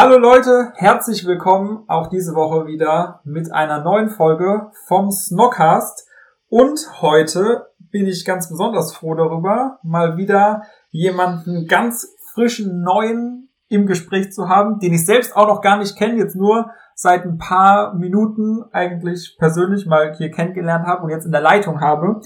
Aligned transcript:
Hallo 0.00 0.16
Leute, 0.16 0.72
herzlich 0.76 1.26
willkommen 1.26 1.82
auch 1.88 2.06
diese 2.06 2.36
Woche 2.36 2.68
wieder 2.68 3.20
mit 3.24 3.50
einer 3.50 3.82
neuen 3.82 4.10
Folge 4.10 4.70
vom 4.86 5.10
Snockcast. 5.10 6.06
Und 6.48 7.02
heute 7.02 7.66
bin 7.90 8.06
ich 8.06 8.24
ganz 8.24 8.48
besonders 8.48 8.94
froh 8.94 9.16
darüber, 9.16 9.80
mal 9.82 10.16
wieder 10.16 10.62
jemanden 10.90 11.66
ganz 11.66 12.14
frischen 12.32 12.84
neuen 12.84 13.48
im 13.68 13.86
Gespräch 13.86 14.30
zu 14.30 14.48
haben, 14.48 14.78
den 14.78 14.94
ich 14.94 15.04
selbst 15.04 15.34
auch 15.34 15.48
noch 15.48 15.62
gar 15.62 15.78
nicht 15.78 15.98
kenne, 15.98 16.16
jetzt 16.16 16.36
nur 16.36 16.70
seit 16.94 17.24
ein 17.24 17.38
paar 17.38 17.92
Minuten 17.94 18.62
eigentlich 18.70 19.34
persönlich 19.36 19.84
mal 19.84 20.14
hier 20.16 20.30
kennengelernt 20.30 20.86
habe 20.86 21.02
und 21.02 21.10
jetzt 21.10 21.26
in 21.26 21.32
der 21.32 21.40
Leitung 21.40 21.80
habe. 21.80 22.20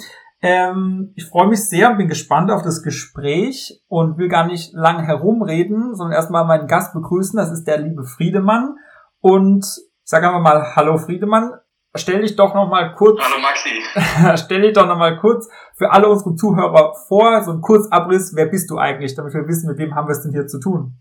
Ähm, 0.45 1.13
ich 1.17 1.25
freue 1.27 1.47
mich 1.47 1.69
sehr 1.69 1.91
und 1.91 1.99
bin 1.99 2.09
gespannt 2.09 2.51
auf 2.51 2.63
das 2.63 2.83
Gespräch 2.83 3.81
und 3.87 4.19
will 4.19 4.29
gar 4.29 4.45
nicht 4.45 4.73
lange 4.75 5.07
herumreden, 5.07 5.95
sondern 5.95 6.17
erstmal 6.17 6.45
meinen 6.45 6.67
Gast 6.67 6.93
begrüßen. 6.95 7.37
Das 7.37 7.53
ist 7.53 7.65
der 7.65 7.79
liebe 7.79 8.05
Friedemann. 8.05 8.77
Und 9.21 9.65
sag 10.03 10.25
einfach 10.25 10.41
mal 10.41 10.75
Hallo 10.75 10.99
Friedemann. 10.99 11.53
Stell 11.95 12.23
dich 12.23 12.34
doch 12.34 12.55
noch 12.55 12.69
mal 12.69 12.93
kurz. 12.95 13.21
Hallo 13.23 13.41
Maxi. 13.41 14.43
stell 14.45 14.62
dich 14.62 14.73
doch 14.73 14.87
noch 14.87 14.97
mal 14.97 15.17
kurz 15.19 15.49
für 15.77 15.93
alle 15.93 16.09
unsere 16.09 16.34
Zuhörer 16.34 16.95
vor, 17.06 17.45
so 17.45 17.53
ein 17.53 17.61
Kurzabriss. 17.61 18.33
Wer 18.34 18.47
bist 18.47 18.69
du 18.71 18.79
eigentlich, 18.79 19.15
damit 19.15 19.34
wir 19.34 19.47
wissen, 19.47 19.69
mit 19.69 19.79
wem 19.79 19.95
haben 19.95 20.09
wir 20.09 20.12
es 20.12 20.23
denn 20.23 20.33
hier 20.33 20.49
zu 20.49 20.59
tun? 20.59 20.99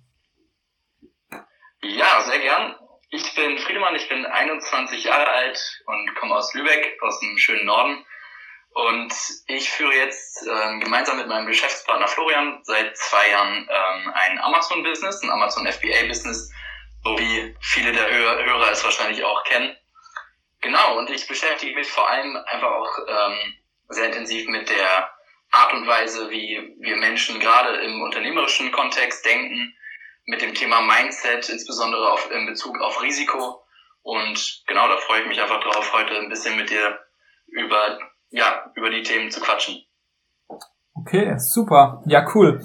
Ja, 1.82 2.22
sehr 2.30 2.40
gern. 2.40 2.76
Ich 3.10 3.34
bin 3.36 3.58
Friedemann, 3.58 3.96
ich 3.96 4.08
bin 4.08 4.24
21 4.24 5.04
Jahre 5.04 5.28
alt 5.28 5.82
und 5.88 6.16
komme 6.16 6.36
aus 6.36 6.54
Lübeck, 6.54 6.98
aus 7.02 7.20
dem 7.20 7.38
schönen 7.38 7.66
Norden. 7.66 8.06
Und 8.74 9.14
ich 9.48 9.70
führe 9.70 9.94
jetzt 9.94 10.48
ähm, 10.48 10.80
gemeinsam 10.80 11.18
mit 11.18 11.28
meinem 11.28 11.46
Geschäftspartner 11.46 12.08
Florian 12.08 12.62
seit 12.64 12.96
zwei 12.98 13.30
Jahren 13.30 13.68
ähm, 13.70 14.14
ein 14.14 14.40
Amazon-Business, 14.40 15.22
ein 15.24 15.30
Amazon 15.30 15.68
FBA-Business, 15.68 16.52
so 17.04 17.18
wie 17.20 17.56
viele 17.60 17.92
der 17.92 18.10
Hörer 18.10 18.72
es 18.72 18.84
wahrscheinlich 18.84 19.24
auch 19.26 19.44
kennen. 19.44 19.76
Genau, 20.62 20.98
und 21.00 21.10
ich 21.10 21.28
beschäftige 21.28 21.76
mich 21.76 21.92
vor 21.92 22.10
allem 22.10 22.38
einfach 22.38 22.72
auch 22.72 22.98
ähm, 23.08 23.56
sehr 23.90 24.06
intensiv 24.06 24.48
mit 24.48 24.70
der 24.70 25.12
Art 25.52 25.74
und 25.74 25.86
Weise, 25.86 26.30
wie 26.30 26.76
wir 26.80 26.96
Menschen 26.96 27.40
gerade 27.42 27.78
im 27.82 28.02
unternehmerischen 28.02 28.72
Kontext 28.72 29.26
denken, 29.26 29.76
mit 30.26 30.42
dem 30.42 30.54
Thema 30.54 30.82
Mindset, 30.82 31.50
insbesondere 31.50 32.10
auf, 32.10 32.32
in 32.32 32.46
Bezug 32.46 32.80
auf 32.80 33.02
Risiko. 33.02 33.66
Und 34.04 34.64
genau, 34.68 34.88
da 34.88 34.98
freue 34.98 35.22
ich 35.22 35.28
mich 35.28 35.42
einfach 35.42 35.60
drauf, 35.60 35.92
heute 35.92 36.16
ein 36.18 36.30
bisschen 36.30 36.56
mit 36.56 36.70
dir 36.70 37.00
über 37.48 38.00
ja, 38.32 38.72
über 38.76 38.90
die 38.90 39.04
Themen 39.04 39.30
zu 39.30 39.40
quatschen. 39.40 39.84
Okay, 40.94 41.38
super. 41.38 42.02
Ja, 42.06 42.26
cool. 42.36 42.62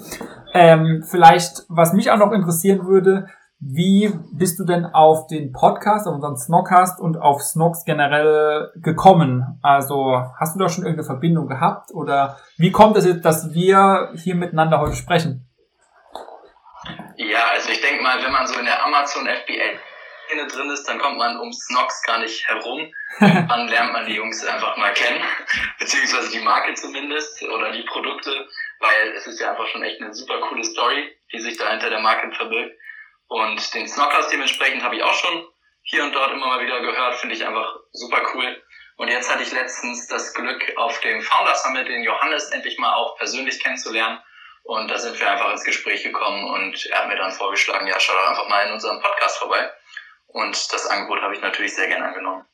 Ähm, 0.53 1.03
vielleicht, 1.09 1.63
was 1.69 1.93
mich 1.93 2.11
auch 2.11 2.17
noch 2.17 2.31
interessieren 2.31 2.85
würde, 2.85 3.27
wie 3.59 4.13
bist 4.33 4.59
du 4.59 4.65
denn 4.65 4.85
auf 4.85 5.27
den 5.27 5.51
Podcast, 5.51 6.07
auf 6.07 6.13
unseren 6.13 6.37
Snockcast 6.37 6.99
und 6.99 7.17
auf 7.17 7.41
Snocks 7.41 7.85
generell 7.85 8.71
gekommen? 8.75 9.59
Also 9.63 10.23
hast 10.39 10.55
du 10.55 10.59
da 10.59 10.69
schon 10.69 10.83
irgendeine 10.83 11.07
Verbindung 11.07 11.47
gehabt 11.47 11.91
oder 11.91 12.37
wie 12.57 12.71
kommt 12.71 12.97
es 12.97 13.05
jetzt, 13.05 13.25
dass 13.25 13.53
wir 13.53 14.11
hier 14.15 14.35
miteinander 14.35 14.79
heute 14.79 14.95
sprechen? 14.95 15.49
Ja, 17.15 17.39
also 17.51 17.69
ich 17.71 17.81
denke 17.81 18.03
mal, 18.03 18.23
wenn 18.23 18.31
man 18.31 18.45
so 18.45 18.59
in 18.59 18.65
der 18.65 18.85
Amazon 18.85 19.25
FBA 19.25 19.79
Szene 20.27 20.47
drin 20.47 20.69
ist, 20.69 20.83
dann 20.87 20.99
kommt 20.99 21.17
man 21.17 21.39
um 21.39 21.51
Snox 21.51 22.03
gar 22.03 22.19
nicht 22.19 22.47
herum. 22.47 22.93
Dann 23.19 23.67
lernt 23.67 23.93
man 23.93 24.05
die 24.05 24.13
Jungs 24.13 24.45
einfach 24.45 24.77
mal 24.77 24.93
kennen, 24.93 25.23
beziehungsweise 25.79 26.29
die 26.31 26.43
Marke 26.43 26.73
zumindest 26.75 27.41
oder 27.43 27.71
die 27.71 27.83
Produkte, 27.83 28.47
weil 28.79 29.13
es 29.15 29.25
ist 29.25 29.39
ja 29.39 29.51
einfach 29.51 29.67
schon 29.67 29.83
echt 29.83 30.01
eine 30.01 30.13
super 30.13 30.39
coole 30.41 30.63
Story, 30.63 31.17
die 31.31 31.39
sich 31.39 31.57
da 31.57 31.71
hinter 31.71 31.89
der 31.89 31.99
Marke 31.99 32.31
verbirgt. 32.35 32.77
Und 33.27 33.73
den 33.73 33.87
Snockers 33.87 34.29
dementsprechend 34.29 34.83
habe 34.83 34.97
ich 34.97 35.03
auch 35.03 35.13
schon 35.13 35.47
hier 35.83 36.03
und 36.03 36.13
dort 36.13 36.31
immer 36.31 36.47
mal 36.47 36.63
wieder 36.63 36.81
gehört, 36.81 37.15
finde 37.15 37.35
ich 37.35 37.45
einfach 37.45 37.75
super 37.91 38.21
cool. 38.33 38.61
Und 38.97 39.07
jetzt 39.09 39.31
hatte 39.31 39.43
ich 39.43 39.51
letztens 39.51 40.07
das 40.07 40.33
Glück, 40.33 40.61
auf 40.75 40.99
dem 40.99 41.21
Founder 41.21 41.55
Summit 41.55 41.87
den 41.87 42.03
Johannes 42.03 42.49
endlich 42.51 42.77
mal 42.77 42.93
auch 42.93 43.17
persönlich 43.17 43.61
kennenzulernen. 43.63 44.19
Und 44.63 44.89
da 44.91 44.97
sind 44.97 45.17
wir 45.17 45.31
einfach 45.31 45.51
ins 45.51 45.63
Gespräch 45.63 46.03
gekommen 46.03 46.43
und 46.43 46.85
er 46.87 46.99
hat 46.99 47.07
mir 47.07 47.15
dann 47.15 47.31
vorgeschlagen, 47.31 47.87
ja, 47.87 47.97
schau 47.99 48.13
doch 48.13 48.29
einfach 48.29 48.49
mal 48.49 48.67
in 48.67 48.73
unserem 48.73 49.01
Podcast 49.01 49.37
vorbei. 49.37 49.71
Und 50.37 50.71
das 50.71 50.85
Angebot 50.87 51.19
habe 51.21 51.33
ich 51.33 51.41
natürlich 51.41 51.75
sehr 51.75 51.87
gerne 51.87 52.05
angenommen. 52.05 52.45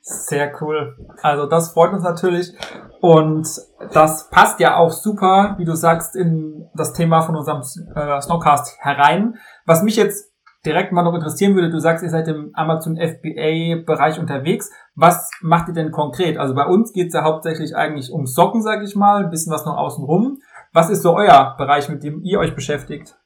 Sehr 0.00 0.50
cool. 0.62 0.96
Also 1.22 1.46
das 1.46 1.72
freut 1.74 1.92
uns 1.92 2.02
natürlich. 2.02 2.52
Und 3.00 3.46
das 3.92 4.30
passt 4.30 4.60
ja 4.60 4.76
auch 4.76 4.90
super, 4.90 5.54
wie 5.58 5.66
du 5.66 5.74
sagst, 5.74 6.16
in 6.16 6.70
das 6.74 6.94
Thema 6.94 7.20
von 7.20 7.36
unserem 7.36 7.60
äh, 7.94 8.20
Snowcast 8.20 8.78
herein. 8.80 9.38
Was 9.66 9.82
mich 9.82 9.96
jetzt 9.96 10.32
direkt 10.64 10.92
mal 10.92 11.02
noch 11.02 11.14
interessieren 11.14 11.54
würde, 11.54 11.68
du 11.68 11.80
sagst, 11.80 12.02
ihr 12.02 12.10
seid 12.10 12.28
im 12.28 12.50
Amazon 12.54 12.96
FBA-Bereich 12.96 14.18
unterwegs. 14.18 14.70
Was 14.94 15.30
macht 15.42 15.68
ihr 15.68 15.74
denn 15.74 15.92
konkret? 15.92 16.38
Also 16.38 16.54
bei 16.54 16.64
uns 16.64 16.94
geht 16.94 17.08
es 17.08 17.14
ja 17.14 17.24
hauptsächlich 17.24 17.76
eigentlich 17.76 18.10
um 18.10 18.26
Socken, 18.26 18.62
sage 18.62 18.84
ich 18.84 18.96
mal, 18.96 19.24
ein 19.24 19.30
bisschen 19.30 19.52
was 19.52 19.66
noch 19.66 19.76
außen 19.76 20.02
rum. 20.02 20.38
Was 20.72 20.88
ist 20.88 21.02
so 21.02 21.14
euer 21.14 21.56
Bereich, 21.58 21.90
mit 21.90 22.02
dem 22.02 22.22
ihr 22.22 22.38
euch 22.38 22.54
beschäftigt? 22.54 23.16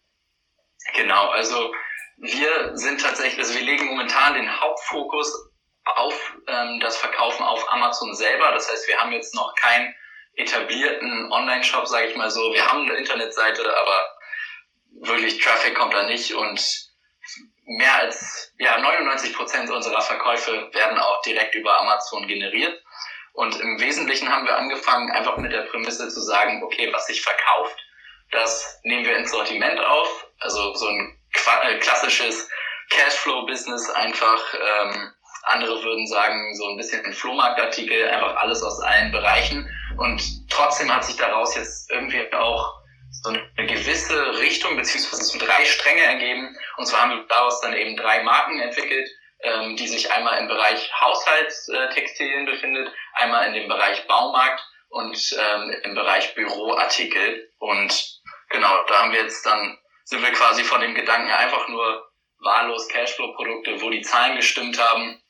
Genau, 0.97 1.29
also 1.31 1.55
wir 2.17 2.77
sind 2.77 3.01
tatsächlich, 3.01 3.39
also 3.39 3.55
wir 3.55 3.65
legen 3.65 3.87
momentan 3.87 4.35
den 4.35 4.61
Hauptfokus 4.61 5.51
auf 5.85 6.37
ähm, 6.49 6.81
das 6.81 6.97
Verkaufen 6.97 7.45
auf 7.45 7.71
Amazon 7.73 8.15
selber. 8.15 8.53
Das 8.53 8.71
heißt, 8.71 8.89
wir 8.89 8.99
haben 8.99 9.13
jetzt 9.13 9.35
noch 9.35 9.55
keinen 9.55 9.95
etablierten 10.35 11.31
Online-Shop, 11.33 11.87
sage 11.87 12.09
ich 12.09 12.17
mal 12.17 12.31
so. 12.31 12.53
Wir 12.53 12.67
haben 12.67 12.83
eine 12.83 12.99
Internetseite, 12.99 13.63
aber 13.63 14.17
wirklich 15.09 15.39
Traffic 15.41 15.75
kommt 15.75 15.95
da 15.95 16.05
nicht 16.05 16.35
und 16.35 16.61
mehr 17.65 17.95
als 17.97 18.55
ja, 18.59 18.79
99 18.79 19.35
Prozent 19.35 19.71
unserer 19.71 20.01
Verkäufe 20.01 20.71
werden 20.73 20.99
auch 20.99 21.21
direkt 21.23 21.55
über 21.55 21.81
Amazon 21.81 22.27
generiert. 22.27 22.83
Und 23.33 23.61
im 23.61 23.79
Wesentlichen 23.81 24.31
haben 24.31 24.47
wir 24.47 24.57
angefangen, 24.57 25.11
einfach 25.11 25.37
mit 25.37 25.53
der 25.53 25.63
Prämisse 25.63 26.09
zu 26.09 26.21
sagen, 26.21 26.63
okay, 26.63 26.91
was 26.93 27.07
sich 27.07 27.21
verkauft, 27.21 27.77
das 28.31 28.81
nehmen 28.85 29.05
wir 29.05 29.17
ins 29.17 29.31
Sortiment 29.31 29.79
auf. 29.79 30.27
Also 30.41 30.75
so 30.75 30.87
ein 30.89 31.19
klassisches 31.81 32.49
Cashflow-Business 32.91 33.91
einfach. 33.91 34.55
Ähm, 34.55 35.13
andere 35.43 35.83
würden 35.83 36.07
sagen, 36.07 36.55
so 36.57 36.67
ein 36.69 36.77
bisschen 36.77 37.05
ein 37.05 37.13
Flohmarktartikel, 37.13 38.09
einfach 38.09 38.37
alles 38.37 38.63
aus 38.63 38.81
allen 38.81 39.13
Bereichen. 39.13 39.69
Und 39.97 40.23
trotzdem 40.51 40.93
hat 40.93 41.05
sich 41.05 41.17
daraus 41.17 41.55
jetzt 41.55 41.91
irgendwie 41.91 42.33
auch 42.33 42.75
so 43.23 43.31
eine 43.31 43.67
gewisse 43.67 44.39
Richtung, 44.39 44.77
beziehungsweise 44.77 45.25
so 45.25 45.39
drei 45.39 45.65
Stränge 45.65 46.03
ergeben. 46.03 46.57
Und 46.77 46.87
zwar 46.87 47.03
haben 47.03 47.11
wir 47.11 47.27
daraus 47.29 47.61
dann 47.61 47.75
eben 47.75 47.97
drei 47.97 48.23
Marken 48.23 48.61
entwickelt, 48.61 49.09
ähm, 49.41 49.77
die 49.77 49.89
sich 49.89 50.11
einmal 50.11 50.39
im 50.39 50.49
Bereich 50.49 50.91
Haushaltstextilien 51.01 52.47
befindet, 52.47 52.93
einmal 53.15 53.47
in 53.47 53.55
dem 53.55 53.69
Bereich 53.69 54.07
Baumarkt 54.07 54.63
und 54.89 55.37
ähm, 55.39 55.77
im 55.85 55.95
Bereich 55.95 56.35
Büroartikel. 56.35 57.51
Und 57.59 58.21
genau, 58.51 58.85
da 58.89 59.03
haben 59.03 59.13
wir 59.13 59.23
jetzt 59.23 59.47
dann 59.47 59.79
sind 60.07 60.23
wir 60.23 60.33
quasi 60.33 60.63
von 60.63 60.81
dem 60.81 60.95
Gedanken 60.95 61.31
einfach 61.31 61.69
nur 61.69 62.09
wahllos 62.39 62.89
Cashflow-Produkte, 62.89 63.83
wo 63.83 63.91
die 63.91 64.03
Zahlen 64.03 64.37
gestimmt 64.37 64.81
haben, 64.81 65.21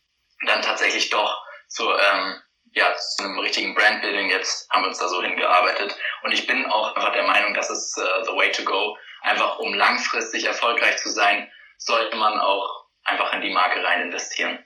dann 0.46 0.60
tatsächlich 0.60 1.08
doch 1.08 1.42
zu, 1.66 1.84
ähm, 1.88 2.36
ja, 2.72 2.94
zu 2.94 3.24
einem 3.24 3.38
richtigen 3.38 3.74
Brandbuilding 3.74 4.28
jetzt 4.28 4.68
haben 4.70 4.82
wir 4.82 4.88
uns 4.88 4.98
da 4.98 5.08
so 5.08 5.22
hingearbeitet. 5.22 5.96
Und 6.22 6.32
ich 6.32 6.46
bin 6.46 6.66
auch 6.66 6.94
einfach 6.94 7.12
der 7.14 7.26
Meinung, 7.26 7.54
das 7.54 7.70
ist 7.70 7.96
uh, 7.96 8.24
the 8.24 8.32
way 8.32 8.52
to 8.52 8.64
go. 8.64 8.96
Einfach 9.22 9.58
um 9.58 9.72
langfristig 9.72 10.44
erfolgreich 10.44 10.98
zu 10.98 11.08
sein, 11.08 11.50
sollte 11.78 12.16
man 12.16 12.38
auch 12.38 12.84
einfach 13.02 13.32
in 13.32 13.40
die 13.40 13.54
Marke 13.54 13.82
rein 13.82 14.02
investieren. 14.02 14.58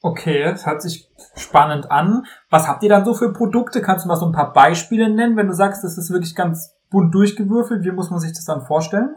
Okay, 0.00 0.44
das 0.44 0.64
hört 0.64 0.80
sich 0.80 1.08
spannend 1.34 1.90
an. 1.90 2.24
Was 2.50 2.68
habt 2.68 2.84
ihr 2.84 2.88
dann 2.88 3.04
so 3.04 3.14
für 3.14 3.32
Produkte? 3.32 3.82
Kannst 3.82 4.04
du 4.04 4.08
mal 4.08 4.16
so 4.16 4.26
ein 4.26 4.32
paar 4.32 4.52
Beispiele 4.52 5.10
nennen, 5.10 5.36
wenn 5.36 5.48
du 5.48 5.54
sagst, 5.54 5.82
das 5.82 5.98
ist 5.98 6.12
wirklich 6.12 6.36
ganz 6.36 6.75
bunt 6.96 7.14
durchgewürfelt. 7.14 7.84
Wie 7.84 7.92
muss 7.92 8.08
man 8.08 8.20
sich 8.20 8.32
das 8.32 8.46
dann 8.46 8.64
vorstellen? 8.64 9.14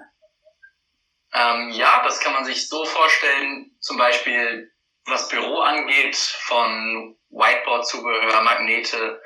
Ähm, 1.34 1.70
ja, 1.70 2.04
das 2.04 2.20
kann 2.20 2.34
man 2.34 2.44
sich 2.44 2.68
so 2.68 2.84
vorstellen, 2.84 3.72
zum 3.80 3.98
Beispiel 3.98 4.70
was 5.06 5.30
Büro 5.30 5.62
angeht, 5.62 6.18
von 6.18 7.18
Whiteboard-Zubehör, 7.30 8.42
Magnete, 8.42 9.22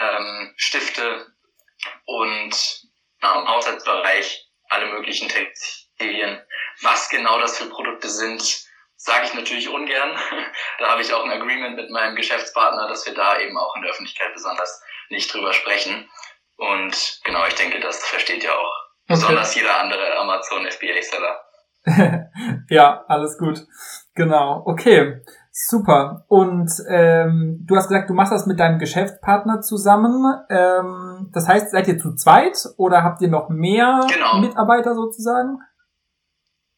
ähm, 0.00 0.54
Stifte 0.56 1.26
und 2.06 2.86
im 3.20 3.48
Haushaltsbereich 3.48 4.48
alle 4.70 4.86
möglichen 4.86 5.28
Textilien, 5.28 6.40
was 6.80 7.10
genau 7.10 7.38
das 7.38 7.58
für 7.58 7.68
Produkte 7.68 8.08
sind, 8.08 8.64
sage 8.96 9.26
ich 9.26 9.34
natürlich 9.34 9.68
ungern. 9.68 10.18
da 10.78 10.88
habe 10.88 11.02
ich 11.02 11.12
auch 11.12 11.22
ein 11.22 11.32
Agreement 11.32 11.76
mit 11.76 11.90
meinem 11.90 12.16
Geschäftspartner, 12.16 12.88
dass 12.88 13.04
wir 13.04 13.12
da 13.14 13.38
eben 13.40 13.58
auch 13.58 13.76
in 13.76 13.82
der 13.82 13.90
Öffentlichkeit 13.90 14.32
besonders 14.32 14.82
nicht 15.10 15.32
drüber 15.32 15.52
sprechen. 15.52 16.08
Und 16.56 17.20
genau, 17.24 17.46
ich 17.46 17.54
denke, 17.54 17.80
das 17.80 18.04
versteht 18.04 18.44
ja 18.44 18.50
auch 18.50 18.72
okay. 19.08 19.14
besonders 19.14 19.54
jeder 19.54 19.80
andere 19.80 20.16
Amazon 20.18 20.66
FBA-Seller. 20.66 21.40
ja, 22.70 23.04
alles 23.08 23.38
gut. 23.38 23.60
Genau, 24.14 24.62
okay. 24.66 25.20
Super. 25.50 26.24
Und 26.28 26.70
ähm, 26.88 27.64
du 27.64 27.76
hast 27.76 27.88
gesagt, 27.88 28.10
du 28.10 28.14
machst 28.14 28.32
das 28.32 28.46
mit 28.46 28.58
deinem 28.58 28.78
Geschäftspartner 28.78 29.60
zusammen. 29.60 30.24
Ähm, 30.50 31.30
das 31.32 31.46
heißt, 31.46 31.70
seid 31.70 31.86
ihr 31.86 31.98
zu 31.98 32.16
zweit 32.16 32.56
oder 32.76 33.04
habt 33.04 33.20
ihr 33.20 33.28
noch 33.28 33.48
mehr 33.50 34.04
genau. 34.12 34.38
Mitarbeiter 34.38 34.94
sozusagen? 34.94 35.58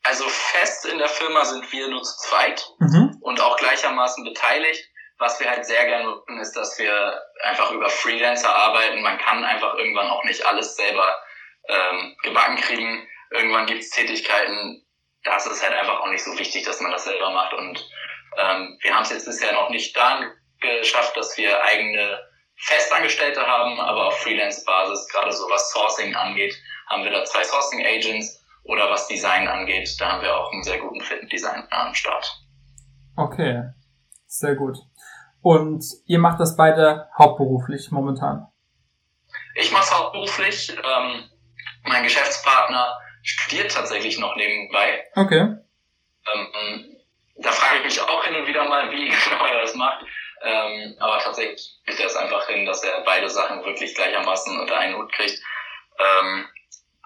Also 0.03 0.25
fest 0.29 0.87
in 0.87 0.99
der 0.99 1.09
Firma 1.09 1.45
sind 1.45 1.73
wir 1.73 1.89
nur 1.89 2.03
zu 2.03 2.17
zweit 2.19 2.69
mhm. 2.79 3.17
und 3.21 3.41
auch 3.41 3.57
gleichermaßen 3.57 4.25
beteiligt. 4.25 4.89
Was 5.19 5.41
wir 5.41 5.49
halt 5.49 5.65
sehr 5.65 5.87
gerne 5.87 6.05
nutzen, 6.05 6.39
ist, 6.39 6.53
dass 6.55 6.79
wir 6.79 7.23
einfach 7.43 7.71
über 7.71 7.89
Freelancer 7.89 8.55
arbeiten. 8.55 9.03
Man 9.03 9.19
kann 9.19 9.45
einfach 9.45 9.75
irgendwann 9.75 10.09
auch 10.09 10.25
nicht 10.25 10.45
alles 10.45 10.77
selber 10.77 11.17
ähm, 11.69 12.17
gebacken 12.23 12.57
kriegen. 12.57 13.09
Irgendwann 13.31 13.67
gibt 13.67 13.81
es 13.81 13.91
Tätigkeiten, 13.91 14.87
da 15.25 15.37
ist 15.37 15.63
halt 15.63 15.75
einfach 15.75 16.01
auch 16.01 16.09
nicht 16.09 16.23
so 16.23 16.39
wichtig, 16.39 16.65
dass 16.65 16.81
man 16.81 16.93
das 16.93 17.05
selber 17.05 17.31
macht. 17.31 17.53
Und 17.55 17.89
ähm, 18.39 18.79
wir 18.81 18.95
haben 18.95 19.03
es 19.03 19.11
jetzt 19.11 19.27
bisher 19.27 19.53
noch 19.53 19.71
nicht 19.71 19.97
daran 19.97 20.31
geschafft, 20.61 21.17
dass 21.17 21.37
wir 21.37 21.63
eigene 21.65 22.21
Festangestellte 22.57 23.47
haben, 23.47 23.79
aber 23.81 24.07
auf 24.07 24.19
Freelance-Basis, 24.21 25.09
gerade 25.09 25.33
so 25.33 25.45
was 25.51 25.71
Sourcing 25.73 26.15
angeht, 26.15 26.55
haben 26.89 27.05
wir 27.05 27.11
da 27.11 27.25
zwei 27.25 27.45
Sourcing-Agents 27.45 28.43
oder 28.65 28.91
was 28.91 29.07
Design 29.09 29.47
angeht, 29.47 29.95
da 29.99 30.13
haben 30.13 30.23
wir 30.23 30.35
auch 30.35 30.53
einen 30.53 30.63
sehr 30.63 30.79
guten 30.79 31.01
Fit-Design 31.01 31.67
am 31.71 31.95
Start. 31.95 32.27
Okay, 33.17 33.63
sehr 34.27 34.55
gut. 34.55 34.79
Und 35.47 35.85
ihr 36.07 36.19
macht 36.19 36.41
das 36.41 36.57
beide 36.57 37.09
hauptberuflich 37.17 37.93
momentan? 37.93 38.49
Ich 39.55 39.71
mache 39.71 39.85
es 39.85 39.97
hauptberuflich. 39.97 40.71
Ähm, 40.71 41.31
mein 41.85 42.03
Geschäftspartner 42.03 42.99
studiert 43.23 43.71
tatsächlich 43.71 44.19
noch 44.19 44.35
nebenbei. 44.35 45.07
Okay. 45.15 45.57
Ähm, 46.35 46.97
da 47.37 47.53
frage 47.53 47.79
ich 47.79 47.85
mich 47.85 48.01
auch 48.01 48.25
hin 48.25 48.35
und 48.35 48.49
wieder 48.49 48.69
mal, 48.69 48.91
wie 48.91 49.09
genau 49.25 49.47
er 49.47 49.61
das 49.61 49.77
macht. 49.77 50.05
Ähm, 50.43 50.97
aber 50.99 51.21
tatsächlich 51.21 51.79
kriegt 51.87 52.01
er 52.01 52.07
es 52.07 52.17
einfach 52.17 52.45
hin, 52.49 52.67
dass 52.67 52.83
er 52.83 53.03
beide 53.05 53.31
Sachen 53.31 53.65
wirklich 53.65 53.95
gleichermaßen 53.95 54.59
unter 54.59 54.77
einen 54.77 54.97
Hut 54.97 55.13
kriegt. 55.13 55.41
Ähm, 56.01 56.49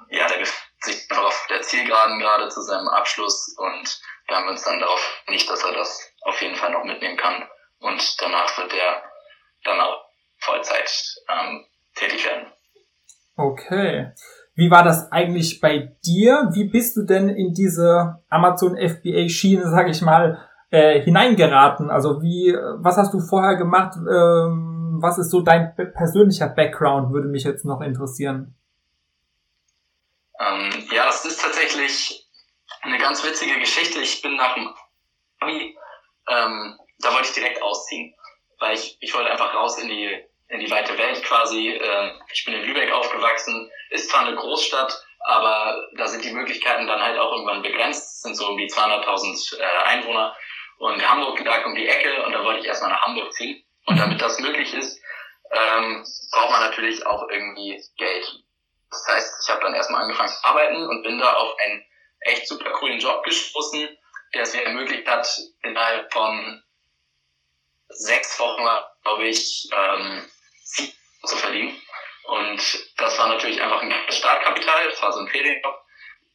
ja, 0.08 0.26
der 0.28 0.38
befindet 0.38 0.84
sich 0.84 1.10
einfach 1.10 1.26
auf 1.26 1.46
der 1.50 1.60
Zielgeraden 1.60 2.19
gerade 2.19 2.48
zu 2.48 2.62
seinem 2.62 2.88
Abschluss 2.88 3.54
und 3.58 4.00
wir 4.28 4.37
haben 4.38 4.48
uns 4.48 4.64
dann 4.64 4.81
darauf 4.81 5.22
nicht, 5.28 5.46
dass 5.50 5.62
er 5.62 5.72
das 5.72 6.10
auf 6.22 6.40
jeden 6.40 6.56
Fall 6.56 6.70
noch 6.70 6.84
mitnehmen 6.84 7.19
kann. 7.19 7.46
Und 7.80 8.20
danach 8.20 8.58
wird 8.58 8.72
er 8.72 9.02
dann 9.64 9.80
auch 9.80 10.04
Vollzeit 10.38 11.16
ähm, 11.28 11.64
tätig 11.94 12.24
werden. 12.24 12.52
Okay. 13.36 14.12
Wie 14.54 14.70
war 14.70 14.82
das 14.82 15.10
eigentlich 15.10 15.60
bei 15.60 15.96
dir? 16.04 16.50
Wie 16.52 16.68
bist 16.68 16.96
du 16.96 17.02
denn 17.02 17.28
in 17.30 17.54
diese 17.54 18.22
Amazon 18.28 18.76
FBA 18.76 19.28
Schiene, 19.28 19.68
sag 19.70 19.88
ich 19.88 20.02
mal, 20.02 20.46
äh, 20.70 21.00
hineingeraten? 21.00 21.90
Also 21.90 22.20
wie, 22.20 22.54
was 22.78 22.96
hast 22.96 23.14
du 23.14 23.20
vorher 23.20 23.56
gemacht? 23.56 23.96
Ähm, 23.96 24.98
was 25.00 25.18
ist 25.18 25.30
so 25.30 25.40
dein 25.40 25.74
persönlicher 25.74 26.48
Background? 26.48 27.12
Würde 27.12 27.28
mich 27.28 27.44
jetzt 27.44 27.64
noch 27.64 27.80
interessieren. 27.80 28.54
Ähm, 30.38 30.70
ja, 30.92 31.08
es 31.08 31.24
ist 31.24 31.40
tatsächlich 31.40 32.28
eine 32.82 32.98
ganz 32.98 33.24
witzige 33.24 33.58
Geschichte. 33.58 34.00
Ich 34.00 34.20
bin 34.22 34.36
nach 34.36 34.54
dem 34.54 34.68
Abi, 35.40 35.76
ähm, 36.28 36.78
da 37.00 37.12
wollte 37.12 37.29
ich 37.29 37.35
direkt 37.35 37.62
ausziehen, 37.62 38.14
weil 38.58 38.75
ich, 38.75 38.97
ich 39.00 39.14
wollte 39.14 39.31
einfach 39.31 39.55
raus 39.55 39.79
in 39.79 39.88
die 39.88 40.25
in 40.50 40.61
die 40.61 40.70
weite 40.70 40.99
Welt 40.99 41.23
quasi. 41.23 41.69
Ähm, 41.69 42.20
ich 42.32 42.44
bin 42.44 42.55
in 42.55 42.64
Lübeck 42.64 42.93
aufgewachsen, 42.93 43.70
ist 43.91 44.11
zwar 44.11 44.26
eine 44.26 44.37
Großstadt, 44.37 45.00
aber 45.20 45.88
da 45.97 46.08
sind 46.08 46.25
die 46.25 46.32
Möglichkeiten 46.32 46.87
dann 46.87 47.00
halt 47.00 47.19
auch 47.19 47.32
irgendwann 47.32 47.62
begrenzt, 47.62 48.17
es 48.17 48.20
sind 48.23 48.35
so 48.35 48.49
um 48.49 48.56
die 48.56 48.69
200.000 48.69 49.61
äh, 49.61 49.64
Einwohner 49.87 50.37
und 50.79 51.08
Hamburg 51.08 51.38
lag 51.44 51.64
um 51.67 51.75
die 51.75 51.87
Ecke 51.87 52.25
und 52.25 52.32
da 52.32 52.43
wollte 52.43 52.61
ich 52.61 52.67
erstmal 52.67 52.91
nach 52.91 53.02
Hamburg 53.02 53.32
ziehen. 53.32 53.62
Und 53.87 53.99
damit 53.99 54.20
das 54.20 54.38
möglich 54.41 54.73
ist, 54.75 55.00
ähm, 55.52 56.05
braucht 56.32 56.50
man 56.50 56.62
natürlich 56.62 57.05
auch 57.06 57.29
irgendwie 57.29 57.82
Geld. 57.97 58.44
Das 58.91 59.06
heißt, 59.08 59.35
ich 59.44 59.50
habe 59.50 59.62
dann 59.62 59.75
erstmal 59.75 60.02
angefangen 60.02 60.31
zu 60.31 60.44
arbeiten 60.44 60.82
und 60.87 61.02
bin 61.02 61.19
da 61.19 61.35
auf 61.35 61.55
einen 61.58 61.85
echt 62.20 62.49
super 62.49 62.70
coolen 62.70 62.99
Job 62.99 63.23
gestoßen, 63.25 63.88
der 64.35 64.43
es 64.43 64.55
mir 64.55 64.64
ermöglicht 64.64 65.06
hat, 65.06 65.29
innerhalb 65.62 66.12
von 66.12 66.62
sechs 67.90 68.38
Wochen, 68.38 68.62
glaube 69.02 69.28
ich, 69.28 69.69
ähm, 69.72 70.31
zu 71.25 71.37
verdienen. 71.37 71.81
Und 72.25 72.92
das 72.96 73.19
war 73.19 73.28
natürlich 73.28 73.60
einfach 73.60 73.82
ein 73.82 73.92
Startkapital, 74.08 74.88
das 74.88 75.02
war 75.02 75.12
so 75.12 75.20
ein 75.20 75.28
Ferienjob, 75.28 75.75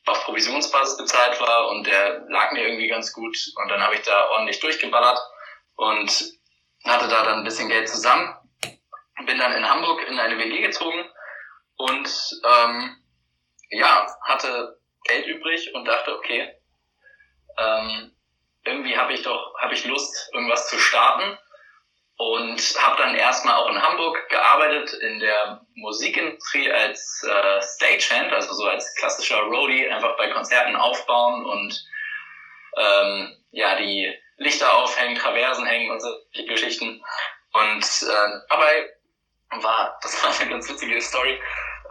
auf 0.08 0.24
Provisionsbasis 0.26 0.98
bezahlt 0.98 1.40
war 1.40 1.70
und 1.70 1.88
der 1.88 2.26
lag 2.30 2.52
mir 2.52 2.68
irgendwie 2.68 2.88
ganz 2.88 3.12
gut. 3.14 3.36
Und 3.56 3.70
dann 3.70 3.82
habe 3.82 3.96
ich 3.96 4.02
da 4.02 4.30
ordentlich 4.30 4.60
durchgeballert 4.60 5.20
und 5.76 6.10
hatte 6.84 7.08
da 7.08 7.24
dann 7.24 7.40
ein 7.40 7.44
bisschen 7.44 7.70
Geld 7.70 7.90
zusammen. 7.90 8.36
Bin 9.26 9.40
dann 9.40 9.54
in 9.54 9.68
Hamburg 9.68 10.06
in 10.08 10.20
eine 10.20 10.38
WG 10.38 10.62
gezogen 10.62 11.10
und 11.78 12.10
ähm, 12.44 12.98
ja, 13.70 14.06
hatte 14.24 14.80
Geld 15.06 15.26
übrig 15.28 15.74
und 15.74 15.86
dachte, 15.86 16.16
okay, 16.16 16.54
ähm, 17.58 18.12
irgendwie 18.66 18.98
habe 18.98 19.14
ich 19.14 19.24
doch, 19.24 19.56
habe 19.60 19.74
ich 19.74 19.86
Lust, 19.86 20.30
irgendwas 20.34 20.70
zu 20.70 20.78
starten 20.78 21.38
und 22.18 22.60
habe 22.80 23.02
dann 23.02 23.16
erstmal 23.16 23.56
auch 23.56 23.70
in 23.70 23.82
Hamburg 23.82 24.30
gearbeitet 24.30 24.94
in 24.94 25.20
der 25.20 25.62
Musikindustrie 25.76 26.72
als 26.72 27.24
äh, 27.24 27.62
Stagehand, 27.62 28.32
also 28.32 28.54
so 28.54 28.66
als 28.66 28.96
klassischer 28.96 29.42
Roadie, 29.42 29.90
einfach 29.90 30.16
bei 30.18 30.30
Konzerten 30.30 30.76
aufbauen 30.76 31.46
und 31.46 31.86
ähm, 32.78 33.38
ja 33.52 33.76
die 33.76 34.14
Lichter 34.38 34.74
aufhängen, 34.78 35.18
Traversen 35.18 35.66
hängen 35.66 35.92
und 35.92 36.00
solche 36.00 36.46
Geschichten. 36.46 37.04
Und 37.54 37.84
äh, 37.84 38.40
dabei 38.50 38.90
war, 39.62 40.00
das 40.02 40.24
war 40.24 40.40
eine 40.40 40.52
ganz 40.52 40.70
witzige 40.70 41.02
Story. 41.02 41.42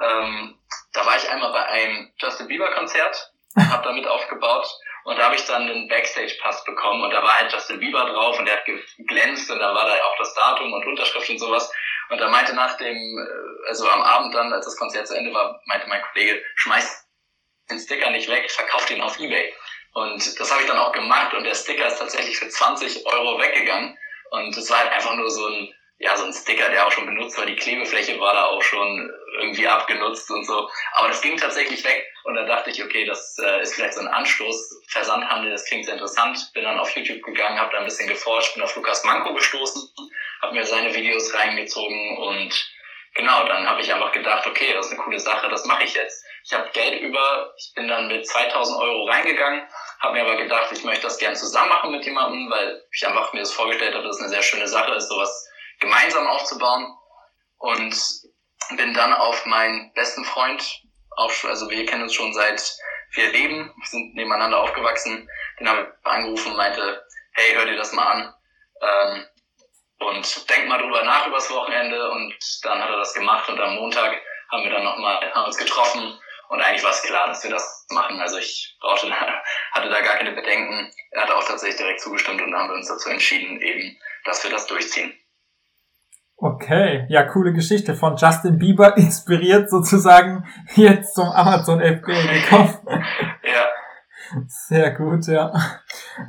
Ähm, 0.00 0.58
da 0.92 1.04
war 1.04 1.16
ich 1.16 1.28
einmal 1.28 1.52
bei 1.52 1.66
einem 1.66 2.12
Justin 2.16 2.48
Bieber 2.48 2.70
Konzert, 2.72 3.32
habe 3.56 3.84
damit 3.84 4.06
aufgebaut 4.06 4.66
und 5.04 5.18
da 5.18 5.24
habe 5.24 5.34
ich 5.34 5.44
dann 5.44 5.62
einen 5.62 5.88
Backstage-Pass 5.88 6.64
bekommen 6.64 7.02
und 7.02 7.10
da 7.10 7.22
war 7.22 7.38
halt 7.38 7.52
Justin 7.52 7.78
Bieber 7.78 8.04
drauf 8.06 8.38
und 8.38 8.46
der 8.46 8.56
hat 8.56 8.64
geglänzt 8.64 9.50
und 9.50 9.58
da 9.58 9.74
war 9.74 9.86
da 9.86 9.94
auch 10.04 10.16
das 10.18 10.34
Datum 10.34 10.72
und 10.72 10.86
Unterschrift 10.86 11.28
und 11.28 11.38
sowas. 11.38 11.70
Und 12.08 12.18
da 12.18 12.28
meinte 12.28 12.54
nach 12.54 12.76
dem, 12.78 12.96
äh, 12.96 13.68
also 13.68 13.88
am 13.88 14.02
Abend 14.02 14.34
dann, 14.34 14.52
als 14.52 14.64
das 14.64 14.76
Konzert 14.76 15.06
zu 15.06 15.14
Ende 15.14 15.32
war, 15.32 15.60
meinte 15.66 15.88
mein 15.88 16.02
Kollege, 16.02 16.42
schmeiß 16.56 17.06
den 17.70 17.78
Sticker 17.78 18.10
nicht 18.10 18.28
weg, 18.28 18.50
verkauft 18.50 18.90
ihn 18.90 19.02
auf 19.02 19.18
Ebay. 19.18 19.54
Und 19.92 20.40
das 20.40 20.50
habe 20.50 20.62
ich 20.62 20.68
dann 20.68 20.78
auch 20.78 20.92
gemacht 20.92 21.34
und 21.34 21.44
der 21.44 21.54
Sticker 21.54 21.86
ist 21.86 21.98
tatsächlich 21.98 22.38
für 22.38 22.48
20 22.48 23.06
Euro 23.06 23.38
weggegangen. 23.38 23.96
Und 24.30 24.56
es 24.56 24.70
war 24.70 24.78
halt 24.78 24.92
einfach 24.92 25.14
nur 25.14 25.30
so 25.30 25.46
ein, 25.46 25.74
ja, 25.98 26.16
so 26.16 26.24
ein 26.24 26.32
Sticker, 26.32 26.68
der 26.70 26.86
auch 26.86 26.92
schon 26.92 27.06
benutzt 27.06 27.38
war. 27.38 27.46
Die 27.46 27.56
Klebefläche 27.56 28.18
war 28.18 28.34
da 28.34 28.44
auch 28.46 28.62
schon 28.62 29.10
irgendwie 29.38 29.68
abgenutzt 29.68 30.30
und 30.30 30.44
so. 30.44 30.68
Aber 30.94 31.08
das 31.08 31.20
ging 31.22 31.36
tatsächlich 31.36 31.84
weg. 31.84 32.04
Und 32.24 32.34
da 32.34 32.44
dachte 32.44 32.70
ich, 32.70 32.82
okay, 32.82 33.04
das 33.04 33.36
äh, 33.38 33.62
ist 33.62 33.74
vielleicht 33.74 33.94
so 33.94 34.00
ein 34.00 34.08
Anstoß. 34.08 34.82
Versandhandel, 34.88 35.52
das 35.52 35.64
klingt 35.66 35.84
sehr 35.84 35.94
interessant. 35.94 36.50
Bin 36.52 36.64
dann 36.64 36.80
auf 36.80 36.90
YouTube 36.96 37.22
gegangen, 37.22 37.60
habe 37.60 37.70
da 37.72 37.78
ein 37.78 37.84
bisschen 37.84 38.08
geforscht, 38.08 38.54
bin 38.54 38.62
auf 38.62 38.74
Lukas 38.74 39.04
Manko 39.04 39.34
gestoßen, 39.34 39.88
habe 40.42 40.54
mir 40.54 40.64
seine 40.64 40.94
Videos 40.94 41.34
reingezogen 41.34 42.18
und 42.18 42.70
genau, 43.14 43.44
dann 43.46 43.68
habe 43.68 43.80
ich 43.80 43.92
einfach 43.92 44.12
gedacht, 44.12 44.46
okay, 44.46 44.72
das 44.72 44.86
ist 44.86 44.92
eine 44.92 45.02
coole 45.02 45.20
Sache, 45.20 45.48
das 45.48 45.64
mache 45.66 45.84
ich 45.84 45.94
jetzt. 45.94 46.24
Ich 46.44 46.52
habe 46.52 46.70
Geld 46.72 47.00
über, 47.00 47.54
ich 47.56 47.72
bin 47.74 47.88
dann 47.88 48.08
mit 48.08 48.26
2000 48.26 48.78
Euro 48.80 49.04
reingegangen, 49.04 49.66
habe 50.00 50.14
mir 50.14 50.22
aber 50.22 50.36
gedacht, 50.36 50.70
ich 50.72 50.84
möchte 50.84 51.04
das 51.04 51.18
gern 51.18 51.36
zusammen 51.36 51.68
machen 51.68 51.90
mit 51.90 52.04
jemandem, 52.04 52.50
weil 52.50 52.84
ich 52.92 53.06
einfach 53.06 53.32
mir 53.32 53.40
das 53.40 53.52
vorgestellt 53.52 53.94
habe, 53.94 54.04
dass 54.04 54.16
es 54.16 54.22
eine 54.22 54.30
sehr 54.30 54.42
schöne 54.42 54.68
Sache 54.68 54.94
ist, 54.94 55.08
sowas 55.08 55.50
gemeinsam 55.80 56.26
aufzubauen. 56.26 56.96
Und 57.58 57.96
bin 58.76 58.94
dann 58.94 59.12
auf 59.12 59.44
meinen 59.46 59.92
besten 59.94 60.24
Freund 60.24 60.82
auf, 61.16 61.44
also 61.44 61.70
wir 61.70 61.86
kennen 61.86 62.02
uns 62.02 62.14
schon 62.14 62.32
seit 62.32 62.76
wir 63.12 63.30
leben, 63.30 63.72
sind 63.84 64.14
nebeneinander 64.14 64.58
aufgewachsen. 64.58 65.28
Den 65.60 65.68
habe 65.68 65.82
ich 65.82 66.06
angerufen 66.06 66.50
und 66.50 66.56
meinte, 66.56 67.04
hey, 67.32 67.54
hör 67.54 67.66
dir 67.66 67.76
das 67.76 67.92
mal 67.92 68.06
an. 68.06 68.34
Ähm, 68.80 69.26
und 70.00 70.50
denk 70.50 70.68
mal 70.68 70.78
drüber 70.78 71.02
nach 71.04 71.26
übers 71.26 71.50
Wochenende 71.50 72.10
und 72.10 72.34
dann 72.62 72.82
hat 72.82 72.90
er 72.90 72.98
das 72.98 73.14
gemacht 73.14 73.48
und 73.48 73.60
am 73.60 73.76
Montag 73.76 74.20
haben 74.50 74.64
wir 74.64 74.70
dann 74.70 74.84
nochmal, 74.84 75.32
haben 75.32 75.46
uns 75.46 75.56
getroffen 75.56 76.18
und 76.48 76.60
eigentlich 76.60 76.82
war 76.82 76.90
es 76.90 77.02
klar, 77.02 77.28
dass 77.28 77.42
wir 77.42 77.50
das 77.50 77.86
machen. 77.90 78.20
Also 78.20 78.38
ich 78.38 78.76
brauchte 78.80 79.10
hatte 79.72 79.88
da 79.88 80.00
gar 80.00 80.16
keine 80.16 80.32
Bedenken. 80.32 80.92
Er 81.12 81.22
hat 81.22 81.30
auch 81.30 81.44
tatsächlich 81.44 81.78
direkt 81.78 82.00
zugestimmt 82.00 82.42
und 82.42 82.50
dann 82.50 82.60
haben 82.60 82.70
wir 82.70 82.76
uns 82.76 82.88
dazu 82.88 83.08
entschieden, 83.08 83.60
eben, 83.60 83.98
dass 84.24 84.42
wir 84.42 84.50
das 84.50 84.66
durchziehen. 84.66 85.18
Okay, 86.36 87.06
ja, 87.08 87.22
coole 87.22 87.52
Geschichte 87.52 87.94
von 87.94 88.16
Justin 88.16 88.58
Bieber 88.58 88.96
inspiriert 88.96 89.70
sozusagen 89.70 90.44
jetzt 90.74 91.14
zum 91.14 91.28
Amazon 91.28 91.80
FBA 91.80 92.32
gekommen. 92.32 92.74
ja. 92.86 94.44
Sehr 94.48 94.90
gut, 94.92 95.26
ja. 95.26 95.52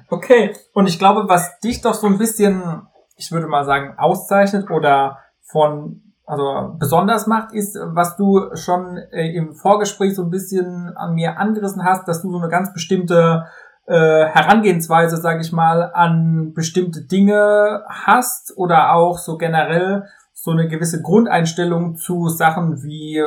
Okay, 0.10 0.56
und 0.74 0.88
ich 0.88 1.00
glaube, 1.00 1.28
was 1.28 1.60
dich 1.60 1.82
doch 1.82 1.96
so 1.96 2.08
ein 2.08 2.18
bisschen, 2.18 2.84
ich 3.16 3.32
würde 3.32 3.48
mal 3.48 3.66
sagen, 3.66 3.96
auszeichnet 3.98 4.70
oder 4.70 5.20
von, 5.42 6.02
also 6.26 6.76
besonders 6.78 7.26
macht, 7.26 7.54
ist, 7.54 7.76
was 7.76 8.16
du 8.16 8.56
schon 8.56 8.98
äh, 9.12 9.36
im 9.36 9.56
Vorgespräch 9.56 10.16
so 10.16 10.24
ein 10.24 10.30
bisschen 10.30 10.96
an 10.96 11.16
mir 11.16 11.40
angerissen 11.40 11.84
hast, 11.84 12.08
dass 12.08 12.22
du 12.22 12.32
so 12.32 12.38
eine 12.38 12.50
ganz 12.50 12.74
bestimmte 12.74 13.46
äh, 13.88 14.26
Herangehensweise, 14.26 15.18
sage 15.18 15.42
ich 15.42 15.52
mal, 15.52 15.92
an 15.94 16.54
bestimmte 16.54 17.02
Dinge 17.02 17.84
hast 17.88 18.58
oder 18.58 18.94
auch 18.94 19.20
so 19.20 19.38
generell 19.38 20.06
so 20.34 20.52
eine 20.52 20.68
gewisse 20.68 21.02
Grundeinstellung 21.02 21.96
zu 21.96 22.28
Sachen 22.30 22.84
wie, 22.84 23.22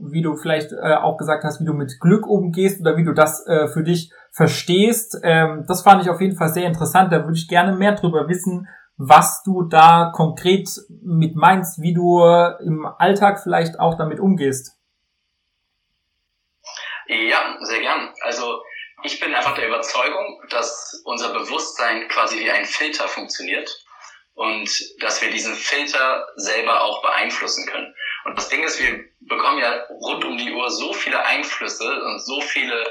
wie 0.00 0.22
du 0.22 0.36
vielleicht 0.36 0.72
äh, 0.72 0.94
auch 0.94 1.16
gesagt 1.16 1.44
hast, 1.44 1.60
wie 1.60 1.64
du 1.64 1.72
mit 1.72 1.98
Glück 2.00 2.26
umgehst 2.26 2.80
oder 2.80 2.96
wie 2.96 3.04
du 3.04 3.12
das 3.12 3.46
äh, 3.46 3.68
für 3.68 3.82
dich 3.82 4.12
verstehst. 4.30 5.18
Ähm, 5.22 5.64
das 5.66 5.82
fand 5.82 6.02
ich 6.02 6.10
auf 6.10 6.20
jeden 6.20 6.36
Fall 6.36 6.50
sehr 6.50 6.66
interessant. 6.66 7.12
Da 7.12 7.24
würde 7.24 7.36
ich 7.36 7.48
gerne 7.48 7.76
mehr 7.76 7.94
drüber 7.94 8.28
wissen, 8.28 8.68
was 8.96 9.42
du 9.42 9.62
da 9.62 10.12
konkret 10.14 10.68
mit 11.02 11.34
meinst, 11.34 11.80
wie 11.80 11.94
du 11.94 12.22
im 12.60 12.86
Alltag 12.98 13.40
vielleicht 13.42 13.80
auch 13.80 13.96
damit 13.96 14.20
umgehst. 14.20 14.78
Ja, 17.08 17.38
sehr 17.60 17.80
gern. 17.80 18.10
Also 18.22 18.44
ich 19.04 19.20
bin 19.20 19.34
einfach 19.34 19.54
der 19.54 19.68
Überzeugung, 19.68 20.42
dass 20.48 21.02
unser 21.04 21.32
Bewusstsein 21.32 22.08
quasi 22.08 22.38
wie 22.38 22.50
ein 22.50 22.64
Filter 22.64 23.08
funktioniert 23.08 23.70
und 24.34 24.70
dass 25.02 25.20
wir 25.20 25.30
diesen 25.30 25.54
Filter 25.54 26.26
selber 26.36 26.82
auch 26.82 27.02
beeinflussen 27.02 27.66
können. 27.66 27.94
Und 28.24 28.38
das 28.38 28.48
Ding 28.48 28.62
ist, 28.62 28.78
wir 28.80 29.04
bekommen 29.20 29.58
ja 29.58 29.86
rund 29.90 30.24
um 30.24 30.38
die 30.38 30.52
Uhr 30.52 30.70
so 30.70 30.92
viele 30.92 31.24
Einflüsse 31.24 32.02
und 32.04 32.20
so 32.20 32.40
viele 32.40 32.84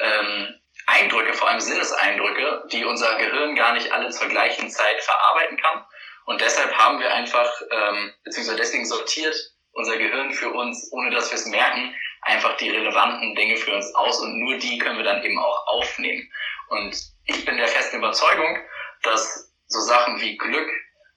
ähm, 0.00 0.60
Eindrücke, 0.86 1.34
vor 1.34 1.48
allem 1.48 1.60
Sinneseindrücke, 1.60 2.64
die 2.72 2.84
unser 2.84 3.16
Gehirn 3.16 3.54
gar 3.54 3.74
nicht 3.74 3.92
alle 3.92 4.10
zur 4.10 4.28
gleichen 4.28 4.70
Zeit 4.70 5.02
verarbeiten 5.02 5.58
kann. 5.58 5.84
Und 6.24 6.40
deshalb 6.40 6.72
haben 6.76 7.00
wir 7.00 7.12
einfach, 7.12 7.50
ähm, 7.70 8.14
beziehungsweise 8.24 8.58
deswegen 8.58 8.86
sortiert 8.86 9.36
unser 9.72 9.96
Gehirn 9.96 10.32
für 10.32 10.50
uns, 10.50 10.90
ohne 10.92 11.10
dass 11.10 11.30
wir 11.30 11.36
es 11.36 11.46
merken, 11.46 11.94
einfach 12.22 12.56
die 12.58 12.70
relevanten 12.70 13.34
Dinge 13.34 13.56
für 13.56 13.74
uns 13.74 13.94
aus 13.94 14.20
und 14.20 14.38
nur 14.38 14.58
die 14.58 14.78
können 14.78 14.98
wir 14.98 15.04
dann 15.04 15.22
eben 15.22 15.38
auch 15.38 15.66
aufnehmen. 15.68 16.30
Und 16.68 16.96
ich 17.24 17.44
bin 17.44 17.56
der 17.56 17.68
festen 17.68 17.98
Überzeugung, 17.98 18.58
dass 19.02 19.52
so 19.66 19.80
Sachen 19.80 20.20
wie 20.20 20.36
Glück 20.36 20.68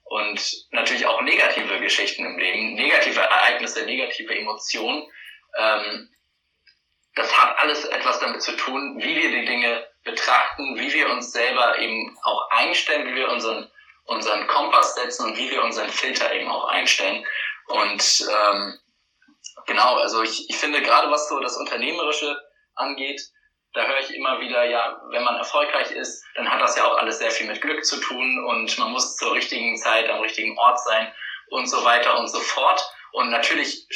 und 0.04 0.40
natürlich 0.70 1.06
auch 1.06 1.20
negative 1.22 1.80
Geschichten 1.80 2.24
im 2.24 2.38
Leben, 2.38 2.74
negative 2.74 3.20
Ereignisse, 3.20 3.84
negative 3.84 4.34
Emotionen, 4.34 5.06
ähm, 5.58 6.10
das 7.14 7.36
hat 7.36 7.56
alles 7.58 7.84
etwas 7.84 8.18
damit 8.20 8.42
zu 8.42 8.56
tun, 8.56 8.96
wie 8.98 9.16
wir 9.16 9.30
die 9.30 9.44
Dinge 9.44 9.86
betrachten, 10.02 10.76
wie 10.78 10.92
wir 10.92 11.08
uns 11.10 11.32
selber 11.32 11.78
eben 11.78 12.16
auch 12.22 12.50
einstellen, 12.50 13.06
wie 13.08 13.14
wir 13.14 13.30
unseren, 13.30 13.70
unseren 14.04 14.46
Kompass 14.48 14.94
setzen 14.94 15.26
und 15.26 15.38
wie 15.38 15.50
wir 15.50 15.62
unseren 15.62 15.88
Filter 15.90 16.32
eben 16.32 16.50
auch 16.50 16.64
einstellen. 16.68 17.24
Und 17.68 18.28
ähm, 18.28 18.78
genau, 19.66 19.96
also 19.96 20.22
ich, 20.22 20.48
ich 20.48 20.56
finde 20.56 20.82
gerade 20.82 21.10
was 21.10 21.28
so 21.28 21.40
das 21.40 21.56
Unternehmerische 21.56 22.36
angeht, 22.74 23.20
da 23.74 23.84
höre 23.86 23.98
ich 23.98 24.14
immer 24.14 24.40
wieder, 24.40 24.64
ja, 24.64 25.00
wenn 25.10 25.24
man 25.24 25.36
erfolgreich 25.36 25.90
ist, 25.90 26.24
dann 26.36 26.48
hat 26.48 26.60
das 26.60 26.76
ja 26.76 26.84
auch 26.84 26.96
alles 26.96 27.18
sehr 27.18 27.30
viel 27.30 27.48
mit 27.48 27.60
Glück 27.60 27.84
zu 27.84 28.00
tun 28.00 28.44
und 28.46 28.78
man 28.78 28.92
muss 28.92 29.16
zur 29.16 29.34
richtigen 29.34 29.76
Zeit 29.76 30.08
am 30.08 30.20
richtigen 30.20 30.56
Ort 30.56 30.78
sein 30.80 31.12
und 31.48 31.66
so 31.66 31.84
weiter 31.84 32.18
und 32.18 32.28
so 32.28 32.38
fort. 32.38 32.82
Und 33.12 33.30
natürlich, 33.30 33.86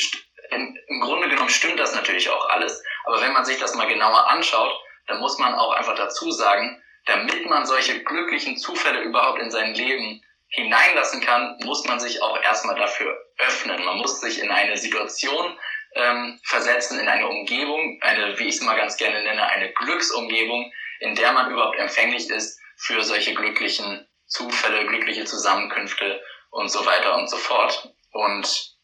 im, 0.51 0.77
Grunde 1.01 1.29
genommen 1.29 1.49
stimmt 1.49 1.79
das 1.79 1.95
natürlich 1.95 2.29
auch 2.29 2.49
alles. 2.49 2.83
Aber 3.05 3.21
wenn 3.21 3.33
man 3.33 3.45
sich 3.45 3.59
das 3.59 3.75
mal 3.75 3.87
genauer 3.87 4.29
anschaut, 4.29 4.73
dann 5.07 5.21
muss 5.21 5.39
man 5.39 5.55
auch 5.55 5.73
einfach 5.73 5.95
dazu 5.95 6.33
sagen, 6.33 6.83
damit 7.07 7.47
man 7.47 7.65
solche 7.65 8.03
glücklichen 8.03 8.57
Zufälle 8.57 9.01
überhaupt 9.01 9.39
in 9.39 9.51
sein 9.51 9.75
Leben 9.75 10.23
hineinlassen 10.49 11.21
kann, 11.21 11.59
muss 11.65 11.85
man 11.85 12.01
sich 12.01 12.23
auch 12.23 12.41
erstmal 12.43 12.77
dafür 12.77 13.17
öffnen. 13.39 13.85
Man 13.85 13.99
muss 13.99 14.21
sich 14.21 14.41
in 14.43 14.51
eine 14.51 14.77
Situation 14.77 15.59
ähm, 15.95 16.41
versetzen 16.45 16.99
in 16.99 17.09
eine 17.09 17.29
Umgebung, 17.29 17.99
eine, 18.03 18.39
wie 18.39 18.49
ich 18.49 18.57
es 18.57 18.61
mal 18.63 18.77
ganz 18.77 18.97
gerne 18.97 19.23
nenne, 19.23 19.47
eine 19.47 19.73
Glücksumgebung, 19.73 20.73
in 21.01 21.15
der 21.15 21.33
man 21.33 21.51
überhaupt 21.51 21.79
empfänglich 21.79 22.29
ist 22.31 22.61
für 22.77 23.03
solche 23.03 23.35
glücklichen 23.35 24.07
Zufälle, 24.27 24.87
glückliche 24.87 25.25
Zusammenkünfte 25.25 26.23
und 26.51 26.69
so 26.69 26.85
weiter 26.87 27.17
und 27.17 27.29
so 27.29 27.37
fort. 27.37 27.93
Und 28.13 28.77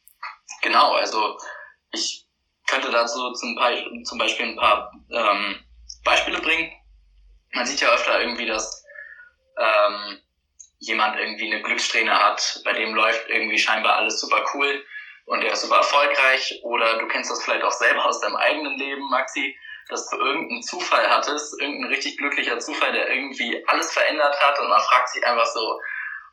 genau, 0.62 0.92
also 0.94 1.38
ich 1.92 2.26
könnte 2.66 2.90
dazu 2.90 3.32
zum, 3.32 3.54
Beispiel, 3.54 4.02
zum 4.04 4.18
Beispiel 4.18 4.46
ein 4.46 4.56
paar 4.56 4.92
ähm, 5.10 5.64
Beispiele 6.04 6.40
bringen. 6.40 6.72
Man 7.52 7.66
sieht 7.66 7.80
ja 7.80 7.92
öfter 7.92 8.20
irgendwie, 8.20 8.46
dass 8.46 8.84
ähm, 9.58 10.20
jemand 10.86 11.18
irgendwie 11.18 11.52
eine 11.52 11.62
Glückssträhne 11.62 12.12
hat, 12.12 12.60
bei 12.64 12.72
dem 12.72 12.94
läuft 12.94 13.28
irgendwie 13.28 13.58
scheinbar 13.58 13.96
alles 13.96 14.20
super 14.20 14.44
cool 14.54 14.84
und 15.26 15.42
der 15.42 15.52
ist 15.52 15.62
super 15.62 15.76
erfolgreich. 15.76 16.60
Oder 16.62 16.98
du 16.98 17.08
kennst 17.08 17.30
das 17.30 17.42
vielleicht 17.42 17.64
auch 17.64 17.72
selber 17.72 18.04
aus 18.04 18.20
deinem 18.20 18.36
eigenen 18.36 18.78
Leben, 18.78 19.08
Maxi, 19.10 19.56
dass 19.88 20.08
du 20.08 20.16
irgendeinen 20.16 20.62
Zufall 20.62 21.08
hattest, 21.08 21.60
irgendein 21.60 21.90
richtig 21.90 22.16
glücklicher 22.16 22.58
Zufall, 22.58 22.92
der 22.92 23.10
irgendwie 23.10 23.62
alles 23.66 23.92
verändert 23.92 24.40
hat 24.40 24.58
und 24.58 24.68
man 24.68 24.80
fragt 24.80 25.10
sich 25.10 25.26
einfach 25.26 25.46
so, 25.46 25.80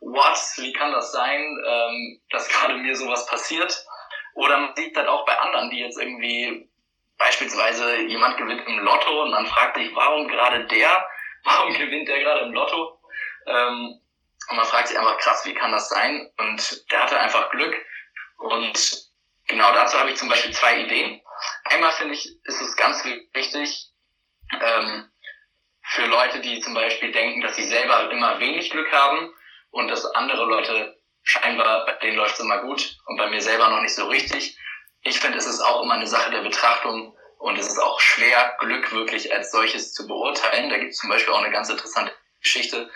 what, 0.02 0.38
wie 0.58 0.74
kann 0.74 0.92
das 0.92 1.12
sein, 1.12 1.42
ähm, 1.66 2.22
dass 2.32 2.48
gerade 2.50 2.76
mir 2.76 2.96
sowas 2.96 3.26
passiert? 3.28 3.86
Oder 4.34 4.58
man 4.58 4.76
sieht 4.76 4.96
das 4.96 5.08
auch 5.08 5.26
bei 5.26 5.38
anderen, 5.38 5.70
die 5.70 5.80
jetzt 5.80 6.00
irgendwie 6.00 6.70
beispielsweise 7.18 8.02
jemand 8.04 8.38
gewinnt 8.38 8.66
im 8.68 8.80
Lotto 8.80 9.24
und 9.24 9.32
man 9.32 9.46
fragt 9.46 9.78
sich, 9.78 9.94
warum 9.94 10.28
gerade 10.28 10.66
der, 10.66 11.06
warum 11.44 11.74
gewinnt 11.74 12.08
der 12.08 12.20
gerade 12.20 12.42
im 12.42 12.54
Lotto? 12.54 13.00
Ähm, 13.46 14.00
und 14.50 14.58
man 14.58 14.66
fragt 14.66 14.88
sich 14.88 14.98
einfach, 14.98 15.18
krass, 15.18 15.46
wie 15.46 15.54
kann 15.54 15.72
das 15.72 15.90
sein? 15.90 16.30
Und 16.38 16.92
der 16.92 17.04
hatte 17.04 17.20
einfach 17.20 17.50
Glück. 17.52 17.76
Und 18.38 19.06
genau 19.48 19.72
dazu 19.74 20.00
habe 20.00 20.12
ich 20.12 20.18
zum 20.18 20.30
Beispiel 20.30 20.52
zwei 20.54 20.80
Ideen. 20.80 21.22
Einmal 21.66 21.92
finde 21.92 22.14
ich, 22.14 22.26
ist 22.44 22.62
es 22.62 22.76
ganz 22.76 23.04
wichtig, 23.06 23.92
ähm, 24.60 25.10
für 25.84 26.06
Leute, 26.06 26.40
die 26.40 26.60
zum 26.60 26.74
Beispiel 26.74 27.12
denken, 27.12 27.42
dass 27.42 27.56
sie 27.56 27.64
selber 27.64 28.10
immer 28.12 28.40
wenig 28.40 28.70
Glück 28.70 28.92
haben 28.92 29.34
und 29.72 29.88
dass 29.88 30.06
andere 30.06 30.46
Leute 30.46 30.98
scheinbar, 31.24 31.86
bei 31.86 31.94
denen 31.94 32.18
läuft 32.18 32.36
es 32.36 32.40
immer 32.40 32.60
gut 32.60 32.98
und 33.08 33.18
bei 33.18 33.28
mir 33.30 33.42
selber 33.42 33.70
noch 33.70 33.82
nicht 33.82 33.96
so 33.96 34.08
richtig. 34.08 34.58
Ich 35.04 35.20
finde, 35.20 35.38
es 35.38 35.48
ist 35.48 35.62
auch 35.62 35.84
immer 35.84 35.96
eine 35.96 36.08
Sache 36.08 36.32
der 36.32 36.42
Betrachtung 36.42 37.16
und 37.40 37.58
es 37.58 37.68
ist 37.68 37.80
auch 37.80 38.00
schwer, 38.00 38.56
Glück 38.60 38.92
wirklich 38.92 39.34
als 39.34 39.52
solches 39.52 39.94
zu 39.94 40.08
beurteilen. 40.08 40.70
Da 40.70 40.78
gibt 40.78 40.92
es 40.92 40.98
zum 40.98 41.10
Beispiel 41.10 41.34
auch 41.34 41.42
eine 41.42 41.52
ganz 41.52 41.70
interessante 41.70 42.14
Geschichte, 42.40 42.90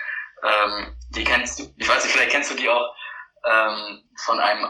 ähm, 0.43 0.95
die 1.09 1.23
kennst 1.23 1.59
du, 1.59 1.73
ich 1.77 1.87
weiß 1.87 2.03
nicht, 2.03 2.13
vielleicht 2.13 2.31
kennst 2.31 2.51
du 2.51 2.55
die 2.55 2.69
auch 2.69 2.95
ähm, 3.45 4.03
von 4.23 4.39
einem 4.39 4.67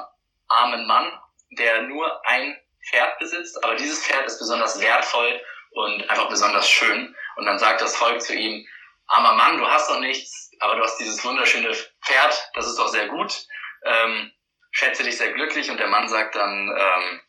armen 0.48 0.86
Mann, 0.88 1.12
der 1.58 1.84
nur 1.84 2.26
ein 2.28 2.58
Pferd 2.90 3.18
besitzt, 3.20 3.64
aber 3.64 3.76
dieses 3.76 4.06
Pferd 4.06 4.26
ist 4.26 4.40
besonders 4.40 4.80
wertvoll 4.80 5.42
und 5.72 6.10
einfach 6.10 6.30
besonders 6.30 6.70
schön. 6.70 7.16
Und 7.36 7.46
dann 7.46 7.60
sagt 7.60 7.82
das 7.82 7.96
Volk 7.96 8.22
zu 8.22 8.34
ihm, 8.36 8.66
armer 9.08 9.34
Mann, 9.34 9.58
du 9.58 9.68
hast 9.68 9.90
doch 9.90 10.00
nichts, 10.00 10.52
aber 10.60 10.76
du 10.76 10.84
hast 10.84 10.98
dieses 10.98 11.24
wunderschöne 11.24 11.74
Pferd, 11.74 12.50
das 12.54 12.68
ist 12.68 12.78
doch 12.78 12.88
sehr 12.88 13.08
gut. 13.08 13.46
Ähm, 13.84 14.32
schätze 14.72 15.04
dich 15.04 15.18
sehr 15.18 15.32
glücklich 15.34 15.70
und 15.70 15.78
der 15.78 15.88
Mann 15.88 16.08
sagt 16.08 16.36
dann, 16.36 16.76
ähm, 16.78 17.22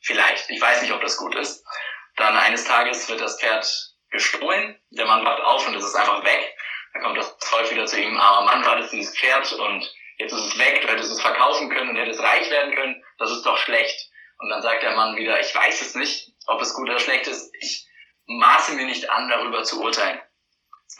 vielleicht, 0.00 0.50
ich 0.50 0.60
weiß 0.60 0.82
nicht, 0.82 0.92
ob 0.92 1.00
das 1.02 1.16
gut 1.16 1.34
ist. 1.34 1.64
Dann 2.16 2.36
eines 2.36 2.64
Tages 2.64 3.08
wird 3.08 3.20
das 3.20 3.38
Pferd 3.40 3.66
gestohlen, 4.10 4.80
der 4.90 5.06
Mann 5.06 5.24
wacht 5.24 5.42
auf 5.42 5.66
und 5.66 5.74
es 5.74 5.84
ist 5.84 5.94
einfach 5.94 6.24
weg. 6.24 6.55
Dann 6.96 7.04
kommt 7.04 7.18
das 7.18 7.36
Volk 7.40 7.70
wieder 7.70 7.84
zu 7.84 8.00
ihm, 8.00 8.16
armer 8.16 8.46
Mann, 8.46 8.62
du 8.62 8.70
hattest 8.70 8.90
dieses 8.90 9.14
Pferd? 9.18 9.52
Und 9.52 9.94
jetzt 10.16 10.32
ist 10.32 10.46
es 10.46 10.58
weg, 10.58 10.80
du 10.80 10.88
hättest 10.88 11.12
es 11.12 11.20
verkaufen 11.20 11.68
können 11.68 11.90
und 11.90 11.96
hättest 11.96 12.20
reich 12.20 12.50
werden 12.50 12.74
können, 12.74 13.04
das 13.18 13.30
ist 13.30 13.42
doch 13.44 13.58
schlecht. 13.58 14.10
Und 14.38 14.48
dann 14.48 14.62
sagt 14.62 14.82
der 14.82 14.92
Mann 14.92 15.14
wieder, 15.14 15.38
ich 15.38 15.54
weiß 15.54 15.82
es 15.82 15.94
nicht, 15.94 16.32
ob 16.46 16.58
es 16.62 16.72
gut 16.72 16.88
oder 16.88 16.98
schlecht 16.98 17.26
ist, 17.26 17.54
ich 17.60 17.86
maße 18.26 18.72
mir 18.72 18.86
nicht 18.86 19.10
an, 19.10 19.28
darüber 19.28 19.62
zu 19.62 19.82
urteilen. 19.82 20.18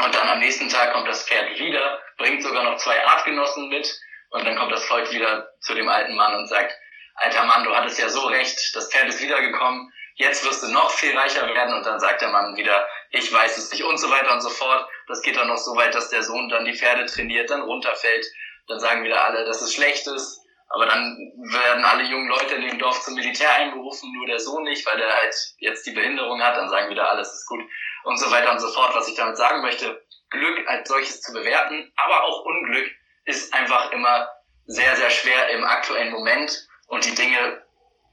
Und 0.05 0.15
dann 0.15 0.29
am 0.29 0.39
nächsten 0.41 0.69
Tag 0.69 0.93
kommt 0.93 1.09
das 1.09 1.27
Pferd 1.27 1.59
wieder, 1.59 1.99
bringt 2.19 2.43
sogar 2.43 2.65
noch 2.65 2.77
zwei 2.77 3.03
Artgenossen 3.07 3.71
mit. 3.71 3.91
Und 4.31 4.45
dann 4.45 4.57
kommt 4.57 4.73
das 4.73 4.85
Volk 4.85 5.11
wieder 5.13 5.49
zu 5.61 5.75
dem 5.75 5.89
alten 5.89 6.15
Mann 6.15 6.35
und 6.35 6.47
sagt, 6.47 6.75
alter 7.15 7.45
Mann, 7.45 7.65
du 7.65 7.75
hattest 7.75 7.99
ja 7.99 8.11
so 8.11 8.27
recht, 8.27 8.59
das 8.75 8.93
Pferd 8.93 9.09
ist 9.09 9.23
wiedergekommen, 9.23 9.91
jetzt 10.17 10.45
wirst 10.45 10.63
du 10.63 10.69
noch 10.69 10.91
viel 10.91 11.17
reicher 11.17 11.47
werden. 11.47 11.75
Und 11.75 11.87
dann 11.87 12.01
sagt 12.01 12.21
der 12.21 12.29
Mann 12.29 12.55
wieder, 12.55 12.87
ich 13.11 13.33
weiß 13.33 13.57
es 13.57 13.73
nicht. 13.73 13.85
Und 13.85 13.97
so 13.97 14.11
weiter 14.11 14.33
und 14.35 14.43
so 14.43 14.51
fort. 14.51 14.87
Das 15.09 15.23
geht 15.23 15.37
dann 15.37 15.49
noch 15.49 15.59
so 15.59 15.77
weit, 15.77 15.95
dass 15.95 16.11
der 16.11 16.23
Sohn 16.23 16.49
dann 16.49 16.65
die 16.65 16.75
Pferde 16.75 17.07
trainiert, 17.07 17.51
dann 17.51 17.63
runterfällt 17.63 18.27
dann 18.69 18.81
sagen 18.81 19.05
wieder 19.05 19.25
alle, 19.25 19.45
dass 19.45 19.63
es 19.63 19.75
schlecht 19.75 20.07
ist. 20.07 20.41
Aber 20.69 20.87
dann 20.87 21.17
werden 21.53 21.85
alle 21.85 22.03
jungen 22.05 22.29
Leute 22.29 22.57
in 22.57 22.63
dem 22.63 22.79
Dorf 22.79 23.01
zum 23.03 23.15
Militär 23.15 23.53
einberufen, 23.55 24.13
nur 24.13 24.27
der 24.27 24.41
Sohn 24.41 24.65
nicht, 24.65 24.85
weil 24.85 24.97
der 24.97 25.15
halt 25.15 25.35
jetzt 25.59 25.87
die 25.87 25.93
Behinderung 25.93 26.43
hat. 26.43 26.57
Dann 26.57 26.69
sagen 26.69 26.91
wieder, 26.91 27.09
alles 27.09 27.33
ist 27.33 27.47
gut 27.47 27.61
und 28.05 28.19
so 28.19 28.31
weiter 28.33 28.51
und 28.51 28.59
so 28.59 28.69
fort. 28.69 28.95
Was 28.95 29.09
ich 29.09 29.15
damit 29.15 29.37
sagen 29.37 29.63
möchte, 29.63 30.05
Glück 30.31 30.69
als 30.69 30.89
solches 30.89 31.21
zu 31.21 31.33
bewerten, 31.33 31.93
aber 31.97 32.25
auch 32.25 32.45
Unglück 32.45 32.91
ist 33.25 33.55
einfach 33.55 33.93
immer 33.93 34.29
sehr, 34.67 34.97
sehr 34.97 35.11
schwer 35.11 35.51
im 35.51 35.65
aktuellen 35.65 36.13
Moment 36.13 36.67
und 36.89 37.05
die 37.05 37.15
Dinge 37.15 37.65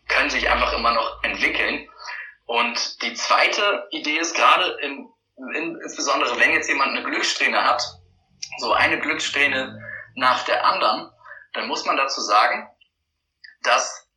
können 0.07 0.29
sich 0.29 0.47
einfach 0.47 0.73
immer 0.73 0.93
noch 0.93 1.23
entwickeln. 1.23 1.89
Und 2.45 3.01
die 3.01 3.15
zweite 3.15 3.87
Idee 3.89 4.17
ist 4.17 4.35
gerade 4.35 4.77
im 4.81 5.12
insbesondere 5.35 6.39
wenn 6.39 6.51
jetzt 6.51 6.69
jemand 6.69 6.95
eine 6.95 7.03
Glückssträhne 7.03 7.63
hat, 7.63 7.81
so 8.59 8.73
eine 8.73 8.99
Glückssträhne 8.99 9.79
nach 10.15 10.43
der 10.45 10.65
anderen, 10.65 11.11
dann 11.53 11.67
muss 11.67 11.85
man 11.85 11.97
dazu 11.97 12.21
sagen, 12.21 12.69
dass 13.63 14.07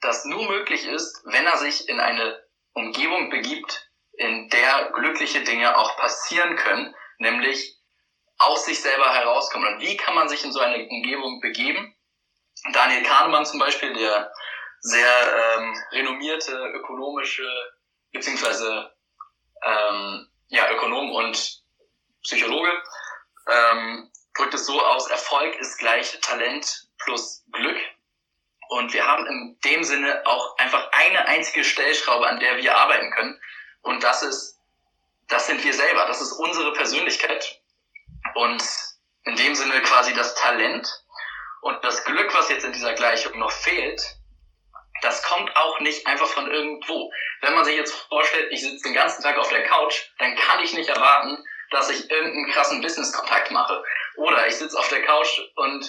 das 0.00 0.24
nur 0.24 0.48
möglich 0.48 0.86
ist, 0.86 1.22
wenn 1.24 1.46
er 1.46 1.56
sich 1.58 1.88
in 1.88 2.00
eine 2.00 2.42
Umgebung 2.72 3.30
begibt, 3.30 3.90
in 4.12 4.48
der 4.50 4.90
glückliche 4.92 5.42
Dinge 5.42 5.76
auch 5.76 5.96
passieren 5.96 6.56
können, 6.56 6.94
nämlich 7.18 7.76
aus 8.38 8.64
sich 8.64 8.80
selber 8.80 9.12
herauskommen. 9.12 9.74
Und 9.74 9.80
wie 9.80 9.96
kann 9.96 10.14
man 10.14 10.28
sich 10.28 10.44
in 10.44 10.52
so 10.52 10.60
eine 10.60 10.86
Umgebung 10.88 11.40
begeben? 11.40 11.94
Daniel 12.72 13.02
Kahnemann 13.02 13.46
zum 13.46 13.58
Beispiel, 13.58 13.92
der 13.94 14.32
sehr 14.80 15.56
ähm, 15.56 15.76
renommierte 15.92 16.52
ökonomische 16.74 17.48
beziehungsweise 18.12 18.92
ähm, 19.64 20.28
ja 20.48 20.70
Ökonom 20.70 21.12
und 21.12 21.62
Psychologe 22.22 22.70
ähm, 23.48 24.10
drückt 24.36 24.54
es 24.54 24.66
so 24.66 24.80
aus: 24.80 25.08
Erfolg 25.08 25.56
ist 25.56 25.78
gleich 25.78 26.18
Talent 26.20 26.88
plus 26.98 27.44
Glück. 27.52 27.78
Und 28.70 28.92
wir 28.92 29.06
haben 29.06 29.26
in 29.26 29.58
dem 29.64 29.82
Sinne 29.82 30.22
auch 30.26 30.58
einfach 30.58 30.90
eine 30.92 31.26
einzige 31.26 31.64
Stellschraube, 31.64 32.26
an 32.26 32.38
der 32.38 32.58
wir 32.58 32.76
arbeiten 32.76 33.10
können. 33.12 33.40
Und 33.80 34.02
das 34.02 34.22
ist, 34.22 34.58
das 35.28 35.46
sind 35.46 35.64
wir 35.64 35.72
selber. 35.72 36.04
Das 36.06 36.20
ist 36.20 36.32
unsere 36.32 36.74
Persönlichkeit. 36.74 37.62
Und 38.34 38.62
in 39.24 39.36
dem 39.36 39.54
Sinne 39.54 39.80
quasi 39.82 40.12
das 40.12 40.34
Talent 40.34 40.86
und 41.62 41.82
das 41.82 42.04
Glück, 42.04 42.34
was 42.34 42.50
jetzt 42.50 42.64
in 42.64 42.72
dieser 42.72 42.92
Gleichung 42.92 43.38
noch 43.38 43.50
fehlt, 43.50 44.17
das 45.02 45.22
kommt 45.22 45.54
auch 45.56 45.80
nicht 45.80 46.06
einfach 46.06 46.26
von 46.26 46.50
irgendwo. 46.50 47.10
Wenn 47.40 47.54
man 47.54 47.64
sich 47.64 47.76
jetzt 47.76 47.94
vorstellt, 48.08 48.52
ich 48.52 48.60
sitze 48.62 48.84
den 48.84 48.94
ganzen 48.94 49.22
Tag 49.22 49.38
auf 49.38 49.48
der 49.48 49.64
Couch, 49.64 50.10
dann 50.18 50.36
kann 50.36 50.62
ich 50.62 50.74
nicht 50.74 50.88
erwarten, 50.88 51.42
dass 51.70 51.90
ich 51.90 52.10
irgendeinen 52.10 52.50
krassen 52.50 52.80
Business-Kontakt 52.80 53.50
mache. 53.50 53.82
Oder 54.16 54.46
ich 54.46 54.56
sitze 54.56 54.78
auf 54.78 54.88
der 54.88 55.02
Couch 55.02 55.40
und 55.56 55.84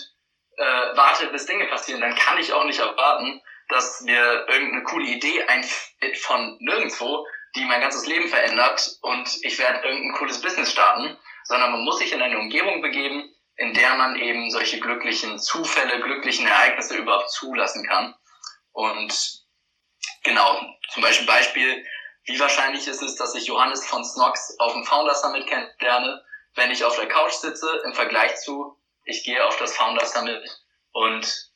äh, 0.58 0.64
warte, 0.96 1.28
bis 1.28 1.46
Dinge 1.46 1.68
passieren. 1.68 2.02
Dann 2.02 2.16
kann 2.16 2.38
ich 2.38 2.54
auch 2.54 2.66
nicht 2.66 2.80
erwarten, 2.80 3.42
dass 3.70 4.02
mir 4.02 4.46
irgendeine 4.48 4.84
coole 4.84 5.06
Idee 5.06 5.44
einfällt 5.44 6.18
von 6.18 6.58
nirgendwo, 6.60 7.26
die 7.56 7.66
mein 7.66 7.82
ganzes 7.82 8.06
Leben 8.06 8.28
verändert 8.28 8.98
und 9.02 9.30
ich 9.44 9.58
werde 9.58 9.88
irgendein 9.88 10.18
cooles 10.18 10.42
Business 10.42 10.72
starten, 10.72 11.18
sondern 11.46 11.72
man 11.72 11.84
muss 11.84 12.00
sich 12.00 12.12
in 12.12 12.22
eine 12.22 12.38
Umgebung 12.38 12.82
begeben, 12.82 13.34
in 13.56 13.74
der 13.74 13.96
man 13.96 14.16
eben 14.16 14.50
solche 14.50 14.80
glücklichen 14.80 15.38
Zufälle, 15.38 16.00
glücklichen 16.02 16.48
Ereignisse 16.48 16.98
überhaupt 16.98 17.32
zulassen 17.32 17.86
kann. 17.88 18.16
Und 18.80 19.44
genau, 20.24 20.58
zum 20.94 21.04
Beispiel 21.04 21.28
Beispiel, 21.28 21.86
wie 22.24 22.40
wahrscheinlich 22.40 22.88
ist 22.88 23.02
es, 23.02 23.18
dass 23.18 23.36
ich 23.36 23.46
Johannes 23.46 23.86
von 23.86 24.06
Snox 24.06 24.56
auf 24.58 24.72
dem 24.72 24.86
Founder 24.86 25.14
Summit 25.16 25.48
kennenlerne, 25.48 26.24
wenn 26.56 26.72
ich 26.72 26.86
auf 26.86 26.96
der 26.96 27.10
Couch 27.10 27.34
sitze, 27.34 27.82
im 27.84 27.94
Vergleich 27.94 28.38
zu, 28.38 28.80
ich 29.04 29.26
gehe 29.26 29.46
auf 29.46 29.58
das 29.58 29.76
Founder 29.76 30.06
Summit 30.06 30.50
und 30.94 31.52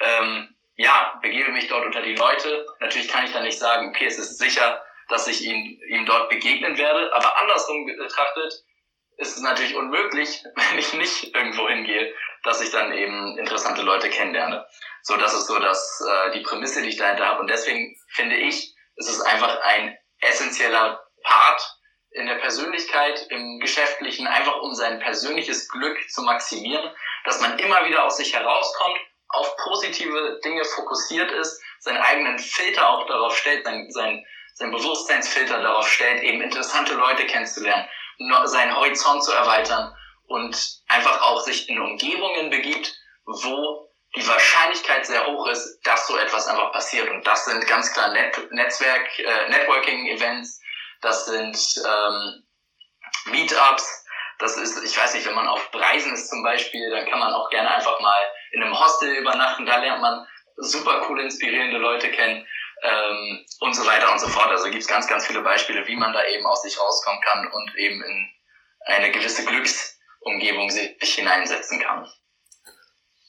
ähm, 0.00 0.54
ja, 0.76 1.18
begebe 1.22 1.50
mich 1.50 1.66
dort 1.68 1.86
unter 1.86 2.02
die 2.02 2.14
Leute. 2.14 2.66
Natürlich 2.80 3.08
kann 3.08 3.24
ich 3.24 3.32
dann 3.32 3.44
nicht 3.44 3.58
sagen, 3.58 3.88
okay, 3.88 4.04
es 4.04 4.18
ist 4.18 4.36
sicher, 4.36 4.84
dass 5.08 5.28
ich 5.28 5.46
ihm, 5.46 5.80
ihm 5.88 6.04
dort 6.04 6.28
begegnen 6.28 6.76
werde, 6.76 7.10
aber 7.14 7.40
andersrum 7.40 7.86
betrachtet 7.86 8.52
ist 9.16 9.36
es 9.36 9.42
natürlich 9.42 9.74
unmöglich, 9.76 10.44
wenn 10.54 10.78
ich 10.78 10.92
nicht 10.94 11.34
irgendwo 11.34 11.68
hingehe, 11.68 12.14
dass 12.42 12.60
ich 12.60 12.70
dann 12.70 12.92
eben 12.92 13.38
interessante 13.38 13.82
Leute 13.82 14.08
kennenlerne. 14.10 14.66
So, 15.02 15.16
das 15.16 15.34
ist 15.34 15.46
so 15.46 15.58
dass 15.58 16.00
äh, 16.00 16.32
die 16.32 16.40
Prämisse, 16.42 16.82
die 16.82 16.88
ich 16.88 16.96
dahinter 16.96 17.26
habe. 17.26 17.40
Und 17.40 17.48
deswegen 17.48 17.96
finde 18.08 18.36
ich, 18.36 18.74
es 18.96 19.08
ist 19.08 19.20
einfach 19.22 19.60
ein 19.62 19.96
essentieller 20.20 21.02
Part 21.22 21.76
in 22.10 22.26
der 22.26 22.36
Persönlichkeit, 22.36 23.26
im 23.28 23.60
Geschäftlichen, 23.60 24.26
einfach 24.26 24.60
um 24.62 24.74
sein 24.74 25.00
persönliches 25.00 25.68
Glück 25.68 25.98
zu 26.10 26.22
maximieren, 26.22 26.90
dass 27.24 27.40
man 27.40 27.58
immer 27.58 27.84
wieder 27.86 28.04
aus 28.04 28.16
sich 28.16 28.34
herauskommt, 28.34 28.98
auf 29.28 29.56
positive 29.56 30.40
Dinge 30.44 30.64
fokussiert 30.64 31.30
ist, 31.32 31.60
seinen 31.80 31.98
eigenen 31.98 32.38
Filter 32.38 32.88
auch 32.88 33.06
darauf 33.06 33.36
stellt, 33.36 33.64
sein, 33.64 33.90
sein, 33.90 34.24
sein 34.54 34.70
Bewusstseinsfilter 34.70 35.60
darauf 35.60 35.88
stellt, 35.88 36.22
eben 36.22 36.40
interessante 36.40 36.94
Leute 36.94 37.26
kennenzulernen, 37.26 37.86
seinen 38.44 38.74
Horizont 38.74 39.24
zu 39.24 39.32
erweitern 39.32 39.94
und 40.26 40.56
einfach 40.88 41.20
auch 41.22 41.40
sich 41.40 41.68
in 41.68 41.80
Umgebungen 41.80 42.50
begibt, 42.50 42.94
wo 43.24 43.90
die 44.16 44.26
Wahrscheinlichkeit 44.26 45.06
sehr 45.06 45.26
hoch 45.26 45.46
ist, 45.48 45.80
dass 45.84 46.06
so 46.06 46.16
etwas 46.16 46.46
einfach 46.48 46.72
passiert. 46.72 47.08
Und 47.10 47.26
das 47.26 47.44
sind 47.44 47.66
ganz 47.66 47.92
klar 47.92 48.12
Net 48.12 48.50
Netzwerk, 48.50 49.18
äh, 49.18 49.48
Networking-Events, 49.50 50.60
das 51.02 51.26
sind 51.26 51.58
ähm, 51.84 52.42
Meetups, 53.26 54.04
das 54.38 54.56
ist, 54.56 54.82
ich 54.84 54.96
weiß 54.96 55.14
nicht, 55.14 55.26
wenn 55.26 55.34
man 55.34 55.48
auf 55.48 55.68
Reisen 55.72 56.12
ist 56.12 56.28
zum 56.28 56.42
Beispiel, 56.42 56.90
dann 56.90 57.08
kann 57.08 57.18
man 57.18 57.32
auch 57.32 57.48
gerne 57.50 57.74
einfach 57.74 58.00
mal 58.00 58.22
in 58.52 58.62
einem 58.62 58.78
Hostel 58.78 59.14
übernachten, 59.16 59.66
da 59.66 59.76
lernt 59.76 60.02
man 60.02 60.26
super 60.56 61.00
coole, 61.02 61.22
inspirierende 61.22 61.78
Leute 61.78 62.10
kennen 62.10 62.46
ähm, 62.82 63.44
und 63.60 63.74
so 63.74 63.86
weiter 63.86 64.12
und 64.12 64.20
so 64.20 64.28
fort. 64.28 64.50
Also 64.50 64.64
gibt 64.64 64.82
es 64.82 64.88
ganz, 64.88 65.06
ganz 65.06 65.26
viele 65.26 65.42
Beispiele, 65.42 65.86
wie 65.86 65.96
man 65.96 66.12
da 66.12 66.24
eben 66.24 66.46
aus 66.46 66.62
sich 66.62 66.78
rauskommen 66.78 67.20
kann 67.22 67.46
und 67.46 67.76
eben 67.76 68.02
in 68.02 68.28
eine 68.86 69.10
gewisse 69.10 69.44
Glücksumgebung 69.44 70.70
sich 70.70 71.14
hineinsetzen 71.14 71.80
kann. 71.80 72.06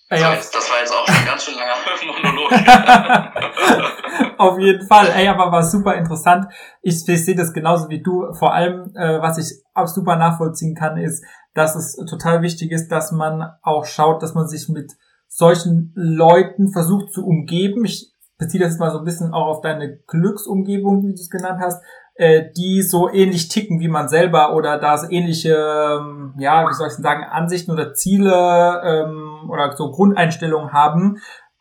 Ja. 0.09 0.17
So, 0.17 0.25
jetzt, 0.35 0.55
das 0.55 0.69
war 0.71 0.79
jetzt 0.79 0.93
auch 0.93 1.05
schon 1.05 1.25
ganz 1.25 1.43
schön 1.43 1.55
langer 1.55 1.75
Monolog. 2.23 2.51
Auf 4.37 4.57
jeden 4.57 4.87
Fall. 4.87 5.11
Ey, 5.13 5.27
aber 5.27 5.51
war 5.51 5.63
super 5.63 5.95
interessant. 5.95 6.45
Ich, 6.81 7.05
ich 7.05 7.25
sehe 7.25 7.35
das 7.35 7.51
genauso 7.51 7.89
wie 7.89 8.01
du. 8.01 8.33
Vor 8.39 8.53
allem, 8.53 8.93
äh, 8.95 9.21
was 9.21 9.37
ich 9.37 9.61
auch 9.73 9.87
super 9.87 10.15
nachvollziehen 10.15 10.75
kann, 10.75 10.95
ist, 10.97 11.25
dass 11.53 11.75
es 11.75 11.97
total 12.09 12.41
wichtig 12.41 12.71
ist, 12.71 12.87
dass 12.87 13.11
man 13.11 13.51
auch 13.61 13.83
schaut, 13.85 14.23
dass 14.23 14.33
man 14.33 14.47
sich 14.47 14.69
mit 14.69 14.93
solchen 15.27 15.91
Leuten 15.95 16.71
versucht 16.71 17.11
zu 17.11 17.25
umgeben. 17.25 17.83
Ich 17.83 18.13
beziehe 18.37 18.63
das 18.63 18.77
mal 18.77 18.91
so 18.91 18.99
ein 18.99 19.05
bisschen 19.05 19.33
auch 19.33 19.47
auf 19.47 19.61
deine 19.61 19.97
Glücksumgebung, 20.07 21.03
wie 21.03 21.13
du 21.13 21.19
es 21.19 21.29
genannt 21.29 21.59
hast, 21.61 21.83
äh, 22.15 22.51
die 22.55 22.81
so 22.81 23.09
ähnlich 23.09 23.47
ticken 23.47 23.79
wie 23.79 23.87
man 23.87 24.09
selber 24.09 24.55
oder 24.55 24.79
da 24.79 24.97
so 24.97 25.09
ähnliche, 25.09 25.53
ähm, 25.55 26.33
ja, 26.37 26.67
wie 26.67 26.73
soll 26.73 26.87
ich 26.87 26.93
sagen, 26.93 27.23
Ansichten 27.23 27.71
oder 27.71 27.93
Ziele 27.93 28.81
ähm, 28.83 29.49
oder 29.49 29.75
so 29.75 29.91
Grundeinstellungen 29.91 30.73
haben. 30.73 31.17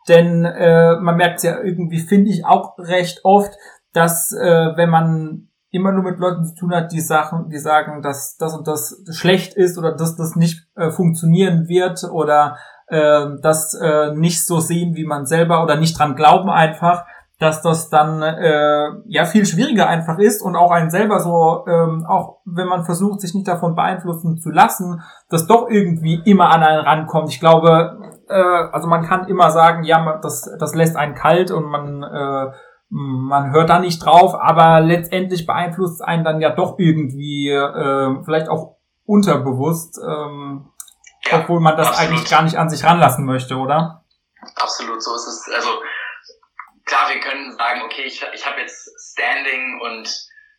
Denn 0.08 0.44
äh, 0.44 0.96
man 0.96 1.16
merkt 1.16 1.38
es 1.38 1.42
ja 1.42 1.60
irgendwie, 1.62 1.98
finde 1.98 2.30
ich, 2.30 2.44
auch 2.44 2.78
recht 2.78 3.20
oft, 3.24 3.52
dass 3.92 4.32
äh, 4.32 4.76
wenn 4.76 4.90
man 4.90 5.48
immer 5.70 5.92
nur 5.92 6.04
mit 6.04 6.18
Leuten 6.18 6.44
zu 6.44 6.54
tun 6.54 6.74
hat, 6.74 6.92
die 6.92 7.00
Sachen, 7.00 7.50
die 7.50 7.58
sagen, 7.58 8.02
dass 8.02 8.36
das 8.36 8.56
und 8.56 8.66
das 8.66 9.02
schlecht 9.12 9.54
ist 9.54 9.78
oder 9.78 9.92
dass 9.92 10.16
das 10.16 10.36
nicht 10.36 10.68
äh, 10.76 10.90
funktionieren 10.90 11.68
wird 11.68 12.04
oder 12.04 12.56
äh, 12.88 13.27
das 13.42 13.75
äh, 13.75 14.12
nicht 14.14 14.46
so 14.46 14.61
sehen 14.61 14.94
wie 14.96 15.05
man 15.05 15.27
selber 15.27 15.62
oder 15.62 15.77
nicht 15.77 15.99
dran 15.99 16.16
glauben 16.16 16.51
einfach, 16.51 17.05
dass 17.38 17.61
das 17.61 17.90
dann 17.90 18.22
äh, 18.22 18.88
ja 19.07 19.27
viel 19.27 19.44
schwieriger 19.44 19.88
einfach 19.88 20.18
ist 20.18 20.40
und 20.40 20.57
auch 20.57 20.70
einen 20.70 20.88
selber 20.88 21.20
so, 21.20 21.66
ähm, 21.68 22.07
auch 22.09 22.38
wenn 22.46 22.66
man 22.66 22.85
versucht, 22.85 23.20
sich 23.20 23.35
nicht 23.35 23.46
davon 23.46 23.75
beeinflussen 23.75 24.38
zu 24.38 24.51
lassen, 24.51 25.03
das 25.29 25.46
doch 25.46 25.68
irgendwie 25.68 26.22
immer 26.25 26.51
an 26.51 26.62
einen 26.62 26.81
rankommt. 26.81 27.29
Ich 27.29 27.40
glaube, 27.40 27.99
äh, 28.29 28.35
also 28.72 28.88
man 28.88 29.05
kann 29.05 29.29
immer 29.29 29.51
sagen, 29.51 29.85
ja, 29.85 30.18
das, 30.22 30.51
das 30.59 30.75
lässt 30.75 30.96
einen 30.96 31.14
kalt 31.14 31.51
und 31.51 31.64
man 31.66 32.03
äh, 32.03 32.53
man 32.88 33.51
hört 33.51 33.68
da 33.68 33.81
nicht 33.81 34.05
drauf, 34.05 34.35
aber 34.40 34.81
letztendlich 34.81 35.46
beeinflusst 35.46 36.03
einen 36.03 36.25
dann 36.25 36.40
ja 36.40 36.51
doch 36.51 36.79
irgendwie, 36.79 37.49
äh, 37.51 38.22
vielleicht 38.25 38.49
auch 38.49 38.77
unterbewusst, 39.05 40.01
ähm, 40.07 40.66
ja, 41.30 41.40
obwohl 41.40 41.60
man 41.60 41.76
das 41.76 41.88
absolut. 41.88 42.10
eigentlich 42.10 42.30
gar 42.30 42.42
nicht 42.42 42.56
an 42.56 42.68
sich 42.68 42.84
ranlassen 42.84 43.24
möchte, 43.24 43.56
oder? 43.56 44.04
Absolut, 44.54 45.02
so 45.02 45.14
ist 45.14 45.26
es. 45.26 45.54
Also 45.54 45.82
klar, 46.84 47.08
wir 47.10 47.20
können 47.20 47.56
sagen, 47.56 47.82
okay, 47.82 48.02
ich, 48.02 48.24
ich 48.34 48.46
habe 48.46 48.60
jetzt 48.60 48.88
Standing 49.12 49.80
und 49.80 50.08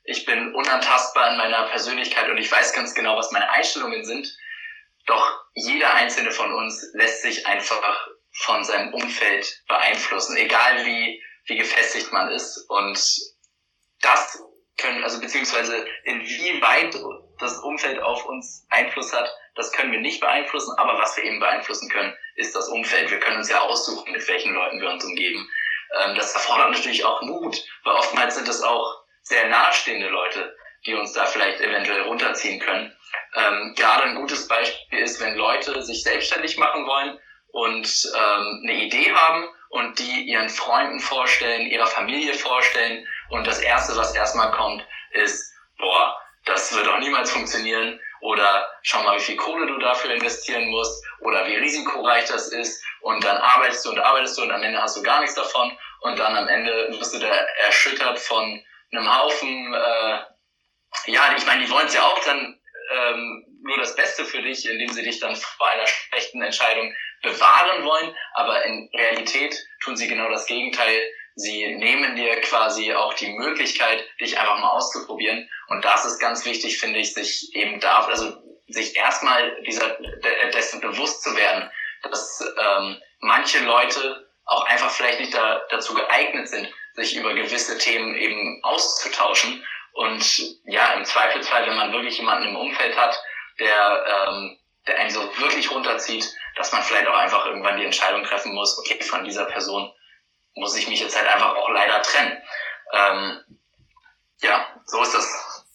ich 0.03 0.25
bin 0.25 0.56
unantastbar 0.56 1.32
in 1.32 1.38
meiner 1.38 1.63
Persönlichkeit 1.67 2.30
und 2.30 2.38
ich 2.38 2.51
weiß 2.51 2.73
ganz 2.73 2.93
genau, 2.93 3.17
was 3.17 3.32
meine 3.32 3.49
Einstellungen 3.49 4.06
sind. 4.06 4.27
Doch 5.06 5.41
jeder 5.53 5.93
einzelne 5.93 6.32
von 6.32 6.53
uns 6.53 6.91
lässt 6.93 7.21
sich 7.21 7.45
einfach 7.47 8.08
von 8.32 8.63
seinem 8.63 8.93
Umfeld 8.93 9.63
beeinflussen, 9.67 10.38
egal 10.38 10.86
wie, 10.86 11.21
wie 11.45 11.58
gefestigt 11.58 12.12
man 12.12 12.30
ist. 12.32 12.65
Und 12.69 12.99
das 14.01 14.43
können, 14.77 15.03
also 15.03 15.19
beziehungsweise 15.19 15.86
inwieweit 16.03 16.95
das 17.39 17.58
Umfeld 17.60 18.01
auf 18.01 18.25
uns 18.25 18.65
Einfluss 18.69 19.12
hat, 19.13 19.30
das 19.58 19.72
können 19.72 19.91
wir 19.91 20.00
nicht 20.00 20.22
beeinflussen. 20.22 20.74
Aber 20.78 20.98
was 20.98 21.17
wir 21.17 21.24
eben 21.24 21.39
beeinflussen 21.39 21.89
können, 21.89 22.15
ist 22.36 22.56
das 22.56 22.70
Umfeld. 22.70 23.12
Wir 23.12 23.20
können 23.20 23.38
uns 23.38 23.50
ja 23.50 23.60
aussuchen, 23.60 24.12
mit 24.12 24.26
welchen 24.28 24.54
Leuten 24.54 24.80
wir 24.80 24.89
uns 24.89 25.04
umgeben. 25.04 25.50
Ähm, 26.00 26.15
das 26.15 26.34
erfordert 26.34 26.72
natürlich 26.72 27.04
auch 27.04 27.22
Mut, 27.24 27.58
weil 27.84 27.96
oftmals 27.96 28.36
sind 28.36 28.48
es 28.48 28.62
auch 28.62 29.04
sehr 29.24 29.50
nahestehende 29.50 30.08
Leute, 30.08 30.56
die 30.86 30.93
uns 30.93 31.13
da 31.13 31.26
vielleicht 31.26 31.60
eventuell 31.60 32.04
runterziehen 32.04 32.60
können. 32.60 32.96
Ähm, 33.36 33.74
gerade 33.76 34.04
ein 34.04 34.15
gutes 34.15 34.48
Beispiel 34.48 35.00
ist, 35.00 35.20
wenn 35.20 35.36
Leute 35.36 35.82
sich 35.82 36.04
selbstständig 36.04 36.58
machen 36.58 36.86
wollen 36.86 37.20
und 37.52 38.12
ähm, 38.15 38.62
eine 38.63 38.84
Idee 38.84 39.12
haben 39.12 39.50
und 39.70 40.00
die 40.00 40.22
ihren 40.22 40.50
Freunden 40.50 41.00
vorstellen, 41.00 41.67
ihrer 41.67 41.88
Familie 41.88 42.34
vorstellen 42.34 43.06
und 43.30 43.46
das 43.48 43.60
Erste, 43.60 43.98
was 43.98 44.15
erstmal 44.15 44.52
kommt, 44.52 44.86
ist, 45.12 45.54
boah, 45.78 46.17
das 46.46 46.74
wird 46.76 46.88
auch 46.88 47.00
niemals 47.00 47.32
funktionieren 47.32 48.00
oder 48.21 48.67
schau 48.84 49.03
mal, 49.03 49.17
wie 49.17 49.23
viel 49.23 49.38
Kohle 49.38 49.67
du 49.67 49.77
dafür 49.80 50.12
investieren 50.12 50.67
musst. 50.67 51.03
Oder 51.21 51.47
wie 51.47 51.56
risikoreich 51.56 52.25
das 52.25 52.49
ist. 52.49 52.84
Und 53.01 53.23
dann 53.23 53.38
arbeitest 53.38 53.86
du 53.86 53.89
und 53.89 53.99
arbeitest 53.99 54.38
du 54.38 54.43
und 54.43 54.51
am 54.51 54.62
Ende 54.62 54.82
hast 54.82 54.97
du 54.97 55.03
gar 55.03 55.19
nichts 55.19 55.36
davon. 55.36 55.77
Und 56.01 56.19
dann 56.19 56.36
am 56.36 56.47
Ende 56.47 56.89
wirst 56.91 57.15
du 57.15 57.19
da 57.19 57.27
erschüttert 57.27 58.19
von 58.19 58.63
einem 58.91 59.17
Haufen, 59.17 59.73
äh, 59.73 60.19
ja, 61.08 61.36
ich 61.36 61.45
meine, 61.45 61.65
die 61.65 61.71
wollen 61.71 61.88
es 61.88 61.93
ja 61.93 62.03
auch 62.03 62.19
dann 62.23 62.60
ähm, 62.91 63.45
nur 63.62 63.77
das 63.77 63.95
Beste 63.95 64.25
für 64.25 64.41
dich, 64.41 64.67
indem 64.69 64.89
sie 64.89 65.03
dich 65.03 65.19
dann 65.19 65.36
vor 65.36 65.67
einer 65.67 65.86
schlechten 65.86 66.41
Entscheidung 66.41 66.93
bewahren 67.21 67.84
wollen, 67.84 68.15
aber 68.34 68.63
in 68.65 68.89
Realität 68.93 69.58
tun 69.84 69.97
sie 69.97 70.08
genau 70.08 70.30
das 70.30 70.45
Gegenteil. 70.45 71.01
Sie 71.39 71.67
nehmen 71.76 72.15
dir 72.15 72.41
quasi 72.41 72.95
auch 72.95 73.13
die 73.13 73.32
Möglichkeit, 73.32 74.04
dich 74.19 74.39
einfach 74.39 74.60
mal 74.60 74.71
auszuprobieren. 74.71 75.47
Und 75.67 75.86
das 75.86 76.04
ist 76.04 76.17
ganz 76.17 76.45
wichtig, 76.45 76.80
finde 76.80 76.97
ich, 76.97 77.13
sich 77.13 77.54
eben 77.54 77.80
darf, 77.80 78.08
also 78.08 78.34
sich 78.67 78.97
erstmal 78.97 79.62
dieser 79.62 79.97
dessen 80.52 80.82
bewusst 80.82 81.21
zu 81.21 81.38
werden, 81.38 81.69
dass 82.02 82.41
ähm, 82.41 82.97
manche 83.19 83.63
Leute 83.63 84.28
auch 84.45 84.65
einfach 84.65 84.89
vielleicht 84.89 85.19
nicht 85.19 85.36
da, 85.36 85.62
dazu 85.69 85.93
geeignet 85.93 86.50
sind, 86.50 86.73
sich 86.93 87.15
über 87.15 87.36
gewisse 87.36 87.78
Themen 87.78 88.15
eben 88.15 88.60
auszutauschen. 88.63 89.63
Und 89.93 90.58
ja, 90.65 90.93
im 90.93 91.06
Zweifelsfall, 91.06 91.67
wenn 91.67 91.78
man 91.78 91.93
wirklich 91.93 92.17
jemanden 92.17 92.50
im 92.50 92.56
Umfeld 92.56 92.97
hat, 92.97 93.21
der, 93.60 94.28
ähm, 94.28 94.58
der 94.88 94.97
einen 95.02 95.12
so 95.12 95.21
wirklich 95.38 95.69
runterzieht, 95.69 96.28
dass 96.56 96.71
man 96.71 96.82
vielleicht 96.82 97.08
auch 97.08 97.17
einfach 97.17 97.45
irgendwann 97.45 97.78
die 97.78 97.86
Entscheidung 97.86 98.23
treffen 98.23 98.56
muss, 98.56 98.76
okay, 98.80 99.00
von 99.04 99.23
dieser 99.23 99.45
Person 99.45 99.93
muss 100.58 100.78
ich 100.78 100.89
mich 100.89 101.00
jetzt 101.00 101.17
halt 101.17 101.28
einfach 101.34 101.56
auch 101.56 101.70
leider 101.70 102.02
trennen. 102.02 102.38
Ähm, 102.93 103.58
ja, 104.41 104.65
so 104.86 105.02
ist 105.02 105.13
das. 105.13 105.65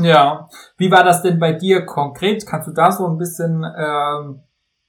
Ja, 0.00 0.48
wie 0.76 0.90
war 0.90 1.02
das 1.02 1.22
denn 1.22 1.38
bei 1.38 1.52
dir 1.52 1.86
konkret? 1.86 2.46
Kannst 2.46 2.68
du 2.68 2.72
da 2.72 2.92
so 2.92 3.06
ein 3.06 3.18
bisschen 3.18 3.64
ähm, 3.64 4.42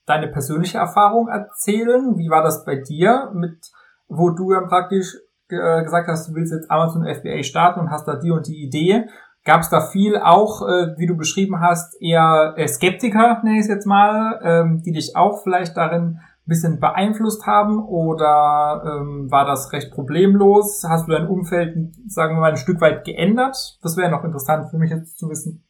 deine 0.05 0.27
persönliche 0.27 0.77
Erfahrung 0.77 1.29
erzählen? 1.29 2.17
Wie 2.17 2.29
war 2.29 2.43
das 2.43 2.65
bei 2.65 2.75
dir, 2.75 3.31
mit 3.33 3.71
wo 4.07 4.31
du 4.31 4.51
dann 4.51 4.67
praktisch 4.67 5.15
äh, 5.49 5.83
gesagt 5.83 6.07
hast, 6.07 6.29
du 6.29 6.35
willst 6.35 6.51
jetzt 6.51 6.69
Amazon 6.69 7.05
FBA 7.05 7.43
starten 7.43 7.79
und 7.79 7.91
hast 7.91 8.07
da 8.07 8.15
die 8.15 8.31
und 8.31 8.47
die 8.47 8.63
Idee? 8.63 9.07
Gab 9.45 9.61
es 9.61 9.69
da 9.69 9.81
viel 9.81 10.17
auch, 10.17 10.67
äh, 10.67 10.97
wie 10.97 11.07
du 11.07 11.15
beschrieben 11.15 11.61
hast, 11.61 11.99
eher 12.01 12.53
äh, 12.57 12.67
Skeptiker, 12.67 13.41
nenne 13.43 13.57
ich 13.57 13.63
es 13.63 13.69
jetzt 13.69 13.85
mal, 13.85 14.39
ähm, 14.43 14.81
die 14.83 14.91
dich 14.91 15.15
auch 15.15 15.43
vielleicht 15.43 15.77
darin 15.77 16.19
bisschen 16.49 16.79
beeinflusst 16.79 17.45
haben 17.45 17.81
oder 17.81 18.83
ähm, 18.85 19.31
war 19.31 19.45
das 19.45 19.71
recht 19.71 19.91
problemlos? 19.91 20.83
Hast 20.87 21.07
du 21.07 21.13
dein 21.13 21.27
Umfeld, 21.27 21.75
sagen 22.07 22.35
wir 22.35 22.41
mal, 22.41 22.51
ein 22.51 22.57
Stück 22.57 22.81
weit 22.81 23.05
geändert? 23.05 23.55
Das 23.81 23.95
wäre 23.95 24.11
noch 24.11 24.23
interessant 24.23 24.69
für 24.69 24.77
mich 24.77 24.91
jetzt 24.91 25.17
zu 25.17 25.29
wissen. 25.29 25.65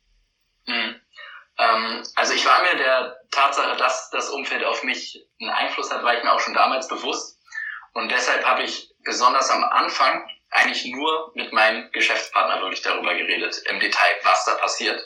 Mhm. 0.66 0.96
Ähm, 1.60 2.04
also 2.16 2.34
ich 2.34 2.46
war 2.46 2.62
mir 2.64 2.78
der 2.82 3.18
Tatsache, 3.30 3.78
dass 3.78 4.10
das 4.10 4.30
Umfeld 4.30 4.64
auf 4.66 4.84
mich 4.84 5.28
einen 5.40 5.52
Einfluss 5.52 5.94
hat, 5.94 6.04
war 6.04 6.18
ich 6.18 6.24
mir 6.24 6.34
auch 6.34 6.40
schon 6.40 6.54
damals 6.54 6.88
bewusst. 6.88 7.38
Und 7.94 8.10
deshalb 8.12 8.46
habe 8.46 8.64
ich 8.64 8.94
besonders 9.04 9.50
am 9.50 9.64
Anfang 9.64 10.28
eigentlich 10.52 10.86
nur 10.92 11.32
mit 11.36 11.54
meinem 11.54 11.92
Geschäftspartner 11.92 12.62
wirklich 12.62 12.82
darüber 12.82 13.14
geredet, 13.14 13.62
im 13.70 13.80
Detail, 13.80 14.16
was 14.24 14.46
da 14.46 14.56
passiert. 14.56 15.00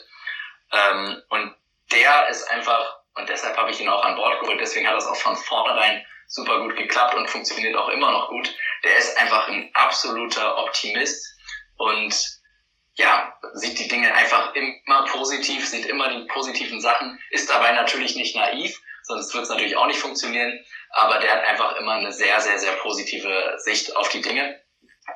Ähm, 0.72 1.22
und 1.28 1.54
der 1.92 2.28
ist 2.28 2.50
einfach, 2.50 3.00
und 3.16 3.28
deshalb 3.28 3.56
habe 3.56 3.70
ich 3.70 3.80
ihn 3.80 3.88
auch 3.88 4.04
an 4.04 4.16
Bord 4.16 4.40
geholt, 4.40 4.60
deswegen 4.60 4.86
hat 4.86 4.96
das 4.96 5.06
auch 5.06 5.16
von 5.16 5.36
vornherein 5.36 6.04
super 6.26 6.60
gut 6.60 6.76
geklappt 6.76 7.14
und 7.14 7.30
funktioniert 7.30 7.76
auch 7.76 7.88
immer 7.88 8.10
noch 8.10 8.28
gut. 8.28 8.52
Der 8.82 8.96
ist 8.96 9.16
einfach 9.18 9.48
ein 9.48 9.70
absoluter 9.74 10.58
Optimist 10.58 11.24
und 11.76 12.14
ja, 12.96 13.36
sieht 13.54 13.78
die 13.78 13.88
Dinge 13.88 14.12
einfach 14.14 14.54
immer 14.54 15.04
positiv, 15.06 15.66
sieht 15.66 15.86
immer 15.86 16.08
die 16.08 16.26
positiven 16.26 16.80
Sachen, 16.80 17.18
ist 17.30 17.50
dabei 17.50 17.72
natürlich 17.72 18.14
nicht 18.14 18.36
naiv, 18.36 18.80
sonst 19.02 19.34
wird 19.34 19.44
es 19.44 19.50
natürlich 19.50 19.76
auch 19.76 19.86
nicht 19.86 19.98
funktionieren, 19.98 20.64
aber 20.90 21.18
der 21.18 21.32
hat 21.32 21.44
einfach 21.44 21.76
immer 21.76 21.94
eine 21.94 22.12
sehr, 22.12 22.40
sehr, 22.40 22.58
sehr 22.58 22.72
positive 22.74 23.54
Sicht 23.58 23.96
auf 23.96 24.08
die 24.10 24.22
Dinge. 24.22 24.60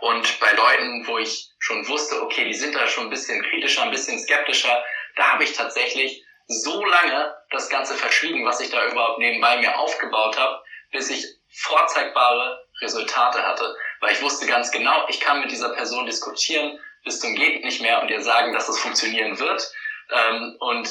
Und 0.00 0.40
bei 0.40 0.52
Leuten, 0.52 1.06
wo 1.06 1.18
ich 1.18 1.50
schon 1.60 1.86
wusste, 1.88 2.22
okay, 2.22 2.44
die 2.44 2.54
sind 2.54 2.74
da 2.74 2.86
schon 2.86 3.04
ein 3.04 3.10
bisschen 3.10 3.42
kritischer, 3.42 3.82
ein 3.82 3.90
bisschen 3.90 4.18
skeptischer, 4.18 4.84
da 5.16 5.32
habe 5.32 5.44
ich 5.44 5.54
tatsächlich 5.54 6.24
so 6.48 6.84
lange 6.84 7.36
das 7.50 7.68
Ganze 7.68 7.94
verschwiegen, 7.94 8.44
was 8.44 8.60
ich 8.60 8.70
da 8.70 8.86
überhaupt 8.86 9.18
nebenbei 9.18 9.58
mir 9.58 9.78
aufgebaut 9.78 10.38
habe, 10.38 10.62
bis 10.90 11.10
ich 11.10 11.24
vorzeigbare 11.50 12.66
Resultate 12.80 13.42
hatte. 13.42 13.76
Weil 14.00 14.12
ich 14.12 14.22
wusste 14.22 14.46
ganz 14.46 14.70
genau, 14.70 15.06
ich 15.08 15.20
kann 15.20 15.40
mit 15.40 15.50
dieser 15.50 15.70
Person 15.70 16.06
diskutieren, 16.06 16.78
bis 17.04 17.20
zum 17.20 17.34
geht 17.34 17.64
nicht 17.64 17.80
mehr 17.80 18.02
und 18.02 18.10
ihr 18.10 18.22
sagen, 18.22 18.52
dass 18.52 18.68
es 18.68 18.78
funktionieren 18.80 19.38
wird. 19.38 19.70
Ähm, 20.10 20.56
und 20.60 20.88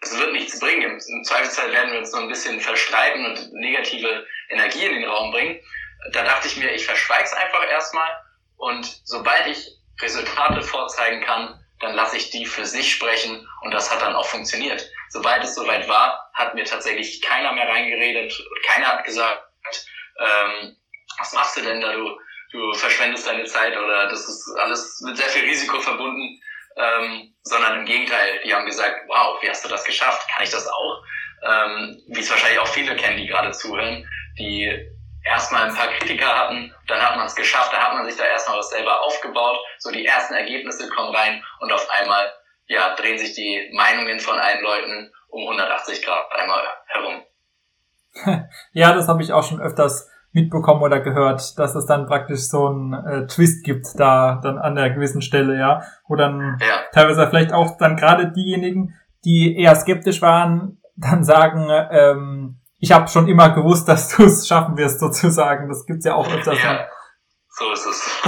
es 0.00 0.16
wird 0.16 0.32
nichts 0.32 0.60
bringen. 0.60 0.82
Im 0.82 1.24
Zweifelsfall 1.24 1.72
werden 1.72 1.92
wir 1.92 1.98
uns 1.98 2.12
nur 2.12 2.22
ein 2.22 2.28
bisschen 2.28 2.60
verstreiten 2.60 3.26
und 3.26 3.52
negative 3.52 4.26
Energie 4.48 4.84
in 4.84 4.94
den 4.94 5.08
Raum 5.08 5.32
bringen. 5.32 5.60
Da 6.12 6.22
dachte 6.22 6.46
ich 6.46 6.56
mir, 6.56 6.72
ich 6.72 6.86
verschweige 6.86 7.24
es 7.24 7.32
einfach 7.32 7.68
erstmal 7.68 8.10
und 8.56 9.00
sobald 9.04 9.48
ich 9.48 9.66
Resultate 10.00 10.62
vorzeigen 10.62 11.20
kann, 11.24 11.58
dann 11.80 11.94
lasse 11.94 12.16
ich 12.16 12.30
die 12.30 12.46
für 12.46 12.64
sich 12.64 12.92
sprechen 12.92 13.48
und 13.62 13.72
das 13.72 13.92
hat 13.92 14.02
dann 14.02 14.14
auch 14.14 14.26
funktioniert. 14.26 14.88
Sobald 15.10 15.44
es 15.44 15.54
soweit 15.54 15.88
war, 15.88 16.30
hat 16.34 16.54
mir 16.54 16.64
tatsächlich 16.64 17.22
keiner 17.22 17.52
mehr 17.52 17.68
reingeredet, 17.68 18.32
keiner 18.66 18.88
hat 18.88 19.04
gesagt, 19.04 19.42
ähm, 20.20 20.76
was 21.18 21.32
machst 21.32 21.56
du 21.56 21.62
denn 21.62 21.80
da, 21.80 21.92
du 21.92 22.18
du 22.52 22.72
verschwendest 22.74 23.26
deine 23.26 23.44
Zeit 23.44 23.76
oder 23.76 24.08
das 24.08 24.28
ist 24.28 24.56
alles 24.58 25.00
mit 25.04 25.16
sehr 25.16 25.28
viel 25.28 25.44
Risiko 25.44 25.80
verbunden, 25.80 26.40
ähm, 26.76 27.34
sondern 27.42 27.80
im 27.80 27.84
Gegenteil, 27.84 28.40
die 28.44 28.54
haben 28.54 28.66
gesagt, 28.66 29.02
wow, 29.08 29.40
wie 29.42 29.48
hast 29.48 29.64
du 29.64 29.68
das 29.68 29.84
geschafft? 29.84 30.28
Kann 30.30 30.44
ich 30.44 30.50
das 30.50 30.66
auch? 30.66 31.02
Ähm, 31.42 32.02
wie 32.08 32.20
es 32.20 32.30
wahrscheinlich 32.30 32.58
auch 32.58 32.68
viele 32.68 32.96
kennen, 32.96 33.18
die 33.18 33.26
gerade 33.26 33.52
zuhören, 33.52 34.08
die 34.38 34.72
erstmal 35.24 35.68
ein 35.68 35.74
paar 35.74 35.88
Kritiker 35.88 36.26
hatten, 36.26 36.72
dann 36.86 37.00
hat 37.00 37.16
man 37.16 37.26
es 37.26 37.34
geschafft, 37.34 37.72
da 37.72 37.78
hat 37.78 37.94
man 37.94 38.06
sich 38.06 38.16
da 38.16 38.24
erstmal 38.24 38.58
was 38.58 38.70
selber 38.70 39.02
aufgebaut, 39.02 39.58
so 39.78 39.90
die 39.90 40.04
ersten 40.04 40.34
Ergebnisse 40.34 40.88
kommen 40.88 41.14
rein 41.14 41.42
und 41.60 41.72
auf 41.72 41.86
einmal 41.90 42.32
ja, 42.66 42.94
drehen 42.94 43.18
sich 43.18 43.34
die 43.34 43.70
Meinungen 43.74 44.20
von 44.20 44.38
allen 44.38 44.62
Leuten 44.62 45.10
um 45.28 45.42
180 45.42 46.04
Grad 46.04 46.26
einmal 46.32 46.62
herum. 46.86 47.22
ja, 48.72 48.92
das 48.92 49.08
habe 49.08 49.22
ich 49.22 49.32
auch 49.32 49.42
schon 49.42 49.60
öfters 49.60 50.08
mitbekommen 50.32 50.82
oder 50.82 51.00
gehört, 51.00 51.58
dass 51.58 51.74
es 51.74 51.86
dann 51.86 52.06
praktisch 52.06 52.48
so 52.48 52.66
einen 52.66 52.92
äh, 52.92 53.26
Twist 53.26 53.64
gibt 53.64 53.86
da 53.96 54.40
dann 54.42 54.58
an 54.58 54.74
der 54.74 54.90
gewissen 54.90 55.22
Stelle, 55.22 55.58
ja, 55.58 55.82
wo 56.06 56.16
dann 56.16 56.58
ja. 56.60 56.80
teilweise 56.92 57.26
vielleicht 57.28 57.52
auch 57.52 57.78
dann 57.78 57.96
gerade 57.96 58.30
diejenigen, 58.30 58.94
die 59.24 59.56
eher 59.58 59.74
skeptisch 59.74 60.20
waren, 60.22 60.80
dann 60.96 61.24
sagen, 61.24 61.68
ähm, 61.90 62.37
ich 62.78 62.92
habe 62.92 63.08
schon 63.08 63.28
immer 63.28 63.50
gewusst, 63.50 63.88
dass 63.88 64.08
du 64.16 64.24
es 64.24 64.46
schaffen 64.46 64.76
wirst, 64.76 65.00
sozusagen. 65.00 65.68
Das 65.68 65.84
gibt's 65.86 66.04
ja 66.04 66.14
auch 66.14 66.28
öfters. 66.28 66.62
Ja. 66.62 66.86
So 67.58 67.72
ist 67.72 67.86
es. 67.86 68.22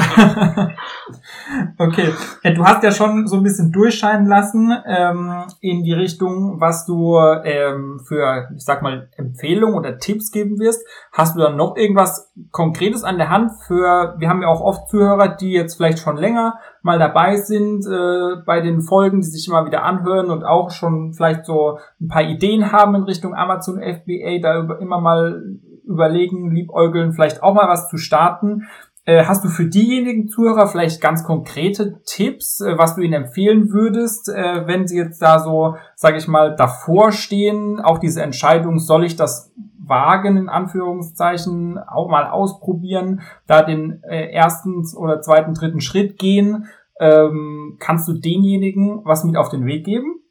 okay. 1.79 2.13
Du 2.57 2.65
hast 2.65 2.83
ja 2.83 2.91
schon 2.91 3.29
so 3.29 3.37
ein 3.37 3.45
bisschen 3.45 3.71
durchscheinen 3.71 4.27
lassen 4.27 4.77
ähm, 4.85 5.45
in 5.61 5.85
die 5.85 5.93
Richtung, 5.93 6.61
was 6.61 6.85
du 6.85 7.17
ähm, 7.45 8.01
für, 8.09 8.49
ich 8.57 8.65
sag 8.65 8.83
mal, 8.83 9.09
Empfehlungen 9.17 9.77
oder 9.77 9.99
Tipps 9.99 10.33
geben 10.33 10.59
wirst. 10.59 10.85
Hast 11.13 11.37
du 11.37 11.41
dann 11.41 11.57
noch 11.57 11.77
irgendwas 11.77 12.33
Konkretes 12.51 13.05
an 13.05 13.19
der 13.19 13.31
Hand 13.31 13.53
für, 13.69 14.17
wir 14.19 14.29
haben 14.29 14.43
ja 14.43 14.49
auch 14.49 14.63
oft 14.63 14.89
Zuhörer, 14.89 15.29
die 15.29 15.53
jetzt 15.53 15.77
vielleicht 15.77 16.01
schon 16.01 16.17
länger 16.17 16.59
mal 16.83 16.99
dabei 16.99 17.37
sind 17.37 17.87
äh, 17.87 18.43
bei 18.45 18.61
den 18.61 18.83
Folgen, 18.83 19.21
die 19.21 19.29
sich 19.29 19.47
immer 19.47 19.65
wieder 19.65 19.85
anhören 19.85 20.31
und 20.31 20.43
auch 20.43 20.71
schon 20.71 21.13
vielleicht 21.13 21.45
so 21.45 21.79
ein 22.01 22.09
paar 22.09 22.25
Ideen 22.25 22.73
haben 22.73 22.97
in 22.97 23.05
Richtung 23.05 23.35
Amazon 23.35 23.81
FBA, 23.81 24.41
da 24.43 24.77
immer 24.81 25.01
mal 25.01 25.61
überlegen, 25.91 26.55
liebäugeln, 26.55 27.13
vielleicht 27.13 27.43
auch 27.43 27.55
mal 27.55 27.69
was 27.69 27.89
zu 27.89 27.99
starten. 27.99 28.69
Äh, 29.11 29.25
hast 29.25 29.43
du 29.45 29.49
für 29.49 29.65
diejenigen 29.65 30.29
Zuhörer 30.29 30.69
vielleicht 30.69 31.01
ganz 31.01 31.25
konkrete 31.25 32.01
Tipps, 32.07 32.61
äh, 32.61 32.79
was 32.79 32.95
du 32.95 33.01
ihnen 33.01 33.25
empfehlen 33.25 33.73
würdest, 33.73 34.29
äh, 34.29 34.69
wenn 34.69 34.87
sie 34.87 34.99
jetzt 34.99 35.21
da 35.21 35.41
so, 35.41 35.77
sage 35.97 36.17
ich 36.17 36.29
mal, 36.29 36.55
davor 36.55 37.11
stehen, 37.11 37.81
auch 37.81 37.99
diese 37.99 38.23
Entscheidung, 38.23 38.79
soll 38.79 39.05
ich 39.05 39.17
das 39.17 39.53
wagen, 39.85 40.37
in 40.37 40.49
Anführungszeichen, 40.49 41.77
auch 41.79 42.09
mal 42.09 42.31
ausprobieren, 42.31 43.23
da 43.49 43.63
den 43.63 44.01
ersten 44.05 44.85
oder 44.97 45.21
zweiten, 45.21 45.55
dritten 45.55 45.81
Schritt 45.81 46.17
gehen. 46.17 46.69
Ähm, 47.01 47.77
kannst 47.81 48.07
du 48.07 48.13
denjenigen 48.13 49.05
was 49.05 49.25
mit 49.25 49.37
auf 49.37 49.49
den 49.49 49.67
Weg 49.67 49.85
geben? 49.85 50.23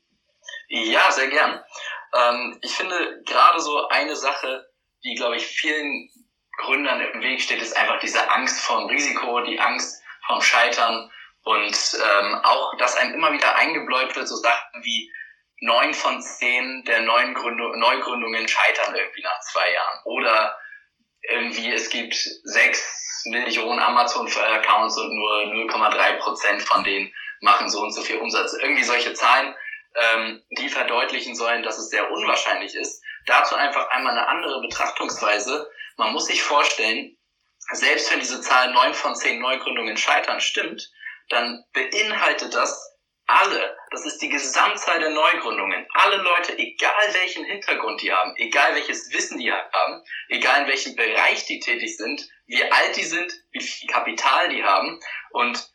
Ja, 0.69 1.11
sehr 1.11 1.27
gern. 1.27 1.59
Ähm, 2.13 2.57
ich 2.61 2.71
finde 2.71 2.95
gerade 3.25 3.59
so 3.59 3.71
eine 3.89 4.15
Sache, 4.15 4.63
die, 5.03 5.15
glaube 5.15 5.35
ich, 5.35 5.45
vielen 5.45 6.08
Gründern 6.59 7.01
im 7.01 7.21
Weg 7.21 7.41
steht, 7.41 7.61
ist 7.61 7.75
einfach 7.75 7.99
diese 7.99 8.29
Angst 8.31 8.61
vom 8.61 8.85
Risiko, 8.85 9.41
die 9.41 9.59
Angst 9.59 10.01
vom 10.25 10.41
Scheitern 10.41 11.11
und 11.43 11.75
ähm, 11.95 12.35
auch, 12.43 12.77
dass 12.77 12.95
einem 12.95 13.15
immer 13.15 13.31
wieder 13.31 13.55
eingebläut 13.55 14.15
wird, 14.15 14.27
so 14.27 14.35
Sachen 14.35 14.83
wie 14.83 15.11
neun 15.61 15.93
von 15.93 16.21
zehn 16.21 16.83
der 16.85 17.01
neuen 17.01 17.33
Gründung, 17.33 17.77
Neugründungen 17.79 18.47
scheitern 18.47 18.95
irgendwie 18.95 19.23
nach 19.23 19.39
zwei 19.41 19.71
Jahren. 19.71 19.99
Oder 20.05 20.57
irgendwie 21.23 21.71
es 21.71 21.89
gibt 21.89 22.15
sechs 22.15 23.23
Millionen 23.25 23.79
Amazon-Accounts 23.79 24.97
und 24.97 25.15
nur 25.15 25.31
0,3 25.69 26.17
Prozent 26.19 26.61
von 26.61 26.83
denen 26.83 27.13
machen 27.41 27.69
so 27.69 27.81
und 27.81 27.91
so 27.91 28.01
viel 28.01 28.17
Umsatz. 28.17 28.53
Irgendwie 28.61 28.83
solche 28.83 29.13
Zahlen, 29.13 29.55
ähm, 29.95 30.43
die 30.57 30.69
verdeutlichen 30.69 31.35
sollen, 31.35 31.63
dass 31.63 31.77
es 31.77 31.89
sehr 31.89 32.09
unwahrscheinlich 32.11 32.75
ist. 32.75 33.03
Dazu 33.25 33.55
einfach 33.55 33.89
einmal 33.89 34.17
eine 34.17 34.27
andere 34.27 34.61
Betrachtungsweise. 34.61 35.69
Man 35.99 36.13
muss 36.13 36.27
sich 36.27 36.41
vorstellen, 36.41 37.17
selbst 37.73 38.09
wenn 38.09 38.21
diese 38.21 38.39
Zahl 38.39 38.71
neun 38.71 38.93
von 38.93 39.13
zehn 39.15 39.41
Neugründungen 39.41 39.97
scheitern 39.97 40.39
stimmt, 40.39 40.89
dann 41.27 41.65
beinhaltet 41.73 42.53
das 42.53 42.97
alle, 43.25 43.77
das 43.91 44.05
ist 44.05 44.19
die 44.21 44.29
Gesamtzahl 44.29 45.01
der 45.01 45.09
Neugründungen, 45.09 45.85
alle 45.93 46.15
Leute, 46.15 46.57
egal 46.57 47.13
welchen 47.13 47.43
Hintergrund 47.43 48.01
die 48.01 48.13
haben, 48.13 48.33
egal 48.37 48.75
welches 48.75 49.11
Wissen 49.11 49.39
die 49.39 49.51
haben, 49.51 50.01
egal 50.29 50.61
in 50.61 50.67
welchem 50.69 50.95
Bereich 50.95 51.45
die 51.45 51.59
tätig 51.59 51.97
sind, 51.97 52.27
wie 52.47 52.63
alt 52.63 52.95
die 52.95 53.03
sind, 53.03 53.33
wie 53.51 53.59
viel 53.61 53.89
Kapital 53.89 54.47
die 54.47 54.63
haben 54.63 55.01
und 55.31 55.69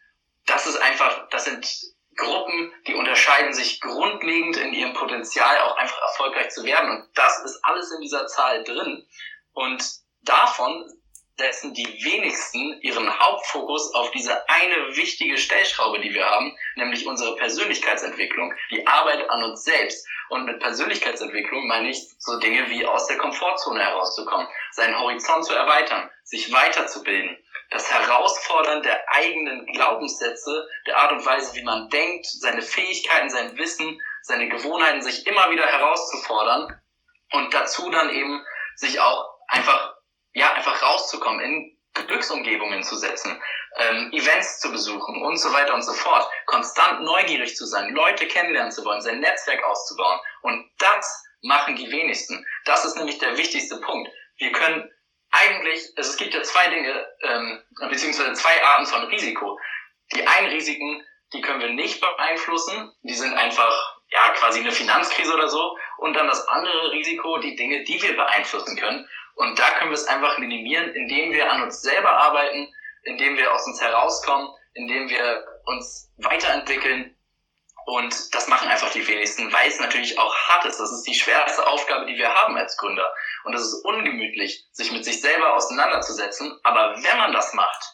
das 0.46 0.66
ist 0.66 0.78
einfach, 0.78 1.28
das 1.28 1.44
sind 1.44 1.68
Gruppen, 2.16 2.72
die 2.86 2.94
unterscheiden 2.94 3.52
sich 3.52 3.78
grundlegend 3.82 4.56
in 4.56 4.72
ihrem 4.72 4.94
Potenzial, 4.94 5.58
auch 5.60 5.76
einfach 5.76 6.00
erfolgreich 6.00 6.48
zu 6.50 6.64
werden. 6.64 6.90
Und 6.90 7.08
das 7.14 7.44
ist 7.44 7.58
alles 7.62 7.90
in 7.92 8.02
dieser 8.02 8.26
Zahl 8.26 8.62
drin. 8.62 9.04
Und 9.52 10.03
davon 10.24 10.90
setzen 11.36 11.74
die 11.74 11.86
wenigsten 12.04 12.80
ihren 12.82 13.18
Hauptfokus 13.18 13.92
auf 13.94 14.10
diese 14.12 14.48
eine 14.48 14.96
wichtige 14.96 15.36
Stellschraube, 15.36 16.00
die 16.00 16.14
wir 16.14 16.24
haben, 16.24 16.56
nämlich 16.76 17.06
unsere 17.06 17.34
Persönlichkeitsentwicklung, 17.36 18.54
die 18.70 18.86
Arbeit 18.86 19.28
an 19.30 19.42
uns 19.42 19.64
selbst. 19.64 20.06
Und 20.28 20.46
mit 20.46 20.60
Persönlichkeitsentwicklung 20.60 21.66
meine 21.66 21.90
ich 21.90 22.08
so 22.18 22.38
Dinge 22.38 22.70
wie 22.70 22.86
aus 22.86 23.06
der 23.06 23.18
Komfortzone 23.18 23.82
herauszukommen, 23.82 24.46
seinen 24.72 24.98
Horizont 24.98 25.44
zu 25.44 25.54
erweitern, 25.54 26.08
sich 26.22 26.52
weiterzubilden, 26.52 27.36
das 27.70 27.92
Herausfordern 27.92 28.82
der 28.82 29.08
eigenen 29.10 29.66
Glaubenssätze, 29.66 30.68
der 30.86 30.98
Art 30.98 31.12
und 31.12 31.26
Weise, 31.26 31.54
wie 31.56 31.64
man 31.64 31.88
denkt, 31.90 32.26
seine 32.26 32.62
Fähigkeiten, 32.62 33.28
sein 33.28 33.56
Wissen, 33.58 34.00
seine 34.22 34.48
Gewohnheiten, 34.48 35.02
sich 35.02 35.26
immer 35.26 35.50
wieder 35.50 35.66
herauszufordern 35.66 36.80
und 37.32 37.52
dazu 37.52 37.90
dann 37.90 38.10
eben 38.10 38.44
sich 38.76 39.00
auch 39.00 39.34
einfach, 39.48 39.93
ja, 40.34 40.52
einfach 40.52 40.82
rauszukommen, 40.82 41.40
in 41.40 41.78
Glücksumgebungen 41.94 42.82
zu 42.82 42.96
setzen, 42.96 43.40
ähm, 43.76 44.10
Events 44.12 44.60
zu 44.60 44.70
besuchen 44.70 45.22
und 45.22 45.36
so 45.36 45.52
weiter 45.52 45.74
und 45.74 45.82
so 45.82 45.92
fort, 45.92 46.28
konstant 46.46 47.02
neugierig 47.02 47.56
zu 47.56 47.66
sein, 47.66 47.94
Leute 47.94 48.26
kennenlernen 48.26 48.72
zu 48.72 48.84
wollen, 48.84 49.00
sein 49.00 49.20
Netzwerk 49.20 49.62
auszubauen. 49.64 50.20
Und 50.42 50.68
das 50.78 51.24
machen 51.42 51.76
die 51.76 51.90
wenigsten. 51.90 52.44
Das 52.64 52.84
ist 52.84 52.96
nämlich 52.96 53.18
der 53.18 53.36
wichtigste 53.36 53.80
Punkt. 53.80 54.10
Wir 54.38 54.50
können 54.52 54.90
eigentlich, 55.30 55.92
also 55.96 56.10
es 56.10 56.16
gibt 56.16 56.34
ja 56.34 56.42
zwei 56.42 56.68
Dinge, 56.68 57.06
ähm, 57.22 57.62
beziehungsweise 57.88 58.32
zwei 58.34 58.62
Arten 58.64 58.86
von 58.86 59.04
Risiko. 59.04 59.58
Die 60.14 60.26
einen 60.26 60.48
Risiken, 60.48 61.04
die 61.32 61.40
können 61.40 61.60
wir 61.60 61.70
nicht 61.70 62.00
beeinflussen, 62.00 62.92
die 63.02 63.14
sind 63.14 63.34
einfach 63.34 63.93
ja 64.10 64.32
quasi 64.34 64.60
eine 64.60 64.72
Finanzkrise 64.72 65.32
oder 65.34 65.48
so. 65.48 65.76
Und 65.98 66.14
dann 66.14 66.26
das 66.26 66.46
andere 66.48 66.92
Risiko, 66.92 67.38
die 67.38 67.56
Dinge, 67.56 67.84
die 67.84 68.00
wir 68.02 68.16
beeinflussen 68.16 68.76
können. 68.76 69.08
Und 69.36 69.58
da 69.58 69.70
können 69.72 69.90
wir 69.90 69.96
es 69.96 70.06
einfach 70.06 70.38
minimieren, 70.38 70.94
indem 70.94 71.32
wir 71.32 71.50
an 71.50 71.62
uns 71.62 71.82
selber 71.82 72.10
arbeiten, 72.10 72.72
indem 73.02 73.36
wir 73.36 73.52
aus 73.52 73.66
uns 73.66 73.80
herauskommen, 73.80 74.48
indem 74.74 75.08
wir 75.08 75.44
uns 75.66 76.12
weiterentwickeln. 76.18 77.16
Und 77.86 78.34
das 78.34 78.48
machen 78.48 78.68
einfach 78.68 78.90
die 78.92 79.06
wenigsten, 79.06 79.52
weil 79.52 79.68
es 79.68 79.78
natürlich 79.78 80.18
auch 80.18 80.34
hart 80.34 80.64
ist. 80.64 80.78
Das 80.78 80.90
ist 80.90 81.02
die 81.02 81.14
schwerste 81.14 81.66
Aufgabe, 81.66 82.06
die 82.06 82.16
wir 82.16 82.32
haben 82.34 82.56
als 82.56 82.76
Gründer. 82.78 83.12
Und 83.44 83.54
es 83.54 83.62
ist 83.62 83.84
ungemütlich, 83.84 84.64
sich 84.72 84.90
mit 84.90 85.04
sich 85.04 85.20
selber 85.20 85.54
auseinanderzusetzen. 85.54 86.58
Aber 86.62 86.96
wenn 86.96 87.18
man 87.18 87.32
das 87.32 87.52
macht, 87.52 87.84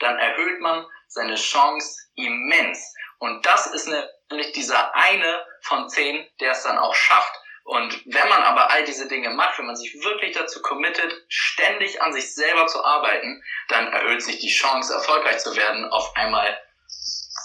dann 0.00 0.18
erhöht 0.18 0.60
man 0.60 0.84
seine 1.06 1.36
Chance 1.36 2.08
immens. 2.16 2.94
Und 3.18 3.46
das 3.46 3.66
ist 3.68 3.88
nämlich 3.88 4.52
dieser 4.52 4.94
eine 4.94 5.46
von 5.66 5.88
zehn, 5.88 6.26
der 6.40 6.52
es 6.52 6.62
dann 6.62 6.78
auch 6.78 6.94
schafft. 6.94 7.34
Und 7.64 8.00
wenn 8.06 8.28
man 8.28 8.42
aber 8.42 8.70
all 8.70 8.84
diese 8.84 9.08
Dinge 9.08 9.30
macht, 9.30 9.58
wenn 9.58 9.66
man 9.66 9.74
sich 9.74 9.92
wirklich 10.00 10.36
dazu 10.36 10.62
committet, 10.62 11.12
ständig 11.28 12.00
an 12.00 12.12
sich 12.12 12.32
selber 12.32 12.68
zu 12.68 12.84
arbeiten, 12.84 13.42
dann 13.68 13.92
erhöht 13.92 14.22
sich 14.22 14.38
die 14.38 14.52
Chance, 14.52 14.94
erfolgreich 14.94 15.38
zu 15.38 15.56
werden, 15.56 15.84
auf 15.90 16.14
einmal 16.14 16.56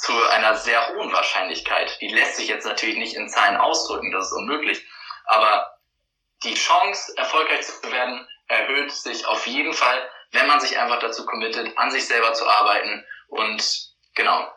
zu 0.01 0.13
einer 0.29 0.55
sehr 0.55 0.89
hohen 0.89 1.11
Wahrscheinlichkeit. 1.11 1.99
Die 2.01 2.09
lässt 2.09 2.35
sich 2.35 2.47
jetzt 2.47 2.65
natürlich 2.65 2.97
nicht 2.97 3.15
in 3.15 3.29
Zahlen 3.29 3.57
ausdrücken, 3.57 4.11
das 4.11 4.27
ist 4.27 4.33
unmöglich. 4.33 4.85
Aber 5.25 5.77
die 6.43 6.53
Chance, 6.53 7.13
erfolgreich 7.17 7.61
zu 7.63 7.91
werden, 7.91 8.27
erhöht 8.47 8.91
sich 8.91 9.25
auf 9.25 9.47
jeden 9.47 9.73
Fall, 9.73 10.09
wenn 10.31 10.47
man 10.47 10.59
sich 10.59 10.77
einfach 10.77 10.99
dazu 10.99 11.25
committet, 11.25 11.77
an 11.77 11.91
sich 11.91 12.05
selber 12.05 12.33
zu 12.33 12.47
arbeiten 12.47 13.05
und 13.27 13.63
genau, 14.13 14.51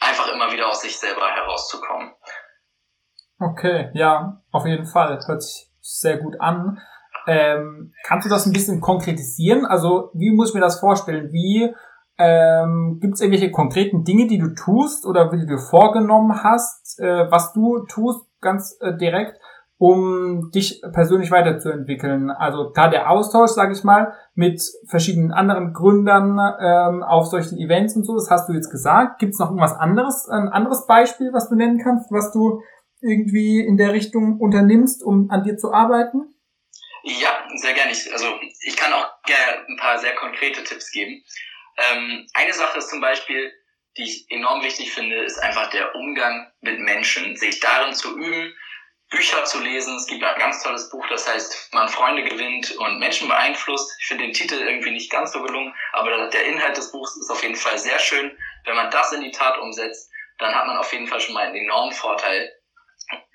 einfach 0.00 0.28
immer 0.28 0.52
wieder 0.52 0.68
aus 0.68 0.82
sich 0.82 0.98
selber 0.98 1.30
herauszukommen. 1.30 2.14
Okay, 3.40 3.90
ja, 3.94 4.40
auf 4.50 4.66
jeden 4.66 4.86
Fall. 4.86 5.18
Hört 5.26 5.42
sich 5.42 5.70
sehr 5.80 6.18
gut 6.18 6.40
an. 6.40 6.78
Ähm, 7.26 7.92
kannst 8.04 8.26
du 8.26 8.30
das 8.30 8.46
ein 8.46 8.52
bisschen 8.52 8.80
konkretisieren? 8.80 9.66
Also, 9.66 10.10
wie 10.14 10.30
muss 10.30 10.48
ich 10.48 10.54
mir 10.54 10.60
das 10.60 10.80
vorstellen? 10.80 11.32
Wie 11.32 11.72
ähm, 12.18 12.98
gibt 13.00 13.14
es 13.14 13.20
irgendwelche 13.20 13.52
konkreten 13.52 14.02
Dinge, 14.04 14.26
die 14.26 14.38
du 14.38 14.48
tust 14.54 15.06
oder 15.06 15.30
die 15.30 15.46
du 15.46 15.58
vorgenommen 15.58 16.42
hast, 16.42 16.98
äh, 16.98 17.30
was 17.30 17.52
du 17.52 17.84
tust, 17.86 18.26
ganz 18.40 18.76
äh, 18.80 18.96
direkt, 18.96 19.38
um 19.78 20.50
dich 20.52 20.82
persönlich 20.92 21.30
weiterzuentwickeln. 21.30 22.30
Also 22.30 22.72
da 22.74 22.88
der 22.88 23.08
Austausch, 23.10 23.50
sage 23.50 23.72
ich 23.72 23.84
mal, 23.84 24.12
mit 24.34 24.60
verschiedenen 24.88 25.30
anderen 25.30 25.72
Gründern 25.72 26.40
ähm, 26.60 27.04
auf 27.04 27.26
solchen 27.26 27.58
Events 27.58 27.94
und 27.94 28.04
so, 28.04 28.16
das 28.16 28.30
hast 28.30 28.48
du 28.48 28.52
jetzt 28.52 28.70
gesagt. 28.70 29.20
Gibt 29.20 29.34
es 29.34 29.38
noch 29.38 29.50
irgendwas 29.50 29.76
anderes, 29.76 30.28
ein 30.28 30.48
anderes 30.48 30.86
Beispiel, 30.86 31.32
was 31.32 31.48
du 31.48 31.54
nennen 31.54 31.78
kannst, 31.78 32.10
was 32.10 32.32
du 32.32 32.62
irgendwie 33.00 33.60
in 33.60 33.76
der 33.76 33.92
Richtung 33.92 34.38
unternimmst, 34.40 35.02
um 35.02 35.30
an 35.30 35.44
dir 35.44 35.56
zu 35.56 35.72
arbeiten? 35.72 36.34
Ja, 37.04 37.46
sehr 37.56 37.74
gerne. 37.74 37.90
Also 38.12 38.40
ich 38.62 38.76
kann 38.76 38.92
auch 38.92 39.22
gerne 39.24 39.66
ein 39.68 39.76
paar 39.76 39.98
sehr 39.98 40.14
konkrete 40.14 40.62
Tipps 40.64 40.90
geben. 40.90 41.24
Ähm, 41.78 42.26
eine 42.34 42.52
Sache 42.52 42.78
ist 42.78 42.90
zum 42.90 43.00
Beispiel, 43.00 43.52
die 43.96 44.04
ich 44.04 44.30
enorm 44.30 44.62
wichtig 44.62 44.92
finde, 44.92 45.16
ist 45.16 45.38
einfach 45.38 45.70
der 45.70 45.94
Umgang 45.94 46.50
mit 46.60 46.78
Menschen, 46.80 47.36
sich 47.36 47.60
darin 47.60 47.94
zu 47.94 48.16
üben, 48.16 48.54
Bücher 49.10 49.44
zu 49.44 49.60
lesen. 49.60 49.96
Es 49.96 50.06
gibt 50.06 50.22
ein 50.22 50.38
ganz 50.38 50.62
tolles 50.62 50.90
Buch, 50.90 51.06
das 51.08 51.26
heißt, 51.28 51.72
man 51.72 51.88
Freunde 51.88 52.24
gewinnt 52.24 52.76
und 52.76 52.98
Menschen 52.98 53.28
beeinflusst. 53.28 53.90
Ich 54.00 54.06
finde 54.06 54.24
den 54.24 54.34
Titel 54.34 54.54
irgendwie 54.54 54.90
nicht 54.90 55.10
ganz 55.10 55.32
so 55.32 55.42
gelungen, 55.42 55.74
aber 55.92 56.28
der 56.28 56.44
Inhalt 56.44 56.76
des 56.76 56.92
Buchs 56.92 57.16
ist 57.16 57.30
auf 57.30 57.42
jeden 57.42 57.56
Fall 57.56 57.78
sehr 57.78 57.98
schön. 57.98 58.36
Wenn 58.64 58.76
man 58.76 58.90
das 58.90 59.12
in 59.12 59.22
die 59.22 59.30
Tat 59.30 59.58
umsetzt, 59.58 60.10
dann 60.38 60.54
hat 60.54 60.66
man 60.66 60.76
auf 60.76 60.92
jeden 60.92 61.06
Fall 61.06 61.20
schon 61.20 61.34
mal 61.34 61.46
einen 61.46 61.56
enormen 61.56 61.92
Vorteil. 61.92 62.52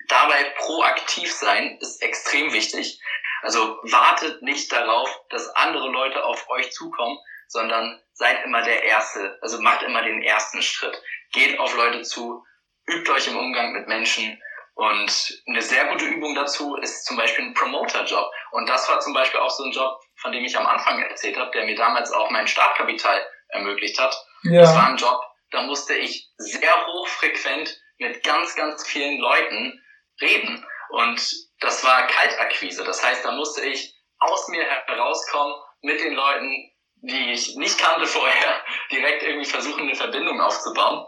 Dabei 0.08 0.44
proaktiv 0.58 1.32
sein 1.32 1.78
ist 1.80 2.02
extrem 2.02 2.52
wichtig. 2.52 3.00
Also 3.42 3.78
wartet 3.82 4.42
nicht 4.42 4.72
darauf, 4.72 5.08
dass 5.30 5.48
andere 5.56 5.88
Leute 5.88 6.24
auf 6.24 6.48
euch 6.50 6.72
zukommen, 6.72 7.18
sondern 7.48 8.00
seid 8.12 8.44
immer 8.44 8.62
der 8.62 8.82
Erste. 8.82 9.38
Also 9.42 9.60
macht 9.60 9.82
immer 9.82 10.02
den 10.02 10.22
ersten 10.22 10.62
Schritt. 10.62 11.00
Geht 11.32 11.58
auf 11.58 11.76
Leute 11.76 12.02
zu, 12.02 12.44
übt 12.86 13.10
euch 13.10 13.28
im 13.28 13.36
Umgang 13.36 13.72
mit 13.72 13.88
Menschen 13.88 14.40
und 14.74 15.40
eine 15.46 15.62
sehr 15.62 15.84
gute 15.86 16.04
Übung 16.04 16.34
dazu 16.34 16.76
ist 16.76 17.04
zum 17.06 17.16
Beispiel 17.16 17.44
ein 17.44 17.54
Promoter-Job. 17.54 18.30
Und 18.50 18.68
das 18.68 18.88
war 18.88 18.98
zum 19.00 19.14
Beispiel 19.14 19.40
auch 19.40 19.50
so 19.50 19.64
ein 19.64 19.70
Job, 19.70 20.00
von 20.16 20.32
dem 20.32 20.44
ich 20.44 20.58
am 20.58 20.66
Anfang 20.66 21.00
erzählt 21.00 21.36
habe, 21.36 21.52
der 21.52 21.64
mir 21.64 21.76
damals 21.76 22.10
auch 22.10 22.30
mein 22.30 22.48
Startkapital 22.48 23.24
ermöglicht 23.48 23.98
hat. 24.00 24.16
Ja. 24.42 24.62
Das 24.62 24.74
war 24.74 24.88
ein 24.88 24.96
Job, 24.96 25.20
da 25.52 25.62
musste 25.62 25.94
ich 25.94 26.28
sehr 26.38 26.86
hochfrequent 26.86 27.80
mit 27.98 28.24
ganz, 28.24 28.56
ganz 28.56 28.84
vielen 28.86 29.20
Leuten 29.20 29.80
reden. 30.20 30.64
Und 30.90 31.20
das 31.60 31.84
war 31.84 32.06
Kaltakquise. 32.06 32.84
Das 32.84 33.02
heißt, 33.02 33.24
da 33.24 33.32
musste 33.32 33.64
ich 33.64 33.94
aus 34.18 34.48
mir 34.48 34.64
herauskommen, 34.64 35.54
mit 35.82 36.00
den 36.00 36.14
Leuten, 36.14 36.70
die 37.02 37.32
ich 37.32 37.56
nicht 37.56 37.78
kannte 37.78 38.06
vorher, 38.06 38.64
direkt 38.90 39.22
irgendwie 39.22 39.48
versuchen, 39.48 39.82
eine 39.82 39.94
Verbindung 39.94 40.40
aufzubauen. 40.40 41.06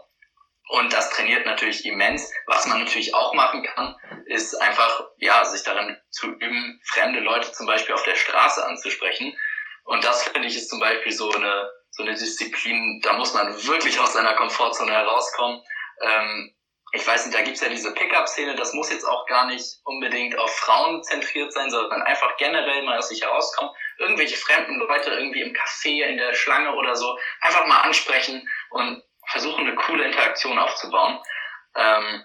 Und 0.69 0.91
das 0.91 1.09
trainiert 1.11 1.45
natürlich 1.45 1.85
immens. 1.85 2.31
Was 2.45 2.67
man 2.67 2.79
natürlich 2.79 3.15
auch 3.15 3.33
machen 3.33 3.63
kann, 3.63 3.95
ist 4.25 4.53
einfach, 4.61 5.05
ja, 5.17 5.45
sich 5.45 5.63
darin 5.63 5.97
zu 6.09 6.27
üben, 6.27 6.81
fremde 6.91 7.21
Leute 7.21 7.51
zum 7.53 7.65
Beispiel 7.65 7.95
auf 7.95 8.03
der 8.03 8.15
Straße 8.15 8.65
anzusprechen. 8.65 9.37
Und 9.85 10.03
das 10.03 10.23
finde 10.23 10.47
ich 10.47 10.57
ist 10.57 10.69
zum 10.69 10.81
Beispiel 10.81 11.13
so 11.13 11.31
eine, 11.31 11.71
so 11.91 12.03
eine 12.03 12.13
Disziplin, 12.13 12.99
da 13.01 13.13
muss 13.13 13.33
man 13.33 13.65
wirklich 13.65 13.97
aus 13.99 14.13
seiner 14.13 14.33
Komfortzone 14.33 14.91
herauskommen. 14.91 15.63
Ähm, 16.01 16.53
ich 16.93 17.05
weiß 17.05 17.25
nicht, 17.25 17.37
da 17.37 17.41
gibt's 17.41 17.61
ja 17.61 17.69
diese 17.69 17.93
Pickup-Szene, 17.93 18.55
das 18.55 18.73
muss 18.73 18.89
jetzt 18.89 19.03
auch 19.03 19.25
gar 19.25 19.45
nicht 19.45 19.79
unbedingt 19.83 20.37
auf 20.39 20.55
Frauen 20.55 21.03
zentriert 21.03 21.51
sein, 21.51 21.69
sondern 21.69 22.01
einfach 22.03 22.37
generell 22.37 22.83
mal 22.83 22.97
aus 22.97 23.09
sich 23.09 23.21
herauskommen. 23.21 23.71
Irgendwelche 23.97 24.37
fremden 24.37 24.79
Leute 24.79 25.11
irgendwie 25.11 25.41
im 25.41 25.53
Café, 25.53 26.03
in 26.05 26.17
der 26.17 26.33
Schlange 26.33 26.73
oder 26.75 26.95
so, 26.95 27.17
einfach 27.41 27.65
mal 27.65 27.81
ansprechen 27.81 28.47
und 28.69 29.03
versuchen, 29.27 29.67
eine 29.67 29.75
coole 29.75 30.05
Interaktion 30.05 30.57
aufzubauen. 30.57 31.19
Ähm, 31.75 32.23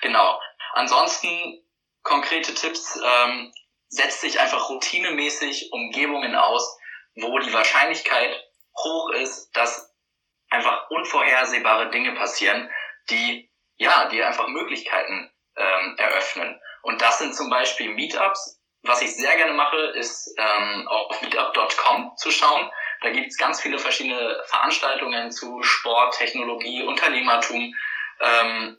genau. 0.00 0.40
Ansonsten 0.74 1.62
konkrete 2.02 2.54
Tipps, 2.54 2.98
ähm, 3.04 3.52
setzt 3.88 4.22
sich 4.22 4.40
einfach 4.40 4.70
routinemäßig 4.70 5.70
Umgebungen 5.72 6.34
aus, 6.34 6.78
wo 7.14 7.38
die 7.38 7.52
Wahrscheinlichkeit 7.52 8.42
hoch 8.78 9.10
ist, 9.10 9.50
dass 9.52 9.94
einfach 10.48 10.88
unvorhersehbare 10.90 11.90
Dinge 11.90 12.14
passieren, 12.14 12.70
die, 13.10 13.51
ja, 13.82 14.06
die 14.06 14.22
einfach 14.22 14.46
Möglichkeiten 14.48 15.30
ähm, 15.56 15.94
eröffnen. 15.98 16.60
Und 16.82 17.02
das 17.02 17.18
sind 17.18 17.34
zum 17.34 17.50
Beispiel 17.50 17.90
Meetups. 17.90 18.60
Was 18.84 19.02
ich 19.02 19.14
sehr 19.14 19.36
gerne 19.36 19.52
mache, 19.52 19.76
ist 19.94 20.34
ähm, 20.38 20.88
auf 20.88 21.20
meetup.com 21.22 22.12
zu 22.16 22.30
schauen. 22.30 22.70
Da 23.02 23.10
gibt's 23.10 23.36
ganz 23.36 23.60
viele 23.60 23.78
verschiedene 23.78 24.42
Veranstaltungen 24.46 25.30
zu 25.30 25.62
Sport, 25.62 26.16
Technologie, 26.16 26.82
Unternehmertum, 26.82 27.74
ähm, 28.20 28.78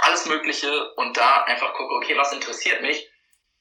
alles 0.00 0.26
Mögliche 0.26 0.92
und 0.94 1.16
da 1.16 1.42
einfach 1.44 1.72
gucke, 1.74 1.94
okay, 1.94 2.16
was 2.16 2.32
interessiert 2.32 2.82
mich? 2.82 3.08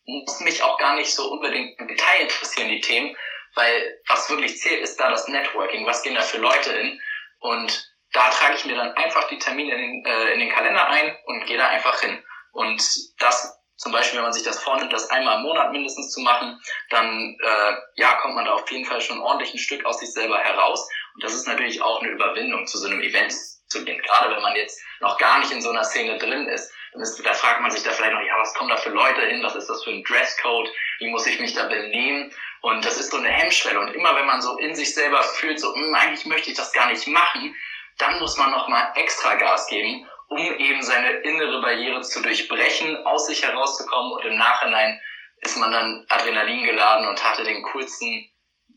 Muss 0.06 0.40
mich 0.42 0.64
auch 0.64 0.78
gar 0.78 0.96
nicht 0.96 1.14
so 1.14 1.32
unbedingt 1.32 1.80
im 1.80 1.88
Detail 1.88 2.22
interessieren, 2.22 2.70
die 2.70 2.82
Themen, 2.82 3.16
weil 3.56 4.00
was 4.08 4.30
wirklich 4.30 4.58
zählt, 4.58 4.82
ist 4.82 5.00
da 5.00 5.10
das 5.10 5.28
Networking. 5.28 5.86
Was 5.86 6.04
gehen 6.04 6.16
da 6.16 6.22
für 6.22 6.38
Leute 6.38 6.72
hin? 6.72 7.02
Und 7.40 7.90
da 8.14 8.30
trage 8.30 8.56
ich 8.56 8.66
mir 8.66 8.76
dann 8.76 8.94
einfach 8.94 9.28
die 9.28 9.38
Termine 9.38 9.74
in 9.74 9.80
den, 9.80 10.06
äh, 10.06 10.34
in 10.34 10.40
den 10.40 10.50
Kalender 10.50 10.88
ein 10.88 11.16
und 11.26 11.46
gehe 11.46 11.58
da 11.58 11.68
einfach 11.68 12.00
hin. 12.02 12.24
Und 12.52 12.82
das 13.20 13.60
zum 13.80 13.94
Beispiel, 13.94 14.18
wenn 14.18 14.26
man 14.26 14.34
sich 14.34 14.44
das 14.44 14.62
vornimmt, 14.62 14.92
das 14.92 15.10
einmal 15.10 15.38
im 15.38 15.44
Monat 15.44 15.72
mindestens 15.72 16.12
zu 16.12 16.20
machen, 16.20 16.60
dann 16.90 17.38
äh, 17.42 17.76
ja, 17.96 18.14
kommt 18.16 18.36
man 18.36 18.44
da 18.44 18.52
auf 18.52 18.70
jeden 18.70 18.86
Fall 18.86 19.00
schon 19.00 19.22
ordentlich 19.22 19.54
ein 19.54 19.60
Stück 19.60 19.86
aus 19.86 20.00
sich 20.00 20.12
selber 20.12 20.38
heraus. 20.38 20.86
Und 21.16 21.24
das 21.24 21.34
ist 21.34 21.48
natürlich 21.48 21.82
auch 21.82 22.02
eine 22.02 22.10
Überwindung, 22.10 22.68
zu 22.68 22.78
so 22.78 22.88
einem 22.88 23.02
Event 23.02 23.34
zu 23.68 23.86
gehen. 23.86 24.02
Gerade 24.02 24.36
wenn 24.36 24.42
man 24.42 24.56
jetzt 24.58 24.82
noch 25.00 25.18
gar 25.18 25.40
nicht 25.40 25.52
in 25.52 25.62
so 25.62 25.70
einer 25.70 25.86
Szene 25.86 26.18
drin 26.18 26.50
ist, 26.50 26.74
dann 26.92 27.02
ist, 27.02 27.26
da 27.26 27.34
fragt 27.34 27.62
man 27.62 27.72
sich 27.72 27.84
da 27.84 27.92
vielleicht 27.92 28.14
noch, 28.14 28.22
ja, 28.22 28.38
was 28.38 28.54
kommen 28.54 28.70
da 28.70 28.76
für 28.76 28.90
Leute 28.90 29.22
hin? 29.22 29.44
Was 29.44 29.56
ist 29.56 29.70
das 29.70 29.82
für 29.84 29.92
ein 29.92 30.04
Dresscode? 30.04 30.70
Wie 31.00 31.10
muss 31.10 31.26
ich 31.26 31.40
mich 31.40 31.54
da 31.54 31.68
benehmen? 31.68 32.34
Und 32.62 32.84
das 32.84 33.00
ist 33.00 33.12
so 33.12 33.18
eine 33.18 33.30
Hemmschwelle. 33.30 33.80
Und 33.80 33.94
immer 33.94 34.14
wenn 34.16 34.26
man 34.26 34.42
so 34.42 34.58
in 34.58 34.76
sich 34.76 34.94
selber 34.94 35.24
fühlt, 35.24 35.58
so, 35.58 35.74
hm, 35.74 35.96
eigentlich 35.96 36.26
möchte 36.26 36.52
ich 36.52 36.58
das 36.58 36.74
gar 36.74 36.88
nicht 36.88 37.08
machen, 37.08 37.56
dann 38.00 38.20
muss 38.20 38.38
man 38.38 38.52
nochmal 38.52 38.92
extra 38.96 39.36
Gas 39.36 39.68
geben, 39.68 40.08
um 40.30 40.40
eben 40.40 40.82
seine 40.82 41.10
innere 41.22 41.62
Barriere 41.62 42.02
zu 42.02 42.22
durchbrechen, 42.22 43.06
aus 43.06 43.28
sich 43.28 43.44
herauszukommen 43.44 44.14
und 44.14 44.26
im 44.26 44.38
Nachhinein 44.38 45.00
ist 45.42 45.58
man 45.58 45.72
dann 45.72 46.06
Adrenalin 46.10 46.64
geladen 46.64 47.08
und 47.08 47.24
hatte 47.24 47.44
den 47.44 47.64
coolsten 47.64 48.30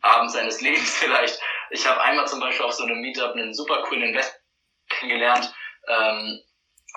Abend 0.02 0.30
seines 0.30 0.60
Lebens 0.60 0.96
vielleicht. 0.96 1.40
Ich 1.70 1.86
habe 1.86 2.00
einmal 2.00 2.26
zum 2.26 2.40
Beispiel 2.40 2.66
auf 2.66 2.72
so 2.72 2.84
einem 2.84 3.00
Meetup 3.00 3.32
einen 3.32 3.54
super 3.54 3.82
coolen 3.82 4.04
Investor 4.04 4.38
kennengelernt, 4.88 5.52
ähm, 5.88 6.40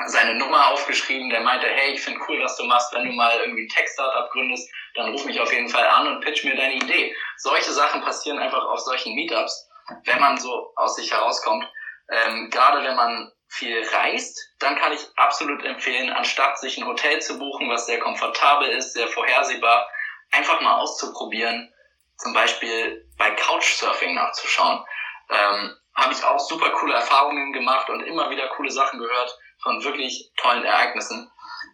seine 0.07 0.35
Nummer 0.35 0.71
aufgeschrieben, 0.71 1.29
der 1.29 1.39
meinte, 1.39 1.67
hey, 1.67 1.93
ich 1.93 2.01
finde 2.01 2.19
cool, 2.27 2.41
was 2.43 2.57
du 2.57 2.65
machst, 2.65 2.93
wenn 2.93 3.05
du 3.05 3.11
mal 3.13 3.39
irgendwie 3.39 3.63
ein 3.63 3.69
Tech-Startup 3.69 4.29
gründest, 4.31 4.69
dann 4.95 5.11
ruf 5.11 5.23
mich 5.25 5.39
auf 5.39 5.51
jeden 5.53 5.69
Fall 5.69 5.87
an 5.87 6.07
und 6.07 6.21
pitch 6.21 6.43
mir 6.43 6.55
deine 6.55 6.75
Idee. 6.75 7.15
Solche 7.37 7.71
Sachen 7.71 8.01
passieren 8.01 8.39
einfach 8.39 8.65
auf 8.65 8.79
solchen 8.79 9.15
Meetups, 9.15 9.69
wenn 10.03 10.19
man 10.19 10.37
so 10.37 10.73
aus 10.75 10.95
sich 10.95 11.11
herauskommt. 11.11 11.65
Ähm, 12.09 12.49
gerade 12.49 12.83
wenn 12.83 12.95
man 12.95 13.31
viel 13.47 13.87
reist, 13.87 14.39
dann 14.59 14.75
kann 14.77 14.91
ich 14.91 15.01
absolut 15.15 15.63
empfehlen, 15.63 16.09
anstatt 16.11 16.59
sich 16.59 16.77
ein 16.77 16.85
Hotel 16.85 17.21
zu 17.21 17.39
buchen, 17.39 17.69
was 17.69 17.85
sehr 17.85 17.99
komfortabel 17.99 18.69
ist, 18.69 18.93
sehr 18.93 19.07
vorhersehbar, 19.07 19.87
einfach 20.31 20.59
mal 20.61 20.77
auszuprobieren, 20.77 21.71
zum 22.17 22.33
Beispiel 22.33 23.07
bei 23.17 23.31
Couchsurfing 23.31 24.13
nachzuschauen. 24.13 24.83
Ähm, 25.29 25.75
Habe 25.95 26.13
ich 26.13 26.23
auch 26.23 26.39
super 26.39 26.69
coole 26.71 26.93
Erfahrungen 26.93 27.53
gemacht 27.53 27.89
und 27.89 28.01
immer 28.01 28.29
wieder 28.29 28.47
coole 28.49 28.71
Sachen 28.71 28.99
gehört 28.99 29.37
von 29.63 29.83
wirklich 29.83 30.31
tollen 30.37 30.63
Ereignissen. 30.63 31.31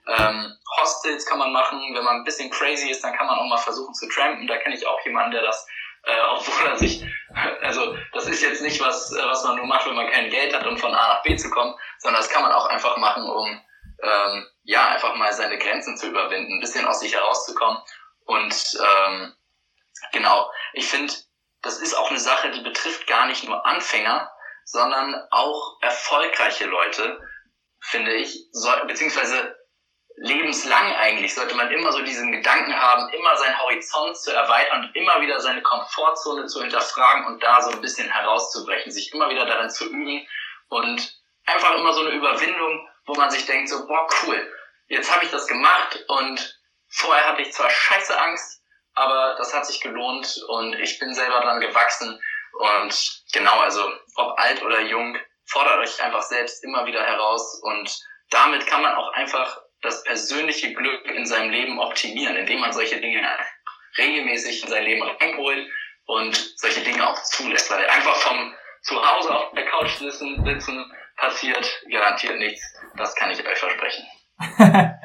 Ähm, 0.08 0.58
Hostels 0.78 1.26
kann 1.26 1.39
man 1.39 1.52
machen, 1.52 1.80
wenn 1.94 2.04
man 2.04 2.17
ein 2.17 2.24
bisschen 2.24 2.50
crazy 2.50 2.89
ist, 2.89 3.04
dann 3.04 3.15
kann 3.15 3.28
man 3.28 3.38
auch 3.38 3.46
mal 3.46 3.58
versuchen 3.58 3.94
zu 3.94 4.08
trampen. 4.08 4.48
Da 4.48 4.58
kenne 4.58 4.76
ich 4.76 4.86
auch 4.86 5.04
jemanden, 5.06 5.32
der 5.32 5.41
das 5.41 5.67
äh, 6.04 6.22
obwohl 6.32 6.68
er 6.68 6.78
sich, 6.78 7.04
also 7.62 7.96
das 8.14 8.28
ist 8.28 8.42
jetzt 8.42 8.62
nicht 8.62 8.82
was, 8.82 9.12
äh, 9.12 9.24
was 9.26 9.44
man 9.44 9.58
nur 9.58 9.66
macht, 9.66 9.86
wenn 9.86 9.96
man 9.96 10.10
kein 10.10 10.30
Geld 10.30 10.54
hat, 10.54 10.66
um 10.66 10.78
von 10.78 10.94
A 10.94 11.08
nach 11.16 11.24
B 11.24 11.36
zu 11.36 11.50
kommen, 11.50 11.76
sondern 12.00 12.22
das 12.22 12.32
kann 12.32 12.44
man 12.44 12.52
auch 12.52 12.68
einfach 12.68 12.98
machen, 12.98 13.24
um 13.30 13.62
ähm, 14.04 14.48
ja 14.64 14.88
einfach 14.90 15.16
mal 15.16 15.32
seine 15.34 15.58
Grenzen 15.58 15.98
zu 15.98 16.08
überwinden, 16.08 16.54
ein 16.54 16.60
bisschen 16.60 16.86
aus 16.86 17.00
sich 17.00 17.14
herauszukommen. 17.14 17.82
Und 18.26 18.80
ähm, 18.80 19.34
genau, 20.12 20.52
ich 20.74 20.88
finde, 20.88 21.14
das 21.62 21.80
ist 21.80 21.94
auch 21.94 22.10
eine 22.10 22.20
Sache, 22.20 22.52
die 22.52 22.62
betrifft 22.62 23.08
gar 23.08 23.28
nicht 23.28 23.44
nur 23.44 23.66
Anfänger, 23.66 24.32
sondern 24.66 25.16
auch 25.32 25.78
erfolgreiche 25.82 26.66
Leute, 26.66 27.20
finde 27.80 28.14
ich, 28.14 28.48
soll, 28.52 28.86
beziehungsweise 28.86 29.56
lebenslang 30.22 30.96
eigentlich 30.98 31.34
sollte 31.34 31.56
man 31.56 31.72
immer 31.72 31.92
so 31.92 32.02
diesen 32.04 32.32
Gedanken 32.32 32.80
haben, 32.80 33.10
immer 33.10 33.36
seinen 33.38 33.60
Horizont 33.60 34.16
zu 34.16 34.32
erweitern 34.32 34.86
und 34.86 34.96
immer 34.96 35.20
wieder 35.20 35.40
seine 35.40 35.64
Komfortzone 35.64 36.46
zu 36.46 36.62
hinterfragen 36.62 37.26
und 37.26 37.42
da 37.42 37.60
so 37.60 37.72
ein 37.72 37.82
bisschen 37.82 38.08
herauszubrechen, 38.08 38.92
sich 38.92 39.12
immer 39.14 39.32
wieder 39.32 39.48
darin 39.48 39.72
zu 39.72 39.90
üben 39.90 40.28
und 40.70 41.20
einfach 41.48 41.74
immer 41.76 41.92
so 41.94 42.02
eine 42.02 42.12
Überwindung, 42.12 42.88
wo 43.08 43.16
man 43.16 43.32
sich 43.32 43.48
denkt 43.48 43.70
so, 43.70 43.88
boah, 43.88 44.08
cool, 44.22 44.54
jetzt 44.90 45.12
habe 45.12 45.26
ich 45.26 45.32
das 45.32 45.48
gemacht 45.48 46.06
und 46.08 46.60
vorher 46.88 47.28
hatte 47.28 47.42
ich 47.42 47.52
zwar 47.52 47.72
scheiße 47.72 48.16
Angst, 48.22 48.62
aber 48.94 49.34
das 49.40 49.56
hat 49.56 49.66
sich 49.66 49.82
gelohnt 49.82 50.40
und 50.50 50.76
ich 50.76 51.00
bin 51.00 51.16
selber 51.16 51.42
dran 51.42 51.62
gewachsen 51.62 52.22
und 52.60 53.24
genau, 53.34 53.60
also 53.60 53.92
ob 54.18 54.38
alt 54.38 54.62
oder 54.62 54.82
jung, 54.82 55.18
fordert 55.48 55.80
euch 55.80 56.04
einfach 56.04 56.22
selbst 56.22 56.64
immer 56.64 56.86
wieder 56.86 57.04
heraus 57.04 57.60
und 57.64 57.92
damit 58.30 58.68
kann 58.68 58.84
man 58.84 58.94
auch 58.94 59.12
einfach 59.14 59.62
das 59.82 60.04
persönliche 60.04 60.74
Glück 60.74 61.06
in 61.15 61.26
seinem 61.26 61.50
Leben 61.50 61.80
optimieren, 61.80 62.36
indem 62.36 62.60
man 62.60 62.74
solche 62.74 63.00
Dinge 63.00 63.22
regelmäßig 63.98 64.63
in 64.63 64.70
sein 64.70 64.84
Leben 64.84 65.04
reinholt 65.04 65.67
und 66.06 66.36
solche 66.58 66.82
Dinge 66.82 67.08
auch 67.08 67.22
zulässt. 67.24 67.72
Weil 67.72 67.86
einfach 67.88 68.15
vom 68.15 68.54
Zuhause 68.84 69.36
auf 69.36 69.52
der 69.54 69.65
Couch 69.65 69.98
sitzen, 69.98 70.44
passiert 71.17 71.82
garantiert 71.91 72.38
nichts. 72.39 72.62
Das 72.98 73.15
kann 73.15 73.32
ich 73.32 73.39
euch 73.46 73.58
versprechen. 73.58 74.06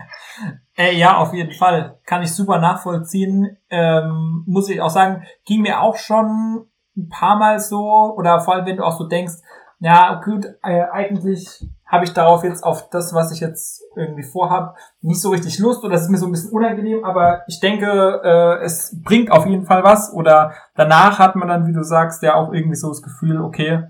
äh, 0.76 0.94
ja, 0.94 1.16
auf 1.18 1.32
jeden 1.34 1.52
Fall. 1.52 2.00
Kann 2.06 2.22
ich 2.22 2.34
super 2.34 2.58
nachvollziehen. 2.58 3.58
Ähm, 3.70 4.44
muss 4.46 4.68
ich 4.70 4.80
auch 4.80 4.90
sagen, 4.90 5.26
ging 5.44 5.60
mir 5.60 5.80
auch 5.80 5.96
schon 5.96 6.70
ein 6.96 7.08
paar 7.08 7.36
Mal 7.36 7.60
so, 7.60 8.14
oder 8.16 8.40
vor 8.40 8.54
allem 8.54 8.66
wenn 8.66 8.78
du 8.78 8.84
auch 8.84 8.96
so 8.96 9.06
denkst, 9.06 9.34
ja, 9.78 10.20
gut, 10.24 10.46
äh, 10.62 10.84
eigentlich 10.90 11.62
habe 11.86 12.04
ich 12.04 12.12
darauf 12.12 12.42
jetzt 12.42 12.64
auf 12.64 12.90
das, 12.90 13.14
was 13.14 13.30
ich 13.30 13.40
jetzt 13.40 13.82
irgendwie 13.94 14.24
vorhab, 14.24 14.76
nicht 15.00 15.20
so 15.20 15.30
richtig 15.30 15.58
Lust 15.58 15.84
oder 15.84 15.94
es 15.94 16.02
ist 16.02 16.10
mir 16.10 16.18
so 16.18 16.26
ein 16.26 16.32
bisschen 16.32 16.52
unangenehm, 16.52 17.04
aber 17.04 17.42
ich 17.46 17.60
denke, 17.60 18.20
äh, 18.24 18.64
es 18.64 19.00
bringt 19.02 19.30
auf 19.30 19.46
jeden 19.46 19.64
Fall 19.64 19.84
was 19.84 20.12
oder 20.12 20.52
danach 20.74 21.18
hat 21.18 21.36
man 21.36 21.48
dann, 21.48 21.66
wie 21.66 21.72
du 21.72 21.84
sagst, 21.84 22.22
ja 22.22 22.34
auch 22.34 22.52
irgendwie 22.52 22.76
so 22.76 22.88
das 22.88 23.02
Gefühl, 23.02 23.40
okay, 23.40 23.84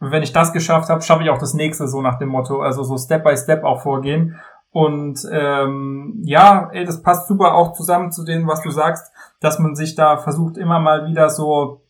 wenn 0.00 0.22
ich 0.22 0.32
das 0.32 0.52
geschafft 0.52 0.88
habe, 0.88 1.02
schaffe 1.02 1.22
ich 1.22 1.30
auch 1.30 1.38
das 1.38 1.54
nächste, 1.54 1.88
so 1.88 2.02
nach 2.02 2.18
dem 2.18 2.28
Motto, 2.28 2.60
also 2.60 2.82
so 2.82 2.96
Step 2.98 3.24
by 3.24 3.36
Step 3.36 3.64
auch 3.64 3.82
vorgehen. 3.82 4.36
Und 4.70 5.26
ähm, 5.32 6.20
ja, 6.24 6.68
ey, 6.72 6.84
das 6.84 7.02
passt 7.02 7.26
super 7.26 7.54
auch 7.54 7.72
zusammen 7.72 8.12
zu 8.12 8.24
dem, 8.24 8.46
was 8.46 8.62
du 8.62 8.70
sagst, 8.70 9.12
dass 9.40 9.58
man 9.58 9.74
sich 9.74 9.94
da 9.94 10.18
versucht, 10.18 10.56
immer 10.56 10.78
mal 10.78 11.06
wieder 11.06 11.30
so 11.30 11.82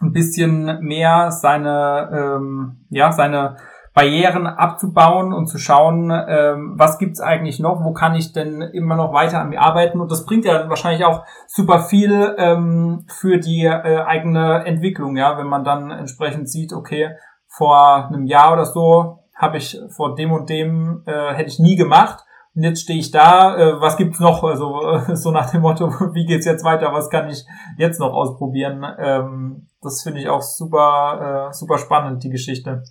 ein 0.00 0.12
bisschen 0.12 0.80
mehr 0.80 1.30
seine, 1.30 2.10
ähm, 2.12 2.86
ja, 2.88 3.12
seine 3.12 3.56
Barrieren 3.94 4.46
abzubauen 4.46 5.34
und 5.34 5.48
zu 5.48 5.58
schauen, 5.58 6.10
ähm, 6.10 6.74
was 6.76 6.98
gibt's 6.98 7.20
eigentlich 7.20 7.60
noch, 7.60 7.84
wo 7.84 7.92
kann 7.92 8.14
ich 8.14 8.32
denn 8.32 8.62
immer 8.62 8.96
noch 8.96 9.12
weiter 9.12 9.40
an 9.40 9.50
mir 9.50 9.60
arbeiten. 9.60 10.00
Und 10.00 10.10
das 10.10 10.24
bringt 10.24 10.46
ja 10.46 10.68
wahrscheinlich 10.70 11.04
auch 11.04 11.24
super 11.46 11.80
viel 11.80 12.34
ähm, 12.38 13.04
für 13.08 13.38
die 13.38 13.64
äh, 13.64 14.02
eigene 14.02 14.64
Entwicklung, 14.64 15.16
ja, 15.16 15.36
wenn 15.36 15.46
man 15.46 15.64
dann 15.64 15.90
entsprechend 15.90 16.48
sieht, 16.48 16.72
okay, 16.72 17.10
vor 17.48 18.08
einem 18.08 18.24
Jahr 18.24 18.54
oder 18.54 18.64
so 18.64 19.18
habe 19.36 19.58
ich 19.58 19.78
vor 19.94 20.14
dem 20.14 20.32
und 20.32 20.48
dem 20.48 21.02
äh, 21.06 21.34
hätte 21.34 21.50
ich 21.50 21.58
nie 21.58 21.76
gemacht. 21.76 22.24
Und 22.54 22.62
jetzt 22.62 22.82
stehe 22.82 22.98
ich 22.98 23.10
da, 23.10 23.56
äh, 23.56 23.80
was 23.80 23.96
gibt's 23.96 24.20
noch? 24.20 24.42
Also 24.42 24.80
äh, 24.82 25.16
so 25.16 25.30
nach 25.32 25.50
dem 25.50 25.60
Motto, 25.60 25.90
wie 26.14 26.24
geht's 26.24 26.46
jetzt 26.46 26.64
weiter? 26.64 26.92
Was 26.92 27.10
kann 27.10 27.28
ich 27.28 27.44
jetzt 27.76 28.00
noch 28.00 28.12
ausprobieren? 28.12 28.86
Ähm, 28.98 29.68
das 29.82 30.02
finde 30.02 30.20
ich 30.20 30.28
auch 30.28 30.42
super, 30.42 31.48
äh, 31.50 31.52
super 31.52 31.76
spannend, 31.76 32.24
die 32.24 32.30
Geschichte. 32.30 32.84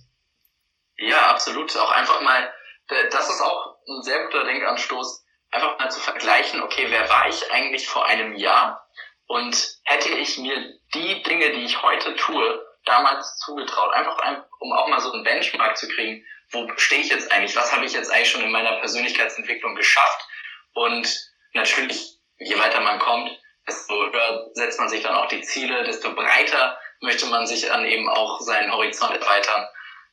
Ja, 0.96 1.30
absolut. 1.30 1.76
Auch 1.76 1.90
einfach 1.90 2.20
mal, 2.20 2.52
das 2.88 3.28
ist 3.28 3.40
auch 3.40 3.76
ein 3.88 4.02
sehr 4.02 4.24
guter 4.24 4.44
Denkanstoß, 4.44 5.24
einfach 5.50 5.78
mal 5.78 5.90
zu 5.90 6.00
vergleichen, 6.00 6.62
okay, 6.62 6.86
wer 6.88 7.08
war 7.08 7.28
ich 7.28 7.50
eigentlich 7.50 7.88
vor 7.88 8.06
einem 8.06 8.34
Jahr? 8.36 8.86
Und 9.26 9.78
hätte 9.84 10.10
ich 10.10 10.38
mir 10.38 10.78
die 10.94 11.22
Dinge, 11.22 11.50
die 11.52 11.64
ich 11.64 11.82
heute 11.82 12.14
tue, 12.16 12.66
damals 12.84 13.36
zugetraut, 13.38 13.92
einfach 13.94 14.18
um 14.58 14.72
auch 14.72 14.88
mal 14.88 15.00
so 15.00 15.12
einen 15.12 15.24
Benchmark 15.24 15.76
zu 15.76 15.88
kriegen, 15.88 16.24
wo 16.50 16.68
stehe 16.76 17.00
ich 17.00 17.08
jetzt 17.08 17.30
eigentlich, 17.32 17.56
was 17.56 17.72
habe 17.72 17.84
ich 17.84 17.92
jetzt 17.92 18.10
eigentlich 18.10 18.30
schon 18.30 18.42
in 18.42 18.50
meiner 18.50 18.78
Persönlichkeitsentwicklung 18.80 19.74
geschafft? 19.74 20.26
Und 20.74 21.08
natürlich, 21.54 22.18
je 22.38 22.58
weiter 22.58 22.80
man 22.80 22.98
kommt, 22.98 23.30
desto 23.66 23.94
höher 23.94 24.50
setzt 24.54 24.78
man 24.78 24.88
sich 24.88 25.02
dann 25.02 25.14
auch 25.14 25.28
die 25.28 25.42
Ziele, 25.42 25.84
desto 25.84 26.14
breiter 26.14 26.78
möchte 27.00 27.26
man 27.26 27.46
sich 27.46 27.66
dann 27.66 27.86
eben 27.86 28.08
auch 28.08 28.40
seinen 28.40 28.72
Horizont 28.72 29.14
erweitern. 29.14 29.68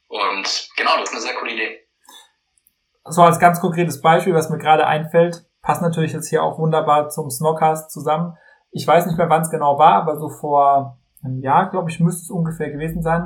Und 0.10 0.70
genau, 0.76 0.98
das 0.98 1.10
ist 1.10 1.12
eine 1.14 1.22
sehr 1.22 1.36
coole 1.36 1.54
Idee. 1.54 1.80
So 3.06 3.22
als 3.22 3.40
ganz 3.40 3.62
konkretes 3.62 4.02
Beispiel, 4.02 4.34
was 4.34 4.50
mir 4.50 4.58
gerade 4.58 4.86
einfällt, 4.86 5.46
passt 5.62 5.82
natürlich 5.82 6.14
jetzt 6.14 6.30
hier 6.30 6.44
auch 6.44 6.58
wunderbar 6.58 7.10
zum 7.10 7.30
Snockcast 7.30 7.92
zusammen. 7.92 8.36
Ich 8.72 8.86
weiß 8.86 9.06
nicht 9.06 9.18
mehr, 9.18 9.30
wann 9.30 9.42
es 9.42 9.50
genau 9.50 9.80
war, 9.80 9.94
aber 9.94 10.18
so 10.18 10.30
vor 10.30 11.00
einem 11.24 11.40
Jahr, 11.40 11.70
glaube 11.70 11.90
ich, 11.90 12.00
müsste 12.00 12.24
es 12.24 12.32
ungefähr 12.32 12.72
gewesen 12.72 13.02
sein, 13.02 13.26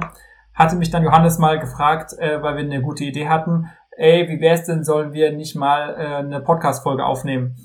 hatte 0.53 0.75
mich 0.75 0.91
dann 0.91 1.03
Johannes 1.03 1.39
mal 1.39 1.59
gefragt, 1.59 2.13
äh, 2.19 2.41
weil 2.41 2.55
wir 2.55 2.63
eine 2.63 2.81
gute 2.81 3.03
Idee 3.03 3.27
hatten, 3.27 3.69
ey, 3.97 4.27
wie 4.27 4.41
wär's 4.41 4.65
denn, 4.65 4.83
sollen 4.83 5.13
wir 5.13 5.31
nicht 5.33 5.55
mal 5.55 5.95
äh, 5.97 6.15
eine 6.17 6.41
Podcast-Folge 6.41 7.05
aufnehmen? 7.05 7.55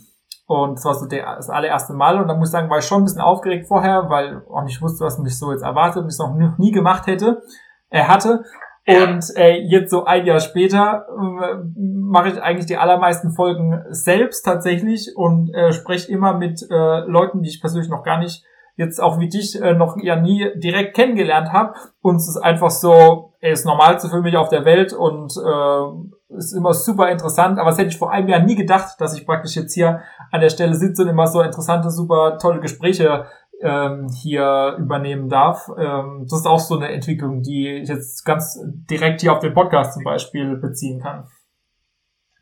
Und 0.46 0.78
das 0.78 0.84
war 0.84 0.94
so 0.94 1.06
der, 1.06 1.36
das 1.36 1.50
allererste 1.50 1.92
Mal. 1.92 2.18
Und 2.18 2.28
da 2.28 2.34
muss 2.34 2.48
ich 2.48 2.52
sagen, 2.52 2.70
war 2.70 2.78
ich 2.78 2.86
schon 2.86 3.02
ein 3.02 3.04
bisschen 3.04 3.20
aufgeregt 3.20 3.66
vorher, 3.68 4.08
weil 4.08 4.42
auch 4.48 4.62
nicht 4.62 4.80
wusste, 4.80 5.04
was 5.04 5.18
mich 5.18 5.38
so 5.38 5.52
jetzt 5.52 5.62
erwartet 5.62 6.02
und 6.02 6.08
ich 6.08 6.14
es 6.14 6.18
noch 6.18 6.34
nie 6.56 6.72
gemacht 6.72 7.06
hätte, 7.06 7.42
er 7.90 8.04
äh, 8.04 8.08
hatte. 8.08 8.44
Und 8.88 9.36
äh, 9.36 9.58
jetzt 9.58 9.90
so 9.90 10.04
ein 10.04 10.24
Jahr 10.24 10.40
später 10.40 11.06
äh, 11.10 11.56
mache 11.76 12.30
ich 12.30 12.42
eigentlich 12.42 12.66
die 12.66 12.78
allermeisten 12.78 13.32
Folgen 13.32 13.84
selbst 13.90 14.42
tatsächlich 14.42 15.12
und 15.14 15.54
äh, 15.54 15.72
spreche 15.72 16.10
immer 16.10 16.32
mit 16.32 16.62
äh, 16.70 17.00
Leuten, 17.00 17.42
die 17.42 17.50
ich 17.50 17.60
persönlich 17.60 17.90
noch 17.90 18.02
gar 18.02 18.18
nicht 18.18 18.44
jetzt 18.76 19.00
auch 19.02 19.18
wie 19.18 19.28
dich 19.28 19.60
äh, 19.60 19.74
noch 19.74 19.96
ja 20.00 20.16
nie 20.16 20.50
direkt 20.54 20.94
kennengelernt 20.94 21.52
habe. 21.52 21.74
Und 22.00 22.16
es 22.16 22.28
ist 22.28 22.38
einfach 22.38 22.70
so, 22.70 23.34
er 23.40 23.52
ist 23.52 23.66
Normalste 23.66 24.08
für 24.08 24.22
mich 24.22 24.36
auf 24.36 24.48
der 24.48 24.64
Welt 24.64 24.92
und 24.92 25.32
äh, 25.36 26.36
ist 26.36 26.52
immer 26.52 26.72
super 26.72 27.10
interessant. 27.10 27.58
Aber 27.58 27.70
das 27.70 27.78
hätte 27.78 27.90
ich 27.90 27.98
vor 27.98 28.12
einem 28.12 28.28
Jahr 28.28 28.40
nie 28.40 28.54
gedacht, 28.54 29.00
dass 29.00 29.18
ich 29.18 29.26
praktisch 29.26 29.56
jetzt 29.56 29.74
hier 29.74 30.00
an 30.30 30.40
der 30.40 30.50
Stelle 30.50 30.74
sitze 30.74 31.02
und 31.02 31.08
immer 31.08 31.26
so 31.26 31.42
interessante, 31.42 31.90
super 31.90 32.38
tolle 32.38 32.60
Gespräche 32.60 33.26
ähm, 33.62 34.08
hier 34.22 34.76
übernehmen 34.78 35.28
darf. 35.28 35.68
Ähm, 35.78 36.26
das 36.28 36.40
ist 36.40 36.46
auch 36.46 36.60
so 36.60 36.76
eine 36.76 36.90
Entwicklung, 36.92 37.42
die 37.42 37.80
ich 37.82 37.88
jetzt 37.88 38.24
ganz 38.24 38.58
direkt 38.62 39.20
hier 39.20 39.32
auf 39.32 39.40
den 39.40 39.54
Podcast 39.54 39.94
zum 39.94 40.04
Beispiel 40.04 40.56
beziehen 40.56 41.00
kann. 41.02 41.28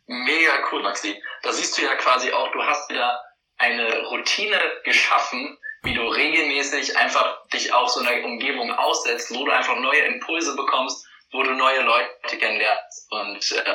Mega 0.06 0.52
cool, 0.70 0.82
Maxi. 0.82 1.20
Da 1.42 1.52
siehst 1.52 1.76
du 1.78 1.82
ja 1.82 1.94
quasi 1.96 2.30
auch, 2.32 2.52
du 2.52 2.62
hast 2.62 2.90
ja 2.90 3.18
eine 3.58 4.06
Routine 4.10 4.56
geschaffen, 4.84 5.58
wie 5.82 5.94
du 5.94 6.02
regelmäßig 6.02 6.96
einfach 6.96 7.46
dich 7.48 7.72
auf 7.72 7.88
so 7.88 8.00
einer 8.00 8.24
Umgebung 8.24 8.70
aussetzt, 8.72 9.34
wo 9.34 9.44
du 9.44 9.50
einfach 9.50 9.76
neue 9.76 10.00
Impulse 10.00 10.54
bekommst, 10.54 11.06
wo 11.32 11.42
du 11.42 11.52
neue 11.52 11.82
Leute 11.82 12.38
kennenlernst 12.38 13.10
und 13.10 13.52
äh, 13.52 13.74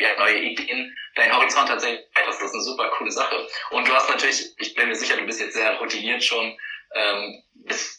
ja, 0.00 0.08
neue 0.18 0.38
Ideen, 0.38 0.96
dein 1.16 1.36
Horizont 1.36 1.68
tatsächlich 1.68 2.06
das 2.28 2.42
ist 2.42 2.54
eine 2.54 2.62
super 2.62 2.88
coole 2.90 3.10
Sache. 3.10 3.48
Und 3.70 3.88
du 3.88 3.92
hast 3.92 4.08
natürlich, 4.08 4.54
ich 4.58 4.74
bin 4.74 4.88
mir 4.88 4.94
sicher, 4.94 5.16
du 5.16 5.24
bist 5.24 5.40
jetzt 5.40 5.54
sehr 5.54 5.78
routiniert 5.78 6.22
schon, 6.22 6.56
ähm, 6.94 7.42
bist 7.66 7.98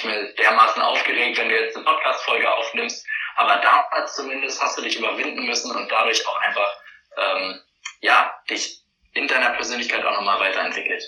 nicht 0.00 0.04
mehr 0.04 0.32
dermaßen 0.38 0.82
aufgeregt, 0.82 1.38
wenn 1.38 1.48
du 1.48 1.54
jetzt 1.54 1.76
eine 1.76 1.84
Podcast-Folge 1.84 2.50
aufnimmst. 2.50 3.06
Aber 3.36 3.60
damals 3.60 4.14
zumindest 4.14 4.62
hast 4.62 4.78
du 4.78 4.82
dich 4.82 4.98
überwinden 4.98 5.46
müssen 5.46 5.74
und 5.74 5.90
dadurch 5.90 6.26
auch 6.26 6.40
einfach, 6.40 6.72
ähm, 7.16 7.60
ja, 8.00 8.30
dich 8.48 8.84
in 9.12 9.26
deiner 9.26 9.50
Persönlichkeit 9.50 10.04
auch 10.04 10.16
nochmal 10.16 10.40
weiterentwickelt. 10.40 11.02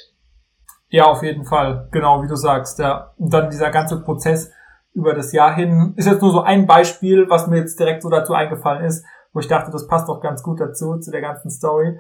Ja, 0.89 1.05
auf 1.05 1.22
jeden 1.22 1.45
Fall. 1.45 1.89
Genau, 1.91 2.22
wie 2.22 2.28
du 2.28 2.37
sagst. 2.37 2.78
Ja. 2.78 3.14
Und 3.16 3.33
dann 3.33 3.51
dieser 3.51 3.70
ganze 3.70 4.03
Prozess 4.03 4.53
über 4.95 5.14
das 5.14 5.33
Jahr 5.33 5.55
hin 5.55 5.95
ist 5.97 6.07
jetzt 6.07 6.20
nur 6.20 6.33
so 6.33 6.43
ein 6.43 6.66
Beispiel, 6.66 7.28
was 7.30 7.47
mir 7.47 7.59
jetzt 7.59 7.80
direkt 7.80 8.03
so 8.03 8.11
dazu 8.11 8.35
eingefallen 8.35 8.85
ist, 8.85 9.05
wo 9.33 9.41
ich 9.41 9.49
dachte, 9.49 9.70
das 9.70 9.87
passt 9.87 10.09
doch 10.09 10.20
ganz 10.20 10.43
gut 10.43 10.61
dazu, 10.61 10.99
zu 10.99 11.11
der 11.11 11.22
ganzen 11.22 11.51
Story. 11.51 11.99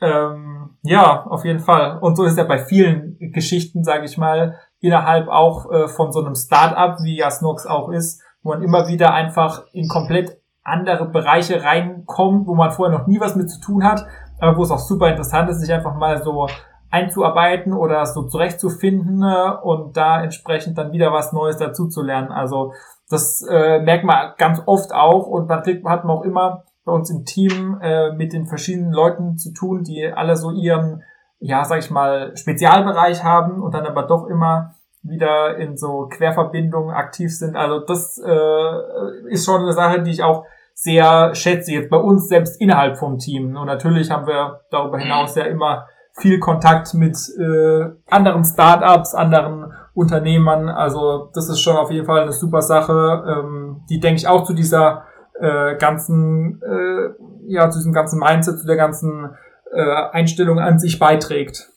Ähm, 0.00 0.76
ja, 0.82 1.24
auf 1.26 1.44
jeden 1.44 1.60
Fall. 1.60 1.98
Und 2.00 2.16
so 2.16 2.24
ist 2.24 2.36
ja 2.36 2.42
bei 2.42 2.58
vielen 2.58 3.16
Geschichten, 3.32 3.84
sage 3.84 4.06
ich 4.06 4.18
mal, 4.18 4.58
innerhalb 4.82 5.28
auch 5.28 5.70
äh, 5.72 5.88
von 5.88 6.12
so 6.12 6.20
einem 6.20 6.34
Startup, 6.34 6.98
wie 7.02 7.16
ja 7.16 7.30
Snox 7.30 7.66
auch 7.66 7.88
ist, 7.88 8.20
wo 8.42 8.50
man 8.50 8.62
immer 8.62 8.88
wieder 8.88 9.14
einfach 9.14 9.62
in 9.72 9.88
komplett 9.88 10.38
andere 10.64 11.06
Bereiche 11.06 11.62
reinkommt, 11.62 12.46
wo 12.46 12.54
man 12.54 12.72
vorher 12.72 12.96
noch 12.96 13.06
nie 13.06 13.20
was 13.20 13.36
mit 13.36 13.50
zu 13.50 13.60
tun 13.60 13.84
hat, 13.84 14.04
aber 14.40 14.58
wo 14.58 14.62
es 14.62 14.70
auch 14.70 14.78
super 14.78 15.08
interessant 15.08 15.48
ist, 15.48 15.60
sich 15.60 15.72
einfach 15.72 15.94
mal 15.94 16.22
so 16.22 16.46
einzuarbeiten 16.90 17.72
oder 17.72 18.04
so 18.04 18.24
zurechtzufinden 18.24 19.22
äh, 19.22 19.52
und 19.62 19.96
da 19.96 20.22
entsprechend 20.22 20.76
dann 20.76 20.92
wieder 20.92 21.12
was 21.12 21.32
Neues 21.32 21.56
dazu 21.56 21.88
zu 21.88 22.02
lernen. 22.02 22.30
Also 22.30 22.74
das 23.08 23.42
äh, 23.48 23.80
merkt 23.80 24.04
man 24.04 24.32
ganz 24.36 24.60
oft 24.66 24.92
auch 24.92 25.26
und 25.26 25.48
dann 25.48 25.62
kriegt, 25.62 25.86
hat 25.86 26.04
man 26.04 26.18
auch 26.18 26.22
immer 26.22 26.64
bei 26.84 26.92
uns 26.92 27.08
im 27.08 27.24
Team 27.24 27.78
äh, 27.80 28.12
mit 28.12 28.32
den 28.32 28.46
verschiedenen 28.46 28.92
Leuten 28.92 29.38
zu 29.38 29.52
tun, 29.52 29.84
die 29.84 30.12
alle 30.12 30.36
so 30.36 30.50
ihren 30.50 31.02
ja, 31.42 31.64
sag 31.64 31.80
ich 31.80 31.90
mal, 31.90 32.36
Spezialbereich 32.36 33.24
haben 33.24 33.60
und 33.60 33.74
dann 33.74 33.84
aber 33.84 34.04
doch 34.04 34.28
immer 34.28 34.74
wieder 35.02 35.56
in 35.56 35.76
so 35.76 36.08
Querverbindungen 36.08 36.94
aktiv 36.94 37.36
sind. 37.36 37.56
Also 37.56 37.80
das 37.80 38.22
äh, 38.24 39.28
ist 39.28 39.44
schon 39.44 39.62
eine 39.62 39.72
Sache, 39.72 40.02
die 40.02 40.12
ich 40.12 40.22
auch 40.22 40.44
sehr 40.74 41.34
schätze, 41.34 41.72
jetzt 41.72 41.90
bei 41.90 41.96
uns 41.96 42.28
selbst 42.28 42.60
innerhalb 42.60 42.96
vom 42.96 43.18
Team. 43.18 43.56
Und 43.56 43.66
natürlich 43.66 44.10
haben 44.10 44.26
wir 44.26 44.60
darüber 44.70 44.98
hinaus 44.98 45.34
ja 45.34 45.44
immer 45.44 45.86
viel 46.14 46.38
Kontakt 46.38 46.94
mit 46.94 47.16
äh, 47.38 47.90
anderen 48.08 48.44
Startups, 48.44 49.14
anderen 49.14 49.72
Unternehmern. 49.94 50.68
Also 50.68 51.30
das 51.34 51.48
ist 51.48 51.60
schon 51.60 51.76
auf 51.76 51.90
jeden 51.90 52.06
Fall 52.06 52.22
eine 52.22 52.32
super 52.32 52.62
Sache, 52.62 53.24
ähm, 53.26 53.82
die 53.90 53.98
denke 53.98 54.18
ich 54.18 54.28
auch 54.28 54.44
zu 54.44 54.54
dieser 54.54 55.04
äh, 55.40 55.76
ganzen, 55.76 56.62
äh, 56.62 57.52
ja, 57.52 57.68
zu 57.70 57.80
diesem 57.80 57.92
ganzen 57.92 58.20
Mindset, 58.20 58.60
zu 58.60 58.66
der 58.66 58.76
ganzen 58.76 59.30
äh, 59.72 60.10
Einstellung 60.12 60.58
an 60.58 60.78
sich 60.78 60.98
beiträgt. 60.98 61.68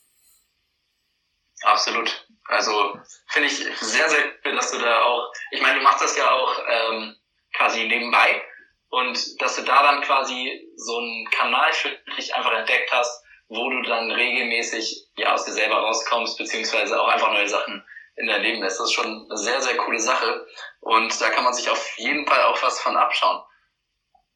Absolut. 1.63 2.27
Also 2.47 2.99
finde 3.27 3.47
ich 3.47 3.57
sehr, 3.79 4.09
sehr 4.09 4.19
cool, 4.45 4.55
dass 4.55 4.71
du 4.71 4.77
da 4.79 5.01
auch, 5.03 5.31
ich 5.51 5.61
meine, 5.61 5.79
du 5.79 5.83
machst 5.83 6.03
das 6.03 6.15
ja 6.15 6.29
auch 6.29 6.59
ähm, 6.69 7.15
quasi 7.53 7.87
nebenbei 7.87 8.41
und 8.89 9.41
dass 9.41 9.55
du 9.55 9.63
da 9.63 9.81
dann 9.81 10.01
quasi 10.01 10.69
so 10.75 10.97
einen 10.97 11.27
Kanal 11.31 11.71
für 11.73 11.89
dich 12.15 12.35
einfach 12.35 12.53
entdeckt 12.53 12.91
hast, 12.91 13.23
wo 13.47 13.69
du 13.69 13.81
dann 13.83 14.11
regelmäßig 14.11 15.09
ja 15.17 15.33
aus 15.33 15.45
dir 15.45 15.53
selber 15.53 15.77
rauskommst, 15.77 16.37
beziehungsweise 16.37 16.99
auch 16.99 17.07
einfach 17.07 17.31
neue 17.31 17.49
Sachen 17.49 17.83
in 18.15 18.27
dein 18.27 18.41
Leben 18.41 18.61
lässt. 18.61 18.79
Das 18.79 18.87
ist 18.87 18.93
schon 18.93 19.27
eine 19.27 19.37
sehr, 19.37 19.61
sehr 19.61 19.77
coole 19.77 19.99
Sache 19.99 20.45
und 20.81 21.19
da 21.19 21.29
kann 21.29 21.43
man 21.43 21.53
sich 21.53 21.69
auf 21.69 21.97
jeden 21.97 22.27
Fall 22.27 22.43
auch 22.43 22.61
was 22.61 22.79
von 22.79 22.95
abschauen. 22.95 23.41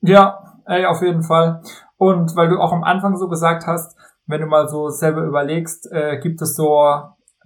Ja, 0.01 0.39
ey, 0.65 0.85
auf 0.85 1.01
jeden 1.01 1.23
Fall. 1.23 1.61
Und 1.99 2.33
weil 2.37 2.47
du 2.47 2.59
auch 2.59 2.71
am 2.71 2.85
Anfang 2.85 3.17
so 3.17 3.27
gesagt 3.27 3.67
hast, 3.67 3.97
wenn 4.25 4.39
du 4.39 4.47
mal 4.47 4.69
so 4.69 4.87
selber 4.87 5.21
überlegst, 5.23 5.91
äh, 5.91 6.17
gibt 6.19 6.41
es 6.41 6.55
so 6.55 6.87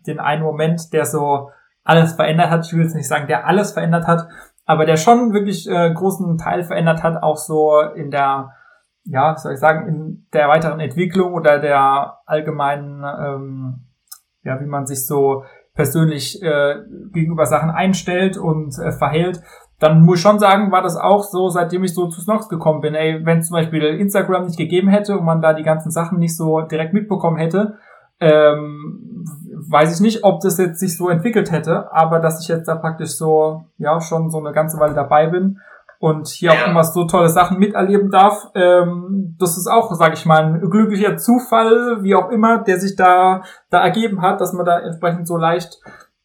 den 0.05 0.19
einen 0.19 0.43
Moment, 0.43 0.93
der 0.93 1.05
so 1.05 1.49
alles 1.83 2.13
verändert 2.13 2.51
hat. 2.51 2.65
Ich 2.65 2.73
will 2.73 2.83
jetzt 2.83 2.93
nicht 2.93 3.07
sagen, 3.07 3.25
der 3.25 3.47
alles 3.47 3.71
verändert 3.71 4.05
hat, 4.05 4.27
aber 4.65 4.85
der 4.85 4.97
schon 4.97 5.33
wirklich 5.33 5.67
äh, 5.67 5.91
großen 5.91 6.37
Teil 6.37 6.63
verändert 6.63 7.01
hat, 7.01 7.23
auch 7.23 7.37
so 7.37 7.79
in 7.81 8.11
der, 8.11 8.51
ja, 9.05 9.35
soll 9.37 9.53
ich 9.53 9.59
sagen, 9.59 9.87
in 9.87 10.27
der 10.33 10.47
weiteren 10.49 10.79
Entwicklung 10.79 11.33
oder 11.33 11.57
der 11.57 12.19
allgemeinen, 12.27 13.03
ähm, 13.03 13.87
ja, 14.43 14.61
wie 14.61 14.67
man 14.67 14.85
sich 14.85 15.07
so 15.07 15.45
persönlich 15.73 16.39
äh, 16.43 16.75
gegenüber 17.11 17.47
Sachen 17.47 17.71
einstellt 17.71 18.37
und 18.37 18.77
äh, 18.77 18.91
verhält 18.91 19.41
dann 19.83 20.05
muss 20.05 20.19
ich 20.19 20.21
schon 20.21 20.39
sagen, 20.39 20.71
war 20.71 20.81
das 20.81 20.95
auch 20.95 21.23
so, 21.23 21.49
seitdem 21.49 21.83
ich 21.83 21.93
so 21.93 22.07
zu 22.07 22.21
Snox 22.21 22.47
gekommen 22.47 22.79
bin. 22.79 22.95
Ey, 22.95 23.25
wenn 23.25 23.39
es 23.39 23.49
zum 23.49 23.55
Beispiel 23.55 23.83
Instagram 23.83 24.45
nicht 24.45 24.57
gegeben 24.57 24.87
hätte 24.87 25.17
und 25.17 25.25
man 25.25 25.41
da 25.41 25.53
die 25.53 25.63
ganzen 25.63 25.91
Sachen 25.91 26.19
nicht 26.19 26.37
so 26.37 26.61
direkt 26.61 26.93
mitbekommen 26.93 27.35
hätte, 27.35 27.75
ähm, 28.21 29.25
weiß 29.67 29.93
ich 29.93 29.99
nicht, 29.99 30.23
ob 30.23 30.39
das 30.39 30.57
jetzt 30.57 30.79
sich 30.79 30.95
so 30.95 31.09
entwickelt 31.09 31.51
hätte, 31.51 31.91
aber 31.91 32.19
dass 32.19 32.41
ich 32.41 32.47
jetzt 32.47 32.69
da 32.69 32.75
praktisch 32.75 33.17
so, 33.17 33.65
ja, 33.77 33.99
schon 33.99 34.29
so 34.29 34.39
eine 34.39 34.53
ganze 34.53 34.79
Weile 34.79 34.93
dabei 34.93 35.27
bin 35.27 35.59
und 35.99 36.29
hier 36.29 36.53
auch 36.53 36.67
immer 36.67 36.85
so 36.85 37.03
tolle 37.03 37.27
Sachen 37.27 37.59
miterleben 37.59 38.09
darf, 38.09 38.51
ähm, 38.55 39.35
das 39.37 39.57
ist 39.57 39.67
auch, 39.67 39.93
sage 39.95 40.13
ich 40.13 40.25
mal, 40.25 40.45
ein 40.45 40.61
glücklicher 40.61 41.17
Zufall, 41.17 42.03
wie 42.03 42.15
auch 42.15 42.29
immer, 42.29 42.59
der 42.59 42.79
sich 42.79 42.95
da, 42.95 43.41
da 43.69 43.81
ergeben 43.81 44.21
hat, 44.21 44.39
dass 44.39 44.53
man 44.53 44.65
da 44.65 44.79
entsprechend 44.79 45.27
so 45.27 45.35
leicht 45.35 45.81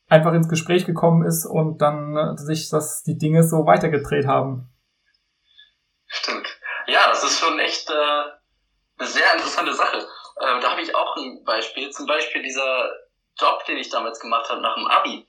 einfach 0.08 0.32
ins 0.32 0.48
Gespräch 0.48 0.86
gekommen 0.86 1.26
ist 1.26 1.46
und 1.46 1.78
dann 1.78 2.16
äh, 2.16 2.36
sich 2.36 2.70
das, 2.70 3.02
die 3.02 3.18
Dinge 3.18 3.42
so 3.42 3.66
weitergedreht 3.66 4.26
haben. 4.26 4.68
Stimmt. 6.06 6.46
Ja, 6.86 7.00
das 7.08 7.22
ist 7.22 7.38
schon 7.38 7.58
echt 7.58 7.90
äh, 7.90 7.92
eine 8.98 9.08
sehr 9.08 9.34
interessante 9.34 9.74
Sache. 9.74 9.98
Äh, 9.98 10.60
da 10.60 10.70
habe 10.70 10.80
ich 10.80 10.94
auch 10.94 11.16
ein 11.16 11.44
Beispiel. 11.44 11.90
Zum 11.90 12.06
Beispiel 12.06 12.42
dieser 12.42 12.90
Job, 13.38 13.64
den 13.66 13.76
ich 13.76 13.90
damals 13.90 14.18
gemacht 14.20 14.48
habe 14.48 14.62
nach 14.62 14.74
dem 14.74 14.86
Abi. 14.86 15.28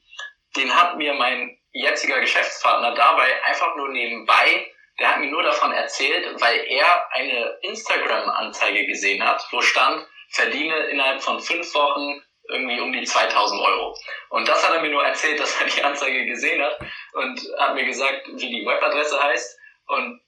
Den 0.56 0.74
hat 0.74 0.98
mir 0.98 1.14
mein 1.14 1.58
jetziger 1.72 2.20
Geschäftspartner 2.20 2.96
dabei 2.96 3.44
einfach 3.46 3.76
nur 3.76 3.90
nebenbei, 3.90 4.72
der 5.00 5.12
hat 5.12 5.20
mir 5.20 5.32
nur 5.32 5.44
davon 5.44 5.72
erzählt, 5.72 6.42
weil 6.42 6.60
er 6.68 7.12
eine 7.12 7.58
Instagram-Anzeige 7.62 8.86
gesehen 8.86 9.24
hat, 9.26 9.46
wo 9.52 9.62
stand, 9.62 10.06
verdiene 10.30 10.76
innerhalb 10.88 11.22
von 11.22 11.40
fünf 11.40 11.74
Wochen 11.74 12.22
irgendwie 12.50 12.80
um 12.80 12.92
die 12.92 13.04
2000 13.04 13.62
Euro. 13.62 13.96
Und 14.30 14.48
das 14.48 14.68
hat 14.68 14.76
er 14.76 14.82
mir 14.82 14.90
nur 14.90 15.06
erzählt, 15.06 15.40
dass 15.40 15.60
er 15.62 15.68
die 15.68 15.84
Anzeige 15.84 16.26
gesehen 16.26 16.62
hat 16.62 16.80
und 17.14 17.40
hat 17.58 17.76
mir 17.76 17.86
gesagt, 17.86 18.28
wie 18.28 18.50
die 18.50 18.66
Webadresse 18.66 19.22
heißt. 19.22 19.58
Und 19.88 20.22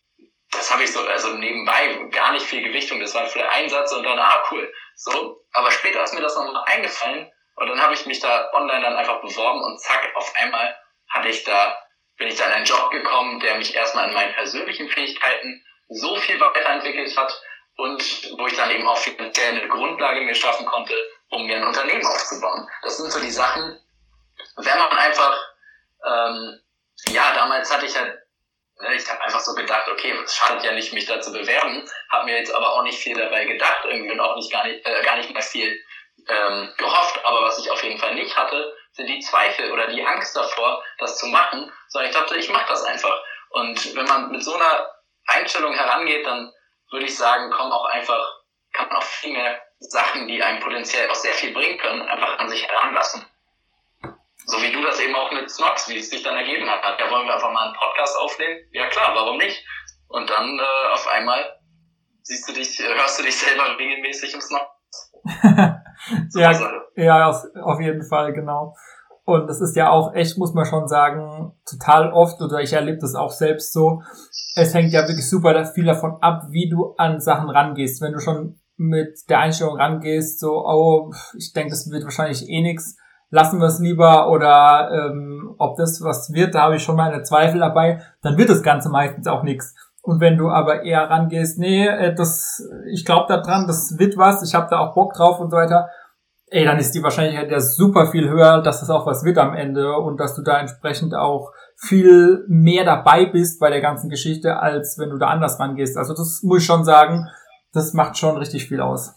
das 0.51 0.71
habe 0.71 0.83
ich 0.83 0.91
so, 0.91 1.01
also 1.01 1.33
nebenbei, 1.33 2.07
gar 2.11 2.33
nicht 2.33 2.45
viel 2.45 2.61
Gewichtung. 2.61 2.99
Das 2.99 3.15
war 3.15 3.25
für 3.25 3.47
einen 3.49 3.69
Satz 3.69 3.91
und 3.93 4.03
dann, 4.03 4.19
ah, 4.19 4.43
cool. 4.51 4.71
So, 4.95 5.43
aber 5.53 5.71
später 5.71 6.03
ist 6.03 6.13
mir 6.13 6.21
das 6.21 6.35
nochmal 6.35 6.63
eingefallen 6.67 7.31
und 7.55 7.67
dann 7.67 7.81
habe 7.81 7.93
ich 7.93 8.05
mich 8.05 8.19
da 8.19 8.49
online 8.53 8.81
dann 8.81 8.95
einfach 8.95 9.21
beworben 9.21 9.61
und 9.63 9.79
zack, 9.79 10.11
auf 10.15 10.33
einmal 10.35 10.75
hatte 11.09 11.29
ich 11.29 11.43
da, 11.43 11.77
bin 12.17 12.27
ich 12.27 12.35
da 12.35 12.45
in 12.45 12.53
einen 12.53 12.65
Job 12.65 12.91
gekommen, 12.91 13.39
der 13.39 13.55
mich 13.55 13.75
erstmal 13.75 14.07
in 14.07 14.13
meinen 14.13 14.33
persönlichen 14.33 14.89
Fähigkeiten 14.89 15.63
so 15.89 16.15
viel 16.17 16.39
weiterentwickelt 16.39 17.15
hat 17.17 17.41
und 17.77 18.31
wo 18.37 18.47
ich 18.47 18.55
dann 18.55 18.71
eben 18.71 18.87
auch 18.87 18.97
finanziell 18.97 19.49
eine 19.49 19.67
Grundlage 19.67 20.21
mir 20.21 20.35
schaffen 20.35 20.65
konnte, 20.65 20.95
um 21.31 21.45
mir 21.45 21.57
ein 21.57 21.67
Unternehmen 21.67 22.05
aufzubauen. 22.05 22.69
Das 22.83 22.97
sind 22.97 23.11
so 23.11 23.19
die 23.19 23.31
Sachen, 23.31 23.79
wenn 24.57 24.77
man 24.77 24.97
einfach, 24.97 25.37
ähm, 26.05 26.59
ja, 27.07 27.33
damals 27.33 27.73
hatte 27.73 27.85
ich 27.85 27.97
halt 27.97 28.21
Ne, 28.81 28.95
ich 28.95 29.07
habe 29.07 29.21
einfach 29.21 29.39
so 29.39 29.53
gedacht, 29.53 29.87
okay, 29.89 30.11
es 30.23 30.35
schadet 30.35 30.63
ja 30.63 30.71
nicht, 30.71 30.91
mich 30.91 31.05
da 31.05 31.21
zu 31.21 31.31
bewerben, 31.31 31.87
habe 32.09 32.25
mir 32.25 32.37
jetzt 32.37 32.53
aber 32.53 32.73
auch 32.73 32.81
nicht 32.81 32.97
viel 32.97 33.15
dabei 33.15 33.45
gedacht 33.45 33.85
irgendwie 33.85 34.11
und 34.11 34.19
auch 34.19 34.35
nicht 34.35 34.51
gar 34.51 34.65
nicht, 34.65 34.83
äh, 34.85 35.03
gar 35.03 35.17
nicht 35.17 35.31
mehr 35.31 35.43
viel 35.43 35.79
ähm, 36.27 36.73
gehofft. 36.77 37.23
Aber 37.23 37.43
was 37.43 37.59
ich 37.59 37.69
auf 37.69 37.83
jeden 37.83 37.99
Fall 37.99 38.15
nicht 38.15 38.35
hatte, 38.35 38.75
sind 38.93 39.05
die 39.05 39.19
Zweifel 39.19 39.71
oder 39.71 39.85
die 39.87 40.03
Angst 40.03 40.35
davor, 40.35 40.83
das 40.97 41.17
zu 41.19 41.27
machen, 41.27 41.71
sondern 41.89 42.09
ich 42.09 42.17
dachte, 42.17 42.35
ich 42.35 42.49
mache 42.49 42.69
das 42.69 42.83
einfach. 42.83 43.21
Und 43.51 43.95
wenn 43.95 44.05
man 44.05 44.31
mit 44.31 44.43
so 44.43 44.55
einer 44.55 44.91
Einstellung 45.27 45.73
herangeht, 45.73 46.25
dann 46.25 46.51
würde 46.89 47.05
ich 47.05 47.15
sagen, 47.15 47.51
kommen 47.51 47.71
auch 47.71 47.85
einfach, 47.85 48.41
kann 48.73 48.87
man 48.87 48.97
auch 48.97 49.03
viel 49.03 49.33
mehr 49.33 49.61
Sachen, 49.81 50.27
die 50.27 50.41
einem 50.41 50.59
potenziell 50.59 51.09
auch 51.09 51.15
sehr 51.15 51.33
viel 51.33 51.53
bringen 51.53 51.77
können, 51.79 52.01
einfach 52.03 52.37
an 52.39 52.49
sich 52.49 52.67
heranlassen. 52.67 53.25
So 54.45 54.61
wie 54.61 54.71
du 54.71 54.81
das 54.81 54.99
eben 54.99 55.15
auch 55.15 55.31
mit 55.31 55.49
Snox, 55.49 55.89
wie 55.89 55.97
es 55.97 56.09
sich 56.09 56.23
dann 56.23 56.35
ergeben 56.35 56.69
hat. 56.69 56.99
Ja, 56.99 57.11
wollen 57.11 57.27
wir 57.27 57.33
einfach 57.33 57.51
mal 57.51 57.65
einen 57.65 57.75
Podcast 57.75 58.17
aufnehmen? 58.19 58.59
Ja 58.71 58.87
klar, 58.87 59.13
warum 59.15 59.37
nicht? 59.37 59.63
Und 60.07 60.29
dann 60.29 60.59
äh, 60.59 60.93
auf 60.93 61.07
einmal 61.07 61.57
siehst 62.23 62.47
du 62.47 62.53
dich, 62.53 62.79
hörst 62.79 63.19
du 63.19 63.23
dich 63.23 63.37
selber 63.37 63.77
regelmäßig 63.77 64.33
im 64.33 64.41
Snox. 64.41 64.65
ja, 66.35 66.51
ja, 66.95 67.29
auf 67.29 67.79
jeden 67.79 68.03
Fall, 68.03 68.33
genau. 68.33 68.75
Und 69.23 69.47
das 69.47 69.61
ist 69.61 69.75
ja 69.75 69.89
auch 69.89 70.13
echt, 70.13 70.37
muss 70.37 70.53
man 70.53 70.65
schon 70.65 70.87
sagen, 70.87 71.53
total 71.69 72.11
oft, 72.11 72.41
oder 72.41 72.59
ich 72.59 72.73
erlebe 72.73 72.97
das 72.99 73.15
auch 73.15 73.31
selbst 73.31 73.71
so, 73.71 74.01
es 74.55 74.73
hängt 74.73 74.91
ja 74.91 75.07
wirklich 75.07 75.29
super 75.29 75.65
viel 75.65 75.85
davon 75.85 76.17
ab, 76.21 76.43
wie 76.49 76.69
du 76.69 76.95
an 76.97 77.19
Sachen 77.19 77.49
rangehst. 77.49 78.01
Wenn 78.01 78.13
du 78.13 78.19
schon 78.19 78.60
mit 78.81 79.29
der 79.29 79.39
Einstellung 79.39 79.77
rangehst, 79.77 80.39
so, 80.39 80.65
oh, 80.65 81.11
ich 81.37 81.53
denke, 81.53 81.69
das 81.69 81.89
wird 81.91 82.03
wahrscheinlich 82.03 82.49
eh 82.49 82.61
nix, 82.61 82.97
lassen 83.29 83.59
wir 83.59 83.67
es 83.67 83.79
lieber 83.79 84.29
oder 84.29 84.89
ähm, 84.91 85.53
ob 85.59 85.77
das 85.77 86.01
was 86.01 86.33
wird, 86.33 86.55
da 86.55 86.63
habe 86.63 86.77
ich 86.77 86.83
schon 86.83 86.95
meine 86.95 87.21
Zweifel 87.21 87.59
dabei, 87.59 88.01
dann 88.23 88.37
wird 88.37 88.49
das 88.49 88.63
Ganze 88.63 88.89
meistens 88.89 89.27
auch 89.27 89.43
nichts. 89.43 89.75
Und 90.01 90.19
wenn 90.19 90.37
du 90.37 90.49
aber 90.49 90.81
eher 90.81 91.09
rangehst, 91.09 91.59
nee, 91.59 91.85
äh, 91.85 92.15
das, 92.15 92.67
ich 92.91 93.05
glaube 93.05 93.25
da 93.29 93.37
dran, 93.37 93.67
das 93.67 93.99
wird 93.99 94.17
was, 94.17 94.41
ich 94.41 94.55
habe 94.55 94.67
da 94.69 94.79
auch 94.79 94.95
Bock 94.95 95.13
drauf 95.13 95.39
und 95.39 95.51
so 95.51 95.57
weiter, 95.57 95.89
ey, 96.47 96.65
dann 96.65 96.79
ist 96.79 96.95
die 96.95 97.03
Wahrscheinlichkeit 97.03 97.51
ja 97.51 97.61
super 97.61 98.07
viel 98.07 98.29
höher, 98.29 98.61
dass 98.61 98.79
das 98.79 98.89
auch 98.89 99.05
was 99.05 99.23
wird 99.23 99.37
am 99.37 99.53
Ende 99.53 99.95
und 99.95 100.19
dass 100.19 100.35
du 100.35 100.41
da 100.41 100.59
entsprechend 100.59 101.13
auch 101.15 101.51
viel 101.77 102.45
mehr 102.47 102.83
dabei 102.83 103.25
bist 103.27 103.59
bei 103.59 103.69
der 103.69 103.81
ganzen 103.81 104.09
Geschichte, 104.09 104.59
als 104.59 104.97
wenn 104.99 105.11
du 105.11 105.17
da 105.17 105.27
anders 105.27 105.59
rangehst. 105.59 105.97
Also 105.97 106.13
das 106.13 106.41
muss 106.43 106.59
ich 106.59 106.65
schon 106.65 106.83
sagen, 106.83 107.27
das 107.73 107.93
macht 107.93 108.17
schon 108.17 108.37
richtig 108.37 108.67
viel 108.67 108.81
aus. 108.81 109.13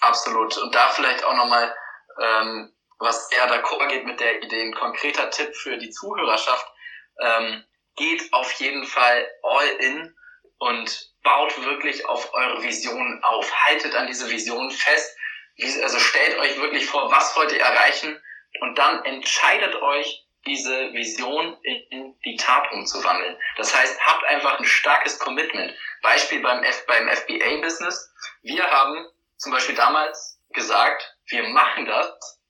Absolut. 0.00 0.56
Und 0.58 0.74
da 0.74 0.88
vielleicht 0.88 1.24
auch 1.24 1.36
nochmal 1.36 1.74
ähm, 2.20 2.72
was 3.02 3.30
eher 3.32 3.48
d'accord 3.48 3.88
geht 3.88 4.06
mit 4.06 4.20
der 4.20 4.42
Idee, 4.42 4.62
ein 4.62 4.74
konkreter 4.74 5.28
Tipp 5.30 5.54
für 5.54 5.76
die 5.76 5.90
Zuhörerschaft, 5.90 6.66
ähm, 7.20 7.64
geht 7.96 8.32
auf 8.32 8.50
jeden 8.52 8.86
Fall 8.86 9.28
all 9.42 9.68
in 9.80 10.14
und 10.58 11.10
baut 11.22 11.64
wirklich 11.64 12.06
auf 12.06 12.32
eure 12.32 12.62
Vision 12.62 13.20
auf. 13.22 13.52
Haltet 13.66 13.94
an 13.96 14.06
diese 14.06 14.30
Vision 14.30 14.70
fest. 14.70 15.16
Also 15.82 15.98
stellt 15.98 16.38
euch 16.38 16.58
wirklich 16.58 16.86
vor, 16.86 17.10
was 17.10 17.36
wollt 17.36 17.52
ihr 17.52 17.60
erreichen 17.60 18.18
und 18.60 18.78
dann 18.78 19.04
entscheidet 19.04 19.74
euch, 19.82 20.26
diese 20.46 20.92
Vision 20.92 21.56
in 21.62 22.14
die 22.24 22.36
Tat 22.36 22.70
umzuwandeln. 22.72 23.36
Das 23.56 23.76
heißt, 23.76 24.00
habt 24.04 24.24
einfach 24.24 24.58
ein 24.58 24.64
starkes 24.64 25.18
Commitment. 25.18 25.72
Beispiel 26.02 26.40
beim, 26.40 26.62
F 26.64 26.86
beim 26.86 27.08
FBA-Business. 27.08 28.12
Wir 28.42 28.68
haben 28.68 29.06
zum 29.36 29.52
Beispiel 29.52 29.74
damals 29.74 30.40
gesagt, 30.52 31.16
wir 31.26 31.48
machen 31.48 31.86
das 31.86 32.40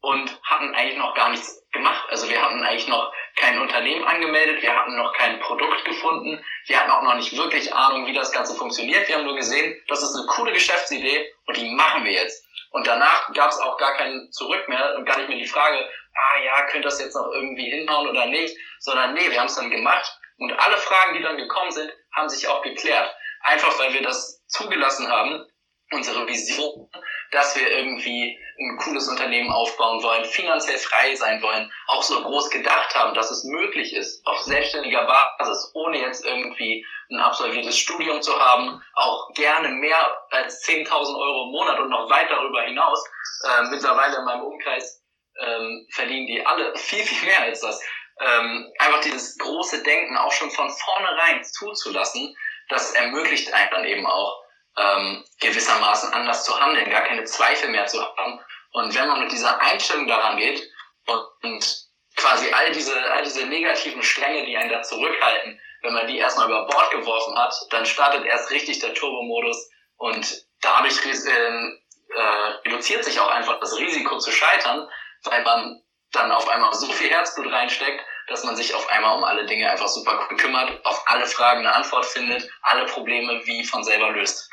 und 0.00 0.40
hatten 0.42 0.74
eigentlich 0.74 0.98
noch 0.98 1.14
gar 1.14 1.30
nichts 1.30 1.64
gemacht. 1.72 2.08
Also 2.10 2.28
wir 2.28 2.42
hatten 2.42 2.62
eigentlich 2.62 2.88
noch 2.88 3.12
kein 3.36 3.58
Unternehmen 3.60 4.04
angemeldet, 4.04 4.62
wir 4.62 4.76
hatten 4.76 4.96
noch 4.96 5.12
kein 5.14 5.38
Produkt 5.40 5.84
gefunden, 5.84 6.44
wir 6.66 6.78
hatten 6.78 6.90
auch 6.90 7.02
noch 7.02 7.14
nicht 7.14 7.36
wirklich 7.36 7.72
Ahnung, 7.72 8.06
wie 8.06 8.12
das 8.12 8.32
Ganze 8.32 8.54
funktioniert. 8.56 9.08
Wir 9.08 9.16
haben 9.16 9.24
nur 9.24 9.36
gesehen, 9.36 9.80
das 9.88 10.02
ist 10.02 10.14
eine 10.14 10.26
coole 10.26 10.52
Geschäftsidee 10.52 11.32
und 11.46 11.56
die 11.56 11.70
machen 11.70 12.04
wir 12.04 12.12
jetzt. 12.12 12.44
Und 12.72 12.86
danach 12.86 13.32
gab 13.32 13.50
es 13.50 13.58
auch 13.58 13.76
gar 13.76 13.94
kein 13.96 14.30
Zurück 14.32 14.68
mehr 14.68 14.96
und 14.96 15.04
gar 15.04 15.18
nicht 15.18 15.28
mehr 15.28 15.38
die 15.38 15.46
Frage, 15.46 15.88
ah 16.14 16.42
ja, 16.44 16.62
könnte 16.66 16.88
das 16.88 17.00
jetzt 17.00 17.14
noch 17.14 17.30
irgendwie 17.32 17.70
hinhauen 17.70 18.08
oder 18.08 18.26
nicht, 18.26 18.56
sondern 18.80 19.14
nee, 19.14 19.30
wir 19.30 19.38
haben 19.38 19.46
es 19.46 19.56
dann 19.56 19.70
gemacht 19.70 20.18
und 20.38 20.52
alle 20.52 20.76
Fragen, 20.78 21.16
die 21.16 21.22
dann 21.22 21.36
gekommen 21.36 21.70
sind, 21.70 21.92
haben 22.12 22.28
sich 22.28 22.46
auch 22.48 22.62
geklärt. 22.62 23.14
Einfach 23.42 23.78
weil 23.78 23.92
wir 23.92 24.02
das 24.02 24.44
zugelassen 24.46 25.08
haben, 25.08 25.46
unsere 25.90 26.26
Vision 26.26 26.88
dass 27.32 27.56
wir 27.56 27.68
irgendwie 27.68 28.38
ein 28.58 28.78
cooles 28.78 29.08
Unternehmen 29.08 29.50
aufbauen 29.50 30.02
wollen, 30.02 30.24
finanziell 30.26 30.76
frei 30.76 31.14
sein 31.16 31.42
wollen, 31.42 31.72
auch 31.88 32.02
so 32.02 32.22
groß 32.22 32.50
gedacht 32.50 32.94
haben, 32.94 33.14
dass 33.14 33.30
es 33.30 33.42
möglich 33.44 33.94
ist, 33.94 34.24
auf 34.26 34.38
selbstständiger 34.40 35.06
Basis, 35.06 35.70
ohne 35.74 35.98
jetzt 35.98 36.24
irgendwie 36.26 36.86
ein 37.10 37.18
absolviertes 37.18 37.76
Studium 37.76 38.20
zu 38.20 38.38
haben, 38.38 38.82
auch 38.94 39.32
gerne 39.32 39.68
mehr 39.68 39.96
als 40.30 40.62
10.000 40.66 40.88
Euro 41.18 41.44
im 41.46 41.52
Monat 41.52 41.80
und 41.80 41.88
noch 41.88 42.08
weit 42.10 42.30
darüber 42.30 42.62
hinaus. 42.62 43.02
Äh, 43.44 43.62
mittlerweile 43.70 44.18
in 44.18 44.24
meinem 44.24 44.42
Umkreis 44.42 45.01
ähm, 45.40 45.86
verdienen 45.90 46.26
die 46.26 46.44
alle 46.44 46.74
viel, 46.76 47.04
viel 47.04 47.28
mehr 47.28 47.42
als 47.42 47.60
das. 47.60 47.80
Ähm, 48.20 48.70
einfach 48.78 49.00
dieses 49.00 49.38
große 49.38 49.82
Denken 49.82 50.16
auch 50.16 50.32
schon 50.32 50.50
von 50.50 50.70
vornherein 50.70 51.42
zuzulassen, 51.44 52.36
das 52.68 52.92
ermöglicht 52.94 53.52
einem 53.52 53.70
dann 53.70 53.84
eben 53.84 54.06
auch, 54.06 54.42
ähm, 54.76 55.24
gewissermaßen 55.40 56.12
anders 56.12 56.44
zu 56.44 56.58
handeln, 56.58 56.90
gar 56.90 57.02
keine 57.02 57.24
Zweifel 57.24 57.68
mehr 57.70 57.86
zu 57.86 58.02
haben. 58.02 58.40
Und 58.72 58.94
wenn 58.94 59.08
man 59.08 59.20
mit 59.20 59.32
dieser 59.32 59.60
Einstellung 59.60 60.06
daran 60.06 60.38
geht 60.38 60.62
und, 61.06 61.26
und 61.42 61.86
quasi 62.16 62.50
all 62.52 62.72
diese, 62.72 62.94
all 63.12 63.22
diese 63.22 63.46
negativen 63.46 64.02
Stränge, 64.02 64.46
die 64.46 64.56
einen 64.56 64.70
da 64.70 64.82
zurückhalten, 64.82 65.60
wenn 65.82 65.92
man 65.92 66.06
die 66.06 66.18
erstmal 66.18 66.46
über 66.46 66.66
Bord 66.66 66.90
geworfen 66.90 67.36
hat, 67.36 67.54
dann 67.70 67.84
startet 67.84 68.24
erst 68.24 68.50
richtig 68.50 68.78
der 68.78 68.94
Turbo-Modus 68.94 69.70
und 69.96 70.46
dadurch 70.60 71.04
äh, 71.04 71.10
äh, 71.10 72.20
reduziert 72.64 73.04
sich 73.04 73.18
auch 73.20 73.30
einfach 73.30 73.58
das 73.60 73.76
Risiko 73.78 74.18
zu 74.18 74.30
scheitern, 74.30 74.88
weil 75.24 75.42
man 75.44 75.80
dann 76.12 76.30
auf 76.30 76.48
einmal 76.48 76.72
so 76.74 76.86
viel 76.86 77.10
Herzblut 77.10 77.50
reinsteckt, 77.52 78.00
dass 78.28 78.44
man 78.44 78.56
sich 78.56 78.74
auf 78.74 78.86
einmal 78.90 79.16
um 79.16 79.24
alle 79.24 79.46
Dinge 79.46 79.70
einfach 79.70 79.88
super 79.88 80.26
gut 80.28 80.38
kümmert, 80.38 80.84
auf 80.84 81.02
alle 81.06 81.26
Fragen 81.26 81.60
eine 81.60 81.74
Antwort 81.74 82.04
findet, 82.04 82.48
alle 82.62 82.86
Probleme 82.86 83.40
wie 83.44 83.64
von 83.64 83.82
selber 83.82 84.10
löst. 84.12 84.50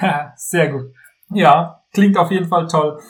Sehr 0.36 0.68
gut. 0.68 0.92
Ja, 1.30 1.84
klingt 1.92 2.16
auf 2.16 2.30
jeden 2.30 2.48
Fall 2.48 2.66
toll. 2.66 3.00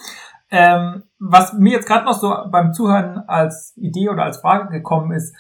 Ähm, 0.51 1.05
was 1.19 1.53
mir 1.53 1.75
jetzt 1.75 1.87
gerade 1.87 2.05
noch 2.05 2.19
so 2.19 2.35
beim 2.51 2.73
Zuhören 2.73 3.25
als 3.29 3.73
Idee 3.77 4.09
oder 4.09 4.25
als 4.25 4.41
Frage 4.41 4.69
gekommen 4.71 5.13
ist, 5.13 5.35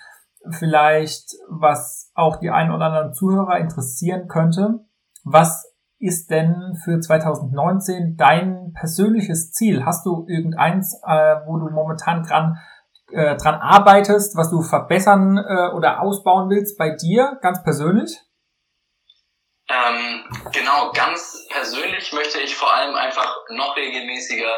vielleicht 0.51 1.35
was 1.49 2.11
auch 2.15 2.37
die 2.37 2.51
ein 2.51 2.71
oder 2.71 2.87
anderen 2.87 3.13
Zuhörer 3.13 3.59
interessieren 3.59 4.29
könnte. 4.29 4.81
Was 5.25 5.67
ist 6.01 6.31
denn 6.31 6.77
für 6.83 6.99
2019 6.99 8.17
dein 8.17 8.73
persönliches 8.73 9.53
Ziel? 9.53 9.85
Hast 9.85 10.07
du 10.07 10.27
irgendeins, 10.29 10.99
äh, 11.07 11.37
wo 11.47 11.59
du 11.59 11.71
momentan 11.71 12.23
dran, 12.23 12.59
äh, 13.13 13.37
dran 13.37 13.57
arbeitest, 13.57 14.37
was 14.37 14.51
du 14.51 14.63
verbessern 14.63 15.37
äh, 15.37 15.75
oder 15.75 16.01
ausbauen 16.01 16.49
willst 16.49 16.79
bei 16.79 16.91
dir, 16.91 17.39
ganz 17.43 17.63
persönlich? 17.63 18.19
Ähm, 19.69 20.25
genau, 20.53 20.91
ganz 20.93 21.47
persönlich 21.51 22.13
möchte 22.13 22.41
ich 22.41 22.57
vor 22.57 22.75
allem 22.75 22.97
einfach 22.97 23.37
noch 23.51 23.77
regelmäßiger 23.77 24.53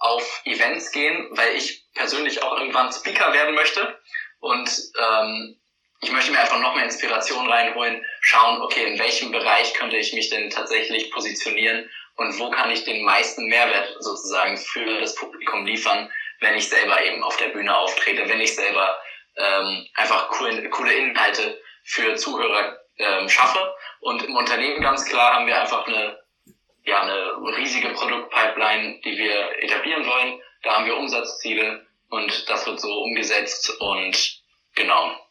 auf 0.00 0.42
Events 0.44 0.92
gehen, 0.92 1.28
weil 1.36 1.56
ich 1.56 1.88
persönlich 1.94 2.42
auch 2.42 2.56
irgendwann 2.58 2.92
Speaker 2.92 3.32
werden 3.32 3.54
möchte. 3.54 3.98
Und 4.38 4.70
ähm, 4.98 5.56
ich 6.04 6.12
möchte 6.12 6.32
mir 6.32 6.40
einfach 6.40 6.60
noch 6.60 6.74
mehr 6.74 6.84
Inspiration 6.84 7.50
reinholen, 7.50 8.04
schauen, 8.20 8.60
okay, 8.60 8.84
in 8.84 8.98
welchem 8.98 9.32
Bereich 9.32 9.72
könnte 9.74 9.96
ich 9.96 10.12
mich 10.12 10.28
denn 10.28 10.50
tatsächlich 10.50 11.10
positionieren 11.10 11.90
und 12.16 12.38
wo 12.38 12.50
kann 12.50 12.70
ich 12.70 12.84
den 12.84 13.04
meisten 13.04 13.46
Mehrwert 13.46 13.96
sozusagen 14.00 14.56
für 14.56 15.00
das 15.00 15.14
Publikum 15.14 15.64
liefern, 15.64 16.10
wenn 16.40 16.56
ich 16.56 16.68
selber 16.68 17.02
eben 17.04 17.22
auf 17.22 17.36
der 17.38 17.48
Bühne 17.48 17.76
auftrete, 17.76 18.28
wenn 18.28 18.40
ich 18.40 18.54
selber 18.54 18.98
ähm, 19.36 19.86
einfach 19.94 20.28
coole, 20.28 20.68
coole 20.70 20.92
Inhalte 20.92 21.60
für 21.82 22.14
Zuhörer 22.16 22.78
ähm, 22.98 23.28
schaffe. 23.28 23.74
Und 24.00 24.22
im 24.22 24.36
Unternehmen 24.36 24.82
ganz 24.82 25.04
klar 25.06 25.34
haben 25.34 25.46
wir 25.46 25.60
einfach 25.60 25.86
eine, 25.86 26.18
ja, 26.84 27.00
eine 27.00 27.56
riesige 27.56 27.90
Produktpipeline, 27.90 29.00
die 29.04 29.16
wir 29.16 29.62
etablieren 29.62 30.06
wollen. 30.06 30.40
Da 30.62 30.76
haben 30.76 30.86
wir 30.86 30.96
Umsatzziele 30.96 31.86
und 32.10 32.48
das 32.48 32.66
wird 32.66 32.80
so 32.80 32.92
umgesetzt 33.02 33.70
und 33.80 34.42
genau, 34.74 35.23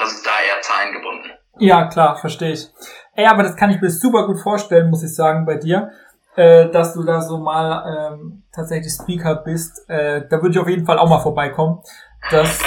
das 0.00 0.12
ist 0.12 0.26
da 0.26 0.30
eher 0.30 0.60
zahlengebunden. 0.62 1.30
Ja, 1.58 1.86
klar, 1.88 2.16
verstehe 2.16 2.52
ich. 2.52 2.68
Ey, 3.14 3.26
aber 3.26 3.42
das 3.42 3.56
kann 3.56 3.70
ich 3.70 3.80
mir 3.80 3.90
super 3.90 4.26
gut 4.26 4.40
vorstellen, 4.40 4.90
muss 4.90 5.02
ich 5.02 5.14
sagen, 5.14 5.44
bei 5.44 5.56
dir, 5.56 5.90
äh, 6.36 6.68
dass 6.70 6.94
du 6.94 7.02
da 7.02 7.20
so 7.20 7.38
mal 7.38 8.12
ähm, 8.12 8.44
tatsächlich 8.52 8.92
Speaker 8.92 9.36
bist. 9.36 9.88
Äh, 9.88 10.26
da 10.28 10.40
würde 10.40 10.50
ich 10.50 10.58
auf 10.58 10.68
jeden 10.68 10.86
Fall 10.86 10.98
auch 10.98 11.08
mal 11.08 11.20
vorbeikommen. 11.20 11.82
Das, 12.30 12.60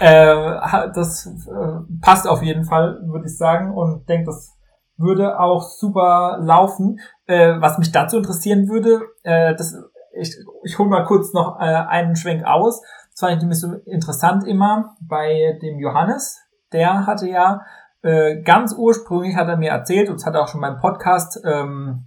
äh, 0.00 0.90
das 0.94 1.26
äh, 1.26 2.00
passt 2.00 2.26
auf 2.26 2.42
jeden 2.42 2.64
Fall, 2.64 3.00
würde 3.06 3.26
ich 3.26 3.36
sagen, 3.36 3.72
und 3.72 4.08
denke, 4.08 4.26
das 4.26 4.56
würde 4.96 5.38
auch 5.38 5.62
super 5.62 6.38
laufen. 6.40 7.00
Äh, 7.26 7.54
was 7.60 7.78
mich 7.78 7.92
dazu 7.92 8.16
interessieren 8.16 8.68
würde, 8.68 9.02
äh, 9.22 9.54
das, 9.54 9.74
ich, 10.14 10.34
ich 10.64 10.78
hole 10.78 10.88
mal 10.88 11.04
kurz 11.04 11.32
noch 11.32 11.60
äh, 11.60 11.64
einen 11.64 12.16
Schwenk 12.16 12.44
aus. 12.44 12.80
Das 13.10 13.20
fand 13.20 13.34
ich 13.34 13.40
nämlich 13.40 13.60
so 13.60 13.72
interessant 13.86 14.46
immer 14.46 14.96
bei 15.00 15.58
dem 15.62 15.78
Johannes, 15.78 16.40
der 16.74 17.06
hatte 17.06 17.28
ja 17.28 17.62
äh, 18.02 18.42
ganz 18.42 18.74
ursprünglich 18.76 19.34
hat 19.34 19.48
er 19.48 19.56
mir 19.56 19.70
erzählt, 19.70 20.10
und 20.10 20.16
das 20.16 20.26
hat 20.26 20.34
er 20.34 20.42
auch 20.42 20.48
schon 20.48 20.60
beim 20.60 20.78
Podcast 20.78 21.40
ähm, 21.44 22.04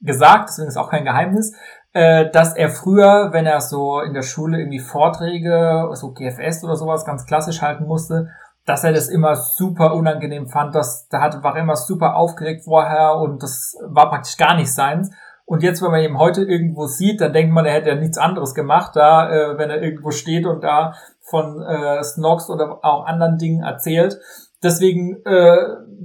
gesagt, 0.00 0.50
deswegen 0.50 0.68
ist 0.68 0.76
auch 0.76 0.90
kein 0.90 1.04
Geheimnis, 1.04 1.56
äh, 1.92 2.30
dass 2.30 2.54
er 2.54 2.68
früher, 2.68 3.30
wenn 3.32 3.46
er 3.46 3.60
so 3.60 4.00
in 4.00 4.12
der 4.12 4.22
Schule 4.22 4.58
irgendwie 4.58 4.80
Vorträge, 4.80 5.88
so 5.94 6.12
GFS 6.12 6.62
oder 6.62 6.76
sowas 6.76 7.06
ganz 7.06 7.24
klassisch 7.24 7.62
halten 7.62 7.86
musste, 7.86 8.28
dass 8.66 8.84
er 8.84 8.92
das 8.92 9.08
immer 9.08 9.34
super 9.34 9.94
unangenehm 9.94 10.46
fand, 10.48 10.74
dass 10.74 11.08
da 11.08 11.20
hat, 11.20 11.42
war 11.42 11.56
immer 11.56 11.76
super 11.76 12.16
aufgeregt 12.16 12.64
vorher 12.64 13.16
und 13.16 13.42
das 13.42 13.76
war 13.88 14.10
praktisch 14.10 14.36
gar 14.36 14.54
nicht 14.54 14.72
seins. 14.72 15.10
Und 15.46 15.64
jetzt, 15.64 15.82
wenn 15.82 15.90
man 15.90 16.02
ihn 16.02 16.18
heute 16.18 16.44
irgendwo 16.44 16.86
sieht, 16.86 17.20
dann 17.20 17.32
denkt 17.32 17.52
man, 17.52 17.64
er 17.64 17.72
hätte 17.72 17.88
ja 17.88 17.96
nichts 17.96 18.18
anderes 18.18 18.54
gemacht, 18.54 18.94
da, 18.94 19.28
äh, 19.30 19.58
wenn 19.58 19.70
er 19.70 19.82
irgendwo 19.82 20.12
steht 20.12 20.46
und 20.46 20.62
da 20.62 20.94
von 21.30 21.62
äh, 21.62 22.02
Snox 22.02 22.50
oder 22.50 22.78
auch 22.82 23.06
anderen 23.06 23.38
Dingen 23.38 23.62
erzählt. 23.62 24.18
Deswegen 24.62 25.24
äh, 25.24 25.56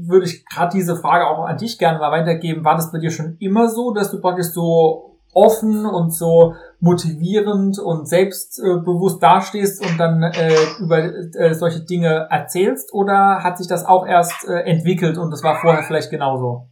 würde 0.08 0.26
ich 0.26 0.46
gerade 0.46 0.72
diese 0.74 0.96
Frage 0.96 1.28
auch 1.28 1.46
an 1.46 1.58
dich 1.58 1.78
gerne 1.78 2.00
mal 2.00 2.12
weitergeben. 2.12 2.64
War 2.64 2.76
das 2.76 2.92
bei 2.92 3.00
dir 3.00 3.12
schon 3.12 3.36
immer 3.40 3.68
so, 3.68 3.94
dass 3.94 4.12
du 4.12 4.22
praktisch 4.22 4.48
so 4.48 5.20
offen 5.34 5.86
und 5.86 6.12
so 6.12 6.56
motivierend 6.80 7.78
und 7.78 8.08
selbstbewusst 8.08 9.22
dastehst 9.22 9.86
und 9.86 10.00
dann 10.00 10.24
äh, 10.24 10.56
über 10.80 11.00
äh, 11.00 11.54
solche 11.54 11.82
Dinge 11.82 12.28
erzählst? 12.30 12.94
Oder 12.94 13.44
hat 13.44 13.58
sich 13.58 13.68
das 13.68 13.86
auch 13.86 14.08
erst 14.08 14.48
äh, 14.48 14.62
entwickelt 14.62 15.18
und 15.18 15.32
das 15.32 15.44
war 15.44 15.60
vorher 15.60 15.84
vielleicht 15.84 16.10
genauso? 16.10 16.70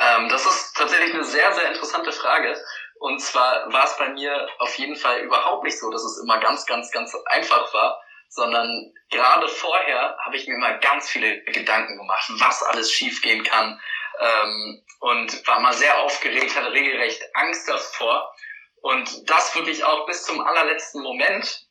Ähm, 0.00 0.28
das 0.28 0.42
ist 0.42 0.74
tatsächlich 0.76 1.14
eine 1.14 1.24
sehr, 1.24 1.52
sehr 1.52 1.68
interessante 1.68 2.10
Frage. 2.10 2.54
Und 3.00 3.18
zwar 3.18 3.72
war 3.72 3.84
es 3.84 3.96
bei 3.96 4.10
mir 4.10 4.46
auf 4.58 4.76
jeden 4.76 4.94
Fall 4.94 5.20
überhaupt 5.20 5.64
nicht 5.64 5.78
so, 5.78 5.90
dass 5.90 6.04
es 6.04 6.22
immer 6.22 6.38
ganz, 6.38 6.66
ganz, 6.66 6.90
ganz 6.90 7.14
einfach 7.30 7.72
war, 7.72 7.98
sondern 8.28 8.92
gerade 9.08 9.48
vorher 9.48 10.18
habe 10.22 10.36
ich 10.36 10.46
mir 10.46 10.54
immer 10.54 10.74
ganz 10.74 11.08
viele 11.08 11.42
Gedanken 11.44 11.96
gemacht, 11.96 12.30
was 12.38 12.62
alles 12.62 12.92
schiefgehen 12.92 13.42
kann, 13.42 13.80
ähm, 14.18 14.84
und 15.00 15.46
war 15.46 15.60
mal 15.60 15.72
sehr 15.72 15.98
aufgeregt, 16.00 16.54
hatte 16.54 16.72
regelrecht 16.72 17.22
Angst 17.32 17.66
davor. 17.68 18.34
Und 18.82 19.30
das 19.30 19.54
wirklich 19.54 19.82
auch 19.82 20.04
bis 20.04 20.24
zum 20.24 20.42
allerletzten 20.42 21.02
Moment, 21.02 21.68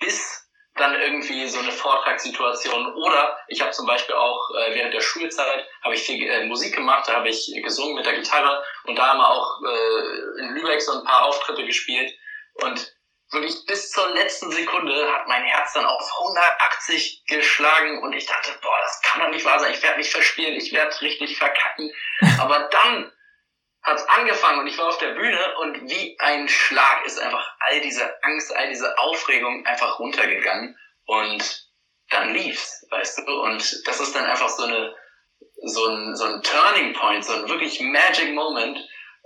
bis 0.00 0.47
dann 0.78 1.00
irgendwie 1.00 1.46
so 1.48 1.58
eine 1.58 1.72
Vortragssituation. 1.72 2.94
Oder 2.94 3.38
ich 3.48 3.60
habe 3.60 3.70
zum 3.72 3.86
Beispiel 3.86 4.14
auch 4.14 4.50
äh, 4.50 4.74
während 4.74 4.94
der 4.94 5.00
Schulzeit 5.00 5.66
habe 5.82 5.94
ich 5.94 6.02
viel 6.02 6.28
äh, 6.28 6.46
Musik 6.46 6.74
gemacht, 6.74 7.08
da 7.08 7.14
habe 7.14 7.28
ich 7.28 7.52
gesungen 7.62 7.96
mit 7.96 8.06
der 8.06 8.14
Gitarre 8.14 8.62
und 8.84 8.96
da 8.96 9.08
haben 9.08 9.18
wir 9.18 9.28
auch 9.28 9.60
äh, 9.64 10.40
in 10.40 10.54
Lübeck 10.54 10.80
so 10.80 10.92
ein 10.92 11.04
paar 11.04 11.24
Auftritte 11.26 11.64
gespielt. 11.64 12.12
Und 12.54 12.92
wirklich 13.30 13.66
bis 13.66 13.90
zur 13.90 14.08
letzten 14.14 14.50
Sekunde 14.50 15.12
hat 15.12 15.28
mein 15.28 15.44
Herz 15.44 15.72
dann 15.74 15.84
auf 15.84 16.10
180 16.20 17.24
geschlagen 17.26 18.02
und 18.02 18.12
ich 18.14 18.26
dachte, 18.26 18.50
boah, 18.62 18.78
das 18.82 19.02
kann 19.02 19.20
doch 19.20 19.30
nicht 19.30 19.44
wahr 19.44 19.58
sein, 19.58 19.72
ich 19.72 19.82
werde 19.82 19.98
mich 19.98 20.10
verspielen, 20.10 20.54
ich 20.54 20.72
werde 20.72 21.00
richtig 21.00 21.36
verkacken. 21.36 21.92
Aber 22.40 22.68
dann 22.70 23.12
hat's 23.82 24.04
angefangen 24.08 24.60
und 24.60 24.66
ich 24.66 24.78
war 24.78 24.88
auf 24.88 24.98
der 24.98 25.14
Bühne 25.14 25.58
und 25.60 25.88
wie 25.88 26.16
ein 26.18 26.48
Schlag 26.48 27.04
ist 27.06 27.20
einfach 27.20 27.46
all 27.60 27.80
diese 27.80 28.22
Angst, 28.22 28.54
all 28.54 28.68
diese 28.68 28.98
Aufregung 28.98 29.64
einfach 29.66 29.98
runtergegangen 29.98 30.76
und 31.06 31.68
dann 32.10 32.32
lief's, 32.32 32.86
weißt 32.90 33.18
du? 33.26 33.42
Und 33.42 33.86
das 33.86 34.00
ist 34.00 34.14
dann 34.14 34.24
einfach 34.24 34.48
so 34.48 34.64
eine 34.64 34.94
so 35.64 35.86
ein, 35.86 36.16
so 36.16 36.24
ein 36.24 36.42
Turning 36.42 36.92
Point, 36.94 37.24
so 37.24 37.32
ein 37.34 37.48
wirklich 37.48 37.80
Magic 37.80 38.34
Moment. 38.34 38.78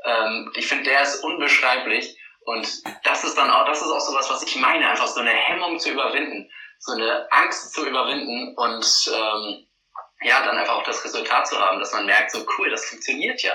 Ähm, 0.04 0.50
ich 0.56 0.66
finde, 0.66 0.84
der 0.84 1.02
ist 1.02 1.22
unbeschreiblich 1.22 2.16
und 2.44 2.66
das 3.04 3.24
ist 3.24 3.36
dann 3.36 3.50
auch, 3.50 3.66
das 3.66 3.82
ist 3.82 3.90
auch 3.90 4.00
so 4.00 4.14
was, 4.14 4.30
was 4.30 4.42
ich 4.42 4.56
meine, 4.56 4.88
einfach 4.88 5.06
so 5.06 5.20
eine 5.20 5.30
Hemmung 5.30 5.78
zu 5.78 5.90
überwinden, 5.90 6.50
so 6.78 6.92
eine 6.92 7.26
Angst 7.30 7.72
zu 7.74 7.86
überwinden 7.86 8.54
und 8.56 9.10
ähm, 9.14 9.66
ja, 10.22 10.44
dann 10.44 10.56
einfach 10.56 10.76
auch 10.76 10.84
das 10.84 11.04
Resultat 11.04 11.46
zu 11.46 11.58
haben, 11.58 11.78
dass 11.78 11.92
man 11.92 12.06
merkt, 12.06 12.30
so 12.30 12.44
cool, 12.58 12.70
das 12.70 12.86
funktioniert 12.86 13.42
ja. 13.42 13.52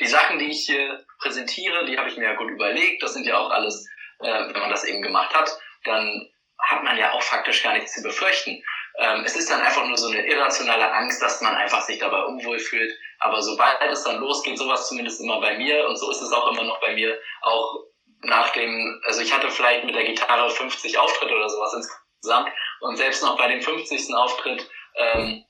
Die 0.00 0.06
Sachen, 0.06 0.38
die 0.38 0.50
ich 0.50 0.66
hier 0.66 1.04
präsentiere, 1.20 1.84
die 1.84 1.98
habe 1.98 2.08
ich 2.08 2.16
mir 2.16 2.24
ja 2.24 2.34
gut 2.34 2.50
überlegt, 2.50 3.02
das 3.02 3.12
sind 3.12 3.26
ja 3.26 3.38
auch 3.38 3.50
alles, 3.50 3.86
äh, 4.20 4.26
wenn 4.26 4.60
man 4.60 4.70
das 4.70 4.84
eben 4.84 5.02
gemacht 5.02 5.34
hat, 5.34 5.50
dann 5.84 6.28
hat 6.58 6.82
man 6.82 6.96
ja 6.98 7.12
auch 7.12 7.22
faktisch 7.22 7.62
gar 7.62 7.74
nichts 7.74 7.94
zu 7.94 8.02
befürchten. 8.02 8.62
Ähm, 8.98 9.22
es 9.24 9.36
ist 9.36 9.50
dann 9.50 9.60
einfach 9.60 9.86
nur 9.86 9.96
so 9.96 10.08
eine 10.08 10.26
irrationale 10.26 10.92
Angst, 10.92 11.22
dass 11.22 11.40
man 11.40 11.54
einfach 11.54 11.80
sich 11.82 11.98
dabei 11.98 12.22
unwohl 12.24 12.58
fühlt. 12.58 12.92
Aber 13.18 13.40
sobald 13.42 13.80
es 13.82 14.04
dann 14.04 14.20
losgeht, 14.20 14.58
sowas 14.58 14.88
zumindest 14.88 15.20
immer 15.20 15.40
bei 15.40 15.56
mir 15.56 15.86
und 15.88 15.96
so 15.96 16.10
ist 16.10 16.22
es 16.22 16.32
auch 16.32 16.50
immer 16.52 16.64
noch 16.64 16.80
bei 16.80 16.94
mir, 16.94 17.18
auch 17.42 17.84
nach 18.22 18.50
dem, 18.50 19.00
also 19.06 19.20
ich 19.20 19.32
hatte 19.32 19.50
vielleicht 19.50 19.84
mit 19.84 19.94
der 19.94 20.04
Gitarre 20.04 20.50
50 20.50 20.98
Auftritte 20.98 21.34
oder 21.34 21.48
sowas 21.48 21.74
insgesamt 21.74 22.50
und 22.80 22.96
selbst 22.96 23.22
noch 23.22 23.36
bei 23.36 23.48
dem 23.48 23.62
50. 23.62 24.14
Auftritt, 24.14 24.68
ähm, 24.96 25.44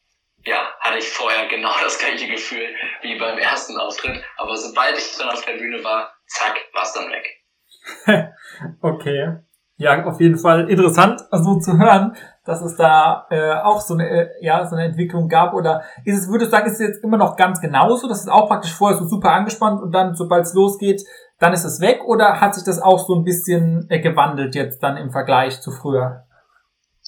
ja, 0.44 0.68
hatte 0.80 0.98
ich 0.98 1.08
vorher 1.08 1.48
genau 1.48 1.72
das 1.82 1.98
gleiche 1.98 2.28
Gefühl 2.28 2.66
wie 3.02 3.18
beim 3.18 3.38
ersten 3.38 3.76
Auftritt, 3.78 4.22
aber 4.36 4.56
sobald 4.56 4.96
ich 4.96 5.16
dann 5.18 5.30
auf 5.30 5.44
der 5.44 5.54
Bühne 5.54 5.82
war, 5.84 6.12
zack, 6.26 6.56
war 6.72 6.82
es 6.82 6.92
dann 6.92 7.10
weg. 7.10 8.34
okay. 8.82 9.38
Ja, 9.76 10.04
auf 10.04 10.20
jeden 10.20 10.36
Fall 10.36 10.68
interessant, 10.68 11.22
so 11.30 11.58
zu 11.58 11.78
hören, 11.78 12.14
dass 12.44 12.60
es 12.60 12.76
da 12.76 13.26
äh, 13.30 13.54
auch 13.54 13.80
so 13.80 13.94
eine, 13.94 14.10
äh, 14.10 14.28
ja, 14.42 14.66
so 14.66 14.76
eine 14.76 14.84
Entwicklung 14.84 15.26
gab. 15.26 15.54
Oder 15.54 15.84
ist 16.04 16.18
es, 16.18 16.28
würde 16.28 16.44
ich 16.44 16.50
sagen, 16.50 16.66
ist 16.66 16.74
es 16.74 16.86
jetzt 16.86 17.02
immer 17.02 17.16
noch 17.16 17.34
ganz 17.34 17.62
genauso, 17.62 18.06
dass 18.06 18.20
es 18.20 18.28
auch 18.28 18.46
praktisch 18.46 18.74
vorher 18.74 18.98
so 18.98 19.06
super 19.06 19.32
angespannt 19.32 19.80
und 19.80 19.92
dann, 19.92 20.14
sobald 20.14 20.44
es 20.44 20.52
losgeht, 20.52 21.02
dann 21.38 21.54
ist 21.54 21.64
es 21.64 21.80
weg 21.80 22.02
oder 22.04 22.42
hat 22.42 22.54
sich 22.54 22.64
das 22.64 22.78
auch 22.78 22.98
so 23.06 23.14
ein 23.14 23.24
bisschen 23.24 23.86
äh, 23.88 24.00
gewandelt 24.00 24.54
jetzt 24.54 24.82
dann 24.82 24.98
im 24.98 25.10
Vergleich 25.10 25.62
zu 25.62 25.70
früher? 25.70 26.26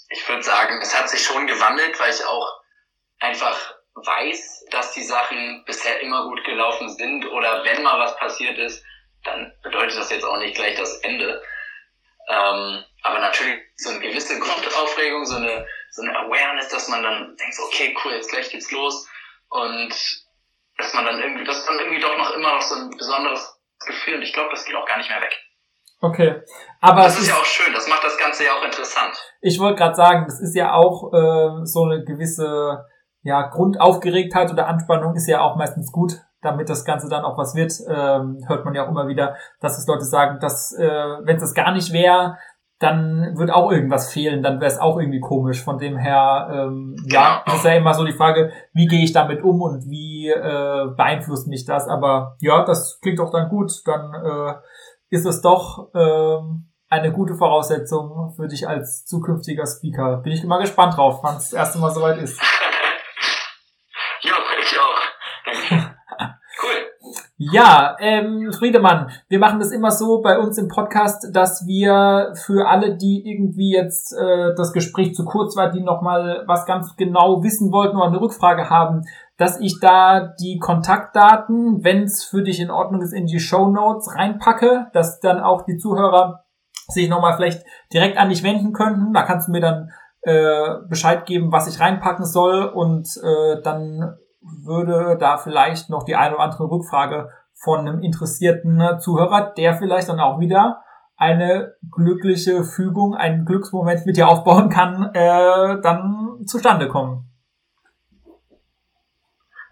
Ich 0.09 0.27
würde 0.27 0.43
sagen, 0.43 0.79
es 0.81 0.99
hat 0.99 1.11
sich 1.11 1.23
schon 1.23 1.47
gewandelt, 1.47 2.01
weil 2.01 2.11
ich 2.11 2.25
auch 2.25 2.62
einfach 3.23 3.75
weiß, 3.95 4.67
dass 4.71 4.93
die 4.93 5.03
Sachen 5.03 5.65
bisher 5.65 6.01
immer 6.01 6.25
gut 6.25 6.43
gelaufen 6.45 6.89
sind 6.89 7.27
oder 7.27 7.65
wenn 7.65 7.83
mal 7.83 7.99
was 7.99 8.17
passiert 8.17 8.59
ist, 8.59 8.85
dann 9.25 9.53
bedeutet 9.63 9.97
das 9.97 10.11
jetzt 10.11 10.25
auch 10.25 10.39
nicht 10.39 10.57
gleich 10.57 10.77
das 10.77 10.99
Ende. 11.01 11.43
Ähm, 12.29 12.85
aber 13.03 13.19
natürlich 13.21 13.61
so 13.77 13.91
eine 13.91 14.01
gewisse 14.01 14.39
Grundaufregung, 14.39 15.25
so 15.25 15.37
eine, 15.37 15.67
so 15.91 16.03
eine 16.03 16.19
Awareness, 16.19 16.69
dass 16.69 16.89
man 16.89 17.03
dann 17.03 17.37
denkt, 17.37 17.57
okay, 17.67 17.97
cool, 18.05 18.13
jetzt 18.13 18.31
gleich 18.31 18.51
geht's 18.51 18.71
los 18.73 19.09
und 19.51 19.95
dass 20.79 20.95
man 20.95 21.05
dann 21.05 21.21
irgendwie, 21.21 21.45
dass 21.45 21.67
dann 21.67 21.79
irgendwie 21.79 22.01
doch 22.01 22.17
noch 22.17 22.33
immer 22.33 22.55
noch 22.55 22.63
so 22.63 22.75
ein 22.75 22.91
besonderes 22.91 23.61
Gefühl 23.87 24.15
und 24.15 24.23
ich 24.23 24.33
glaube, 24.33 24.51
das 24.51 24.65
geht 24.65 24.75
auch 24.75 24.87
gar 24.87 24.99
nicht 24.99 25.11
mehr 25.11 25.21
weg. 25.21 25.37
Okay, 26.01 26.43
aber 26.81 27.03
das 27.03 27.15
ist, 27.15 27.23
ist 27.23 27.29
ja 27.29 27.37
auch 27.37 27.45
schön, 27.45 27.73
das 27.73 27.87
macht 27.87 28.03
das 28.03 28.19
Ganze 28.19 28.45
ja 28.45 28.55
auch 28.55 28.65
interessant. 28.65 29.17
Ich 29.41 29.61
wollte 29.61 29.77
gerade 29.77 29.95
sagen, 29.95 30.25
das 30.27 30.41
ist 30.41 30.57
ja 30.57 30.73
auch 30.73 31.13
äh, 31.13 31.65
so 31.65 31.85
eine 31.85 32.05
gewisse 32.05 32.85
ja, 33.23 33.43
Grundaufgeregtheit 33.43 34.51
oder 34.51 34.67
Anspannung 34.67 35.15
ist 35.15 35.29
ja 35.29 35.41
auch 35.41 35.57
meistens 35.57 35.93
gut, 35.93 36.21
damit 36.41 36.69
das 36.69 36.85
Ganze 36.85 37.09
dann 37.09 37.25
auch 37.25 37.39
was 37.39 37.55
wird. 37.55 37.73
Ähm, 37.89 38.39
hört 38.47 38.65
man 38.65 38.75
ja 38.75 38.85
auch 38.85 38.91
immer 38.91 39.07
wieder, 39.07 39.37
dass 39.61 39.79
es 39.79 39.87
Leute 39.87 40.05
sagen, 40.05 40.39
dass 40.41 40.73
äh, 40.73 41.17
wenn 41.25 41.37
es 41.37 41.43
das 41.43 41.55
gar 41.55 41.73
nicht 41.73 41.93
wäre, 41.93 42.37
dann 42.83 43.39
wird 43.39 43.53
auch 43.53 43.71
irgendwas 43.71 44.13
fehlen, 44.13 44.43
dann 44.43 44.61
wäre 44.61 44.71
es 44.71 44.81
auch 44.81 44.99
irgendwie 44.99 45.21
komisch. 45.21 45.63
Von 45.63 45.79
dem 45.79 45.97
her, 45.97 46.49
ähm, 46.53 46.97
ja, 47.07 47.45
ist 47.47 47.65
ja 47.65 47.75
immer 47.75 47.95
so 47.95 48.05
die 48.05 48.13
Frage, 48.13 48.51
wie 48.73 48.87
gehe 48.87 49.05
ich 49.05 49.13
damit 49.13 49.43
um 49.45 49.63
und 49.63 49.89
wie 49.89 50.29
äh, 50.29 50.89
beeinflusst 50.97 51.47
mich 51.47 51.65
das. 51.65 51.87
Aber 51.87 52.37
ja, 52.41 52.65
das 52.65 52.99
klingt 53.01 53.21
doch 53.21 53.31
dann 53.31 53.49
gut. 53.49 53.71
Dann 53.87 54.13
äh, 54.15 54.55
ist 55.11 55.27
es 55.27 55.41
doch 55.43 55.95
äh, 55.95 56.39
eine 56.89 57.13
gute 57.13 57.37
Voraussetzung 57.37 58.33
für 58.35 58.49
dich 58.49 58.67
als 58.67 59.05
zukünftiger 59.05 59.67
Speaker. 59.67 60.17
Bin 60.17 60.33
ich 60.33 60.43
mal 60.43 60.59
gespannt 60.59 60.97
drauf, 60.97 61.21
wann 61.23 61.37
es 61.37 61.51
das 61.51 61.53
erste 61.53 61.79
Mal 61.79 61.93
soweit 61.93 62.19
ist. 62.19 62.41
Ja, 67.51 67.97
ähm, 67.99 68.53
Friedemann, 68.53 69.11
wir 69.29 69.41
machen 69.41 69.59
das 69.59 69.73
immer 69.73 69.91
so 69.91 70.21
bei 70.23 70.39
uns 70.39 70.59
im 70.59 70.69
Podcast, 70.69 71.27
dass 71.33 71.67
wir 71.67 72.35
für 72.35 72.69
alle, 72.69 72.97
die 72.97 73.23
irgendwie 73.25 73.73
jetzt 73.73 74.13
äh, 74.13 74.55
das 74.57 74.73
Gespräch 74.73 75.15
zu 75.15 75.25
kurz 75.25 75.57
war, 75.57 75.71
die 75.71 75.83
nochmal 75.83 76.45
was 76.47 76.67
ganz 76.67 76.95
genau 76.97 77.43
wissen 77.43 77.73
wollten 77.73 77.97
oder 77.97 78.07
eine 78.07 78.21
Rückfrage 78.21 78.71
haben, 78.71 79.03
dass 79.39 79.59
ich 79.59 79.81
da 79.81 80.35
die 80.41 80.59
Kontaktdaten, 80.61 81.83
wenn 81.83 82.05
es 82.05 82.23
für 82.23 82.43
dich 82.43 82.61
in 82.61 82.71
Ordnung 82.71 83.03
ist, 83.03 83.13
in 83.13 83.27
die 83.27 83.41
Show 83.41 83.69
Notes 83.69 84.15
reinpacke, 84.15 84.87
dass 84.93 85.19
dann 85.19 85.41
auch 85.41 85.63
die 85.63 85.79
Zuhörer 85.79 86.45
sich 86.89 87.09
nochmal 87.09 87.35
vielleicht 87.35 87.65
direkt 87.93 88.19
an 88.19 88.29
dich 88.29 88.45
wenden 88.45 88.73
könnten. 88.73 89.13
Da 89.13 89.23
kannst 89.23 89.49
du 89.49 89.53
mir 89.53 89.61
dann 89.61 89.91
äh, 90.21 90.77
Bescheid 90.89 91.27
geben, 91.27 91.51
was 91.51 91.67
ich 91.67 91.81
reinpacken 91.81 92.25
soll 92.25 92.67
und 92.67 93.09
äh, 93.25 93.61
dann 93.63 94.17
würde 94.43 95.17
da 95.19 95.39
vielleicht 95.39 95.91
noch 95.91 96.05
die 96.05 96.17
eine 96.17 96.35
oder 96.35 96.45
andere 96.45 96.71
Rückfrage 96.71 97.31
von 97.55 97.81
einem 97.81 98.03
interessierten 98.03 98.99
Zuhörer, 99.01 99.53
der 99.57 99.75
vielleicht 99.75 100.09
dann 100.09 100.21
auch 100.21 100.41
wieder 100.41 100.83
eine 101.17 101.77
glückliche 101.95 102.65
Fügung, 102.65 103.15
einen 103.15 103.45
Glücksmoment 103.45 104.07
mit 104.07 104.17
dir 104.17 104.29
aufbauen 104.29 104.69
kann, 104.69 105.15
äh, 105.15 105.81
dann 105.81 106.41
zustande 106.47 106.89
kommen. 106.89 107.29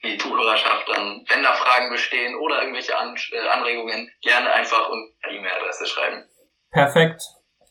die 0.03 0.17
Zuhörerschaft 0.17 0.89
dann, 0.89 1.25
wenn 1.27 1.43
da 1.43 1.53
Fragen 1.53 1.89
bestehen 1.89 2.35
oder 2.35 2.61
irgendwelche 2.61 2.97
An 2.97 3.15
äh, 3.31 3.47
Anregungen, 3.47 4.11
gerne 4.21 4.51
einfach 4.51 4.89
unter 4.89 5.31
E-Mail-Adresse 5.31 5.87
schreiben. 5.87 6.25
Perfekt. 6.71 7.21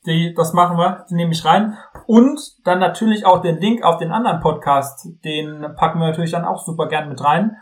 Die, 0.06 0.34
das 0.34 0.52
machen 0.52 0.76
wir, 0.78 1.06
die 1.08 1.14
nehme 1.14 1.32
ich 1.32 1.44
rein. 1.44 1.78
Und 2.06 2.40
dann 2.64 2.80
natürlich 2.80 3.24
auch 3.24 3.40
den 3.40 3.60
Link 3.60 3.84
auf 3.84 3.98
den 3.98 4.10
anderen 4.10 4.40
Podcast, 4.40 5.06
den 5.24 5.74
packen 5.76 6.00
wir 6.00 6.08
natürlich 6.08 6.32
dann 6.32 6.44
auch 6.44 6.64
super 6.64 6.88
gern 6.88 7.08
mit 7.08 7.22
rein. 7.22 7.56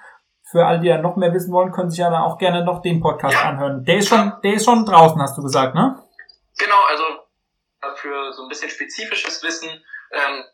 Für 0.50 0.66
alle, 0.66 0.80
die 0.80 0.88
ja 0.88 0.98
noch 0.98 1.16
mehr 1.16 1.32
wissen 1.34 1.52
wollen, 1.52 1.70
können 1.70 1.90
sich 1.90 2.00
ja 2.00 2.10
dann 2.10 2.22
auch 2.22 2.38
gerne 2.38 2.64
noch 2.64 2.82
den 2.82 3.00
Podcast 3.00 3.34
ja. 3.34 3.50
anhören. 3.50 3.84
Der 3.84 3.98
ist 3.98 4.08
schon, 4.08 4.32
der 4.42 4.54
ist 4.54 4.64
schon 4.64 4.84
draußen, 4.86 5.20
hast 5.20 5.36
du 5.36 5.42
gesagt, 5.42 5.74
ne? 5.74 6.02
Genau, 6.58 6.80
also 6.88 7.04
für 7.96 8.32
so 8.32 8.42
ein 8.42 8.48
bisschen 8.48 8.70
spezifisches 8.70 9.42
Wissen 9.42 9.68
ähm, 10.12 10.44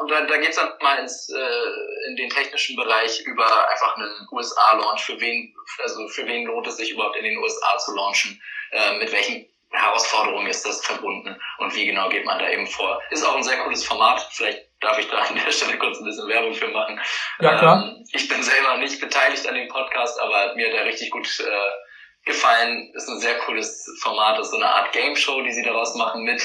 und 0.00 0.10
da, 0.10 0.22
da 0.22 0.36
geht 0.38 0.50
es 0.50 0.56
dann 0.56 0.72
mal 0.80 0.98
ins, 0.98 1.28
äh, 1.28 2.08
in 2.08 2.16
den 2.16 2.30
technischen 2.30 2.76
Bereich 2.76 3.20
über 3.26 3.68
einfach 3.68 3.96
einen 3.96 4.28
USA-Launch. 4.32 5.04
Für 5.04 5.20
wen, 5.20 5.54
also 5.82 6.08
für 6.08 6.26
wen 6.26 6.46
lohnt 6.46 6.66
es 6.66 6.76
sich 6.76 6.92
überhaupt 6.92 7.16
in 7.16 7.24
den 7.24 7.38
USA 7.38 7.78
zu 7.78 7.94
launchen? 7.94 8.40
Äh, 8.72 8.98
mit 8.98 9.12
welchen 9.12 9.46
Herausforderungen 10.14 10.46
ist 10.46 10.66
das 10.66 10.84
verbunden? 10.84 11.36
Und 11.58 11.74
wie 11.74 11.86
genau 11.86 12.08
geht 12.08 12.24
man 12.24 12.38
da 12.38 12.48
eben 12.48 12.66
vor? 12.66 13.00
Ist 13.10 13.26
auch 13.26 13.36
ein 13.36 13.42
sehr 13.42 13.58
cooles 13.58 13.84
Format. 13.84 14.26
Vielleicht 14.30 14.60
darf 14.80 14.98
ich 14.98 15.08
da 15.08 15.18
an 15.18 15.34
der 15.34 15.50
Stelle 15.50 15.78
kurz 15.78 15.98
ein 15.98 16.04
bisschen 16.04 16.28
Werbung 16.28 16.54
für 16.54 16.68
machen. 16.68 17.00
Ja, 17.40 17.56
klar. 17.58 17.84
Ähm, 17.84 18.04
ich 18.12 18.28
bin 18.28 18.42
selber 18.42 18.76
nicht 18.78 19.00
beteiligt 19.00 19.46
an 19.48 19.54
dem 19.54 19.68
Podcast, 19.68 20.20
aber 20.20 20.54
mir 20.54 20.68
hat 20.68 20.74
er 20.74 20.84
richtig 20.84 21.10
gut 21.10 21.26
äh, 21.40 22.30
gefallen. 22.30 22.92
Ist 22.94 23.08
ein 23.08 23.20
sehr 23.20 23.38
cooles 23.38 23.86
Format. 24.02 24.38
Ist 24.38 24.50
so 24.50 24.56
eine 24.56 24.70
Art 24.70 24.92
Game 24.92 25.16
Show, 25.16 25.42
die 25.42 25.52
sie 25.52 25.62
daraus 25.62 25.94
machen 25.96 26.22
mit 26.22 26.42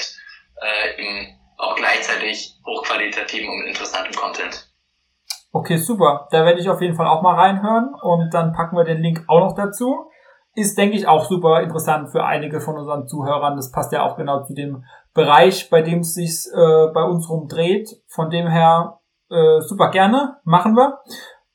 äh, 0.56 1.26
auch 1.56 1.76
gleichzeitig 1.76 2.54
hochqualitativen 2.64 3.48
und 3.48 3.66
interessantem 3.66 4.14
Content. 4.14 4.66
Okay, 5.52 5.76
super. 5.76 6.28
Da 6.30 6.44
werde 6.44 6.60
ich 6.60 6.68
auf 6.68 6.80
jeden 6.80 6.94
Fall 6.94 7.08
auch 7.08 7.22
mal 7.22 7.34
reinhören 7.34 7.92
und 8.02 8.32
dann 8.32 8.52
packen 8.52 8.76
wir 8.76 8.84
den 8.84 9.02
Link 9.02 9.24
auch 9.26 9.40
noch 9.40 9.56
dazu. 9.56 10.10
Ist, 10.54 10.76
denke 10.76 10.96
ich, 10.96 11.06
auch 11.06 11.26
super 11.26 11.62
interessant 11.62 12.10
für 12.10 12.24
einige 12.24 12.60
von 12.60 12.76
unseren 12.76 13.06
Zuhörern. 13.06 13.56
Das 13.56 13.70
passt 13.70 13.92
ja 13.92 14.02
auch 14.02 14.16
genau 14.16 14.42
zu 14.44 14.54
dem 14.54 14.84
Bereich, 15.14 15.70
bei 15.70 15.82
dem 15.82 16.00
es 16.00 16.14
sich 16.14 16.46
äh, 16.52 16.88
bei 16.92 17.04
uns 17.04 17.28
rumdreht. 17.28 18.02
Von 18.08 18.30
dem 18.30 18.48
her 18.48 19.00
äh, 19.30 19.60
super 19.60 19.90
gerne, 19.90 20.38
machen 20.44 20.74
wir. 20.74 20.98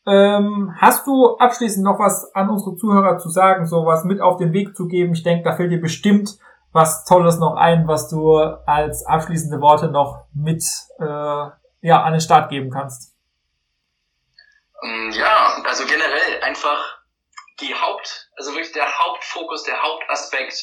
Ähm, 0.07 0.73
hast 0.77 1.07
du 1.07 1.35
abschließend 1.37 1.83
noch 1.83 1.99
was 1.99 2.33
an 2.35 2.49
unsere 2.49 2.75
Zuhörer 2.75 3.17
zu 3.17 3.29
sagen, 3.29 3.65
so 3.65 3.85
was 3.85 4.03
mit 4.05 4.21
auf 4.21 4.37
den 4.37 4.53
Weg 4.53 4.75
zu 4.75 4.87
geben? 4.87 5.13
Ich 5.13 5.23
denke, 5.23 5.43
da 5.43 5.55
fällt 5.55 5.71
dir 5.71 5.81
bestimmt 5.81 6.37
was 6.71 7.05
Tolles 7.05 7.39
noch 7.39 7.55
ein, 7.55 7.87
was 7.87 8.09
du 8.09 8.35
als 8.37 9.05
abschließende 9.05 9.61
Worte 9.61 9.87
noch 9.87 10.25
mit 10.33 10.61
äh, 10.99 11.05
ja, 11.05 12.03
an 12.03 12.11
den 12.11 12.19
Start 12.19 12.49
geben 12.49 12.69
kannst? 12.69 13.15
Mm, 14.81 15.09
ja, 15.11 15.55
also 15.65 15.85
generell 15.85 16.41
einfach 16.43 16.94
die 17.61 17.73
Haupt, 17.73 18.29
also 18.35 18.51
wirklich 18.51 18.73
der 18.73 18.99
Hauptfokus, 18.99 19.63
der 19.63 19.81
Hauptaspekt 19.81 20.55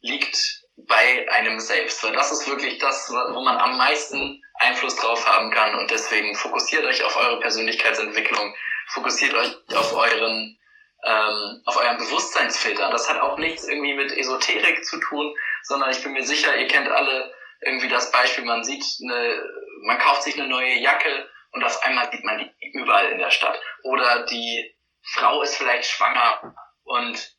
liegt 0.00 0.60
bei 0.76 1.26
einem 1.30 1.60
selbst, 1.60 2.02
weil 2.02 2.12
das 2.12 2.32
ist 2.32 2.48
wirklich 2.48 2.78
das, 2.78 3.10
wo 3.10 3.40
man 3.40 3.58
am 3.58 3.76
meisten 3.76 4.42
Einfluss 4.54 4.96
drauf 4.96 5.26
haben 5.26 5.50
kann 5.50 5.74
und 5.74 5.90
deswegen 5.90 6.34
fokussiert 6.34 6.84
euch 6.84 7.04
auf 7.04 7.16
eure 7.16 7.40
Persönlichkeitsentwicklung, 7.40 8.54
fokussiert 8.88 9.34
euch 9.34 9.54
auf 9.76 9.94
euren 9.94 10.58
ähm, 11.04 11.62
auf 11.64 11.76
euren 11.76 11.96
Bewusstseinsfilter. 11.98 12.90
Das 12.90 13.08
hat 13.08 13.20
auch 13.20 13.38
nichts 13.38 13.66
irgendwie 13.66 13.94
mit 13.94 14.12
Esoterik 14.12 14.84
zu 14.84 14.98
tun, 15.00 15.34
sondern 15.62 15.90
ich 15.90 16.02
bin 16.02 16.12
mir 16.12 16.24
sicher, 16.24 16.56
ihr 16.56 16.68
kennt 16.68 16.88
alle 16.88 17.32
irgendwie 17.62 17.88
das 17.88 18.10
Beispiel, 18.10 18.44
man 18.44 18.64
sieht 18.64 18.84
eine, 19.02 19.42
man 19.82 19.98
kauft 19.98 20.22
sich 20.22 20.38
eine 20.38 20.48
neue 20.48 20.78
Jacke 20.78 21.28
und 21.52 21.64
auf 21.64 21.82
einmal 21.82 22.10
sieht 22.10 22.24
man 22.24 22.38
die 22.38 22.70
überall 22.72 23.10
in 23.10 23.18
der 23.18 23.30
Stadt. 23.30 23.60
Oder 23.82 24.24
die 24.26 24.74
Frau 25.02 25.42
ist 25.42 25.56
vielleicht 25.56 25.90
schwanger 25.90 26.54
und 26.84 27.36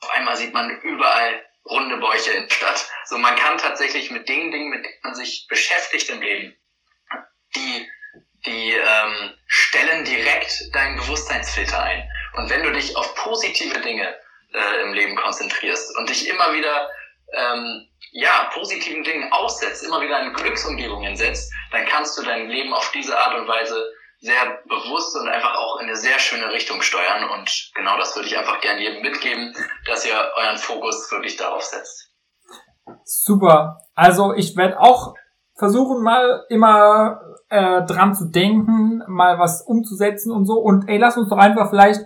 auf 0.00 0.10
einmal 0.10 0.36
sieht 0.36 0.52
man 0.52 0.80
überall 0.80 1.44
runde 1.64 1.96
Bäuche 1.98 2.32
in 2.32 2.48
der 2.48 2.54
Stadt. 2.54 2.90
So, 3.06 3.18
man 3.18 3.36
kann 3.36 3.58
tatsächlich 3.58 4.10
mit 4.10 4.28
den 4.28 4.50
Dingen, 4.50 4.70
mit 4.70 4.84
denen 4.84 4.98
man 5.02 5.14
sich 5.14 5.46
beschäftigt 5.48 6.08
im 6.10 6.20
Leben, 6.20 6.56
die, 7.54 7.88
die 8.46 8.72
ähm, 8.72 9.38
stellen 9.46 10.04
direkt 10.04 10.74
deinen 10.74 10.96
Bewusstseinsfilter 10.96 11.82
ein. 11.82 12.08
Und 12.34 12.50
wenn 12.50 12.62
du 12.62 12.72
dich 12.72 12.96
auf 12.96 13.14
positive 13.14 13.78
Dinge 13.80 14.18
äh, 14.52 14.82
im 14.82 14.92
Leben 14.92 15.14
konzentrierst 15.16 15.96
und 15.96 16.08
dich 16.08 16.28
immer 16.28 16.52
wieder 16.52 16.90
ähm, 17.32 17.88
ja, 18.12 18.50
positiven 18.52 19.04
Dingen 19.04 19.32
aussetzt, 19.32 19.84
immer 19.84 20.00
wieder 20.00 20.20
in 20.20 20.32
Glücksumgebungen 20.34 21.16
setzt, 21.16 21.52
dann 21.70 21.86
kannst 21.86 22.18
du 22.18 22.22
dein 22.22 22.48
Leben 22.48 22.74
auf 22.74 22.90
diese 22.92 23.18
Art 23.18 23.34
und 23.38 23.48
Weise 23.48 23.92
sehr 24.22 24.62
bewusst 24.68 25.16
und 25.16 25.28
einfach 25.28 25.54
auch 25.56 25.80
in 25.80 25.88
eine 25.88 25.96
sehr 25.96 26.18
schöne 26.18 26.52
Richtung 26.52 26.80
steuern. 26.80 27.28
Und 27.28 27.70
genau 27.74 27.98
das 27.98 28.14
würde 28.14 28.28
ich 28.28 28.38
einfach 28.38 28.60
gerne 28.60 28.80
jedem 28.80 29.02
mitgeben, 29.02 29.54
dass 29.86 30.06
ihr 30.06 30.14
euren 30.36 30.56
Fokus 30.56 31.10
wirklich 31.10 31.36
darauf 31.36 31.62
setzt. 31.62 32.10
Super. 33.04 33.78
Also 33.94 34.32
ich 34.34 34.56
werde 34.56 34.80
auch 34.80 35.14
versuchen, 35.58 36.02
mal 36.02 36.44
immer 36.48 37.20
äh, 37.48 37.82
dran 37.84 38.14
zu 38.14 38.30
denken, 38.30 39.02
mal 39.08 39.40
was 39.40 39.62
umzusetzen 39.62 40.32
und 40.32 40.46
so. 40.46 40.54
Und 40.54 40.88
ey, 40.88 40.98
lass 40.98 41.16
uns 41.16 41.28
doch 41.28 41.38
einfach 41.38 41.70
vielleicht 41.70 42.02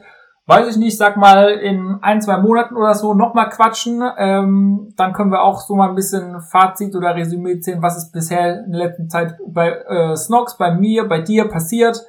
weiß 0.47 0.69
ich 0.69 0.77
nicht, 0.77 0.97
sag 0.97 1.17
mal 1.17 1.51
in 1.51 1.99
ein, 2.03 2.21
zwei 2.21 2.39
Monaten 2.39 2.77
oder 2.77 2.95
so 2.95 3.15
nochmal 3.15 3.49
quatschen. 3.51 4.03
Ähm, 4.17 4.93
dann 4.97 5.13
können 5.13 5.33
wir 5.33 5.43
auch 5.43 5.61
so 5.61 5.75
mal 5.75 5.89
ein 5.89 5.97
bisschen 5.97 6.41
Fazit 6.41 6.95
oder 6.95 7.17
Resümee 7.17 7.59
ziehen, 7.61 7.83
was 7.83 7.97
ist 7.97 8.13
bisher 8.13 8.65
in 8.65 8.73
der 8.73 8.87
letzten 8.87 9.09
Zeit 9.11 9.37
bei 9.49 9.71
äh, 9.71 10.17
Snox, 10.17 10.57
bei 10.57 10.73
mir, 10.73 11.09
bei 11.09 11.21
dir 11.21 11.49
passiert. 11.49 12.01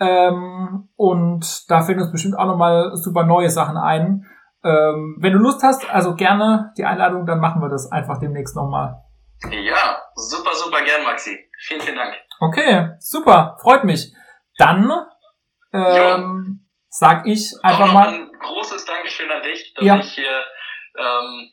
Ähm, 0.00 0.88
und 0.96 1.70
da 1.70 1.82
fällt 1.82 1.98
uns 1.98 2.10
bestimmt 2.10 2.38
auch 2.38 2.46
nochmal 2.46 2.96
super 2.96 3.24
neue 3.24 3.50
Sachen 3.50 3.76
ein. 3.76 4.24
Ähm, 4.64 5.16
wenn 5.20 5.32
du 5.32 5.38
Lust 5.38 5.62
hast, 5.62 5.88
also 5.92 6.14
gerne 6.14 6.72
die 6.78 6.84
Einladung, 6.84 7.26
dann 7.26 7.40
machen 7.40 7.60
wir 7.60 7.68
das 7.68 7.92
einfach 7.92 8.18
demnächst 8.18 8.56
nochmal. 8.56 9.02
Ja, 9.50 9.98
super, 10.14 10.50
super 10.54 10.82
gern, 10.82 11.04
Maxi. 11.04 11.36
Vielen, 11.58 11.80
vielen 11.80 11.96
Dank. 11.96 12.14
Okay, 12.40 12.90
super, 13.00 13.56
freut 13.60 13.84
mich. 13.84 14.14
Dann 14.56 14.90
ähm, 15.72 16.61
sag 16.92 17.26
ich 17.26 17.52
einfach 17.62 17.88
Auch 17.88 17.92
mal. 17.94 18.08
Ein 18.08 18.30
großes 18.38 18.84
Dankeschön 18.84 19.30
an 19.30 19.42
dich, 19.42 19.72
dass 19.74 19.84
ja. 19.84 19.98
ich 19.98 20.12
hier 20.12 20.44
ähm, 20.98 21.50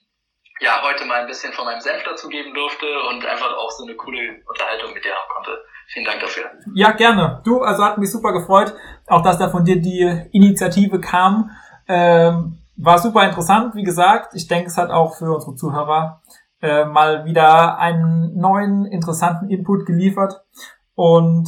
ja 0.60 0.82
heute 0.84 1.06
mal 1.06 1.22
ein 1.22 1.28
bisschen 1.28 1.54
von 1.54 1.66
meinem 1.66 1.80
Senf 1.80 2.04
dazu 2.04 2.28
geben 2.28 2.54
durfte 2.54 2.86
und 3.10 3.26
einfach 3.26 3.56
auch 3.56 3.72
so 3.72 3.86
eine 3.86 3.96
coole 3.96 4.42
Unterhaltung 4.46 4.94
mit 4.94 5.04
dir 5.04 5.12
haben 5.12 5.30
konnte. 5.34 5.64
Vielen 5.88 6.06
Dank 6.06 6.20
dafür. 6.20 6.52
Ja, 6.76 6.92
gerne. 6.92 7.42
Du, 7.46 7.62
also 7.62 7.84
hat 7.84 7.98
mich 7.98 8.12
super 8.12 8.34
gefreut, 8.34 8.74
auch 9.08 9.24
dass 9.24 9.40
da 9.40 9.50
von 9.50 9.64
dir 9.64 9.82
die 9.82 10.28
Initiative 10.34 11.00
kam. 11.00 11.50
Ähm, 11.88 12.60
war 12.76 13.00
super 13.00 13.24
interessant, 13.24 13.76
wie 13.76 13.84
gesagt. 13.84 14.36
Ich 14.36 14.48
denke, 14.48 14.68
es 14.68 14.78
hat 14.78 14.92
auch 14.92 15.16
für 15.16 15.34
unsere 15.34 15.56
Zuhörer 15.56 16.22
äh, 16.62 16.84
mal 16.84 17.24
wieder 17.24 17.80
einen 17.80 18.38
neuen, 18.38 18.86
interessanten 18.86 19.50
Input 19.50 19.86
geliefert. 19.86 20.42
Und 20.96 21.48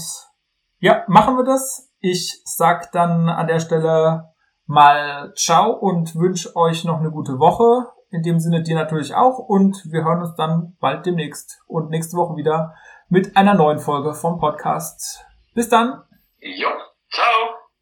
ja, 0.80 1.04
machen 1.08 1.36
wir 1.36 1.44
das. 1.44 1.91
Ich 2.02 2.42
sag 2.46 2.92
dann 2.92 3.30
an 3.30 3.48
der 3.48 3.60
Stelle 3.60 4.34
mal 4.66 5.34
ciao 5.36 5.72
und 5.72 6.16
wünsche 6.16 6.56
euch 6.56 6.84
noch 6.84 7.00
eine 7.00 7.12
gute 7.12 7.40
Woche. 7.40 7.92
In 8.10 8.24
dem 8.24 8.40
Sinne 8.40 8.64
dir 8.64 8.76
natürlich 8.76 9.16
auch 9.16 9.38
und 9.38 9.86
wir 9.90 10.04
hören 10.04 10.22
uns 10.22 10.36
dann 10.36 10.76
bald 10.80 11.06
demnächst 11.06 11.62
und 11.68 11.90
nächste 11.90 12.18
Woche 12.18 12.36
wieder 12.36 12.76
mit 13.08 13.38
einer 13.38 13.54
neuen 13.54 13.80
Folge 13.80 14.14
vom 14.14 14.40
Podcast. 14.40 15.24
Bis 15.54 15.70
dann. 15.70 16.04
Jo. 16.40 16.70